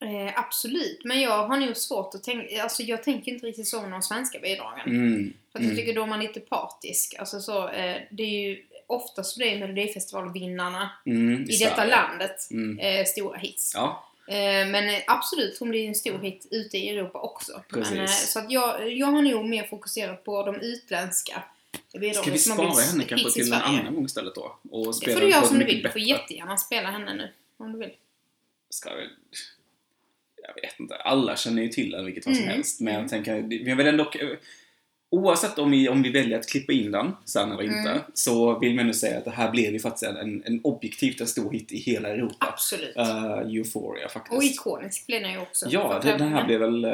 Eh, 0.00 0.38
absolut, 0.38 1.00
men 1.04 1.20
jag 1.20 1.46
har 1.46 1.56
nog 1.56 1.76
svårt 1.76 2.14
att 2.14 2.24
tänka, 2.24 2.62
alltså 2.62 2.82
jag 2.82 3.02
tänker 3.02 3.32
inte 3.32 3.46
riktigt 3.46 3.68
så 3.68 3.78
om 3.78 3.90
de 3.90 4.02
svenska 4.02 4.38
bidragen. 4.38 4.86
Mm. 4.86 5.32
För 5.52 5.58
att 5.58 5.64
jag 5.64 5.76
tycker 5.76 5.94
då 5.94 6.02
är 6.02 6.06
man 6.06 6.20
lite 6.20 6.40
partisk. 6.40 7.14
Alltså 7.18 7.40
så, 7.40 7.68
eh, 7.68 7.96
det 8.10 8.22
är 8.22 8.48
ju 8.48 8.64
oftast 8.86 9.36
blir 9.36 9.58
Melodifestivalvinnarna 9.58 10.90
Mm, 11.06 11.42
i 11.50 11.56
detta 11.56 11.84
landet 11.84 12.50
Mm. 12.50 12.78
eh, 12.78 13.04
stora 13.04 13.38
hits. 13.38 13.72
Ja, 13.74 14.04
Eh, 14.28 14.68
men 14.68 14.88
eh, 14.88 15.00
absolut, 15.06 15.58
hon 15.58 15.70
blir 15.70 15.88
en 15.88 15.94
stor 15.94 16.18
hit 16.18 16.48
ute 16.50 16.78
i 16.78 16.88
Europa 16.88 17.20
också. 17.20 17.62
Men, 17.68 17.98
eh, 17.98 18.06
så 18.06 18.38
att 18.38 18.50
jag, 18.50 18.92
jag 18.92 19.06
har 19.06 19.22
nog 19.22 19.44
mer 19.44 19.62
fokuserat 19.62 20.24
på 20.24 20.42
de 20.42 20.56
utländska 20.60 21.42
Det 21.92 21.98
blir 21.98 22.12
Ska 22.12 22.30
vi 22.30 22.38
spara 22.38 22.80
henne 22.80 23.04
kanske 23.04 23.30
till 23.30 23.52
en 23.52 23.62
annan 23.62 23.94
gång 23.94 24.04
istället 24.04 24.34
då? 24.34 24.58
Och 24.70 24.86
Det 24.86 24.92
spela 24.92 25.12
får 25.14 25.20
du 25.26 25.30
göra 25.30 25.42
som 25.42 25.58
du 25.58 25.64
vill. 25.64 25.82
Du 25.82 25.90
får 25.90 26.00
jättegärna 26.00 26.56
spela 26.56 26.90
henne 26.90 27.14
nu. 27.14 27.32
Om 27.56 27.72
du 27.72 27.78
vill. 27.78 27.92
ska 28.70 28.94
väl... 28.94 29.08
Jag 30.54 30.62
vet 30.62 30.80
inte. 30.80 30.94
Alla 30.94 31.36
känner 31.36 31.62
ju 31.62 31.68
till 31.68 31.90
den 31.90 32.04
vilket 32.04 32.24
fall 32.24 32.34
som 32.34 32.42
Mm. 32.44 32.54
helst. 32.54 32.80
Men 32.80 32.94
jag 32.94 33.08
tänker, 33.08 33.42
vi 33.42 33.74
vill 33.74 33.86
ändå... 33.86 34.10
Oavsett 35.10 35.58
om 35.58 35.70
vi, 35.70 35.88
om 35.88 36.02
vi 36.02 36.10
väljer 36.10 36.38
att 36.38 36.48
klippa 36.48 36.72
in 36.72 36.90
den 36.90 37.12
sen 37.24 37.52
eller 37.52 37.62
inte, 37.62 37.90
Mm. 37.90 37.98
så 38.14 38.58
vill 38.58 38.74
man 38.74 38.86
nu 38.86 38.94
säga 38.94 39.18
att 39.18 39.24
det 39.24 39.30
här 39.30 39.50
blev 39.50 39.72
ju 39.72 39.78
faktiskt 39.80 40.02
en, 40.04 40.42
en, 40.46 40.60
objektivt 40.64 41.20
en 41.20 41.26
stor 41.26 41.52
hit 41.52 41.72
i 41.72 41.78
hela 41.78 42.08
Europa. 42.08 42.34
Absolut. 42.38 42.96
Uh, 42.96 43.56
Euphoria 43.56 44.08
faktiskt. 44.08 44.36
Och 44.36 44.44
ikonisk 44.44 45.06
blir 45.06 45.20
den 45.20 45.32
ju 45.32 45.38
också. 45.38 45.66
Ja, 45.68 46.00
det, 46.02 46.16
den 46.18 46.32
här 46.32 46.44
blev 46.46 46.60
väl 46.60 46.84
eh, 46.84 46.90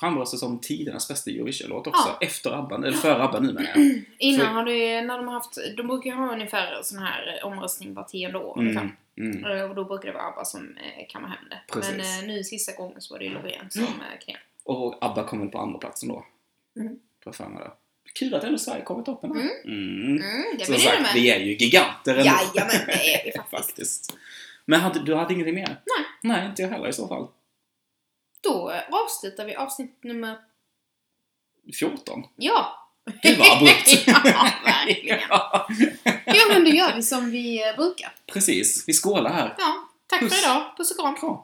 framröstad 0.00 0.36
som 0.36 0.58
tidernas 0.60 1.08
bästa 1.08 1.30
Eurovision-låt 1.30 1.86
också. 1.86 2.08
Ja. 2.20 2.26
Efter 2.26 2.50
ABBA, 2.58 2.76
eller 2.76 2.92
före 2.92 3.22
ABBA 3.22 3.40
nu 3.40 3.52
menar 3.52 3.70
jag. 3.74 4.02
Innan 4.18 4.46
för- 4.46 4.52
har 4.52 4.64
det 4.64 5.02
när 5.02 5.16
de 5.18 5.26
har 5.26 5.34
haft, 5.34 5.58
de 5.76 5.86
brukar 5.86 6.10
ju 6.10 6.16
ha 6.16 6.32
ungefär 6.32 6.80
sån 6.82 6.98
här 6.98 7.40
omröstning 7.44 7.94
var 7.94 8.02
tionde 8.04 8.38
år 8.38 8.58
ungefär. 8.58 8.90
Mm, 9.18 9.32
mm. 9.36 9.44
Eh, 9.58 9.62
Och 9.70 9.74
då 9.74 9.84
brukar 9.84 10.08
det 10.08 10.14
vara 10.14 10.24
ABBA 10.26 10.44
som 10.44 10.76
eh, 10.76 11.06
kammar 11.08 11.28
hem 11.28 11.48
det. 11.50 11.60
Precis. 11.72 11.96
Men 11.96 12.00
eh, 12.30 12.34
nu 12.36 12.44
sista 12.44 12.72
gången 12.72 13.00
så 13.00 13.14
var 13.14 13.18
det 13.18 13.24
ju 13.24 13.30
Loreen 13.34 13.70
som 13.70 13.82
eh, 13.82 13.88
knep. 14.24 14.36
Och 14.64 14.98
ABBA 15.04 15.24
kom 15.24 15.40
väl 15.40 15.48
på 15.48 15.58
andra 15.58 15.78
platsen 15.78 16.08
då. 16.08 16.24
Mm. 16.80 16.96
Jag 17.24 17.34
för 17.34 17.48
mig 17.48 17.62
det. 17.64 17.70
Kul 18.14 18.34
att 18.34 18.44
ändå 18.44 18.58
Sverige 18.58 18.82
kom 18.84 19.00
i 19.00 19.04
toppen 19.04 19.30
här. 19.36 19.40
Mm. 19.64 20.22
Mm, 20.22 20.44
det 20.58 20.64
Som 20.64 20.74
sagt, 20.78 21.00
med. 21.02 21.10
vi 21.14 21.30
är 21.30 21.38
ju 21.40 21.56
giganter 21.56 22.12
ändå. 22.16 22.24
Jajamän, 22.24 22.86
det 22.86 23.14
är 23.14 23.24
vi 23.24 23.32
faktiskt. 23.36 23.50
faktiskt. 23.50 24.16
Men 24.64 24.80
hade, 24.80 25.04
du 25.04 25.14
hade 25.14 25.34
ingenting 25.34 25.54
mer? 25.54 25.66
Nej. 25.68 26.06
Nej, 26.22 26.46
inte 26.46 26.62
jag 26.62 26.68
heller 26.68 26.88
i 26.88 26.92
så 26.92 27.08
fall. 27.08 27.28
Då 28.40 28.70
eh, 28.70 28.80
avslutar 29.04 29.44
vi 29.44 29.54
avsnitt 29.54 30.04
nummer... 30.04 30.36
14. 31.78 32.22
Ja! 32.36 32.88
Gud 33.22 33.38
vad 33.38 33.56
abrupt! 33.56 34.06
ja, 34.06 34.20
verkligen. 34.64 35.18
ja, 35.28 35.68
Ja, 36.26 36.44
men 36.48 36.64
då 36.64 36.70
gör 36.70 36.94
vi 36.96 37.02
som 37.02 37.30
vi 37.30 37.68
eh, 37.68 37.76
brukar. 37.76 38.12
precis. 38.32 38.84
Vi 38.88 38.92
skålar 38.92 39.32
här. 39.32 39.54
Ja, 39.58 39.88
tack 40.06 40.20
Puss. 40.20 40.32
för 40.42 40.50
idag. 40.50 40.76
Puss 40.76 40.90
och 40.90 40.96
kram. 41.00 41.16
Kram. 41.16 41.36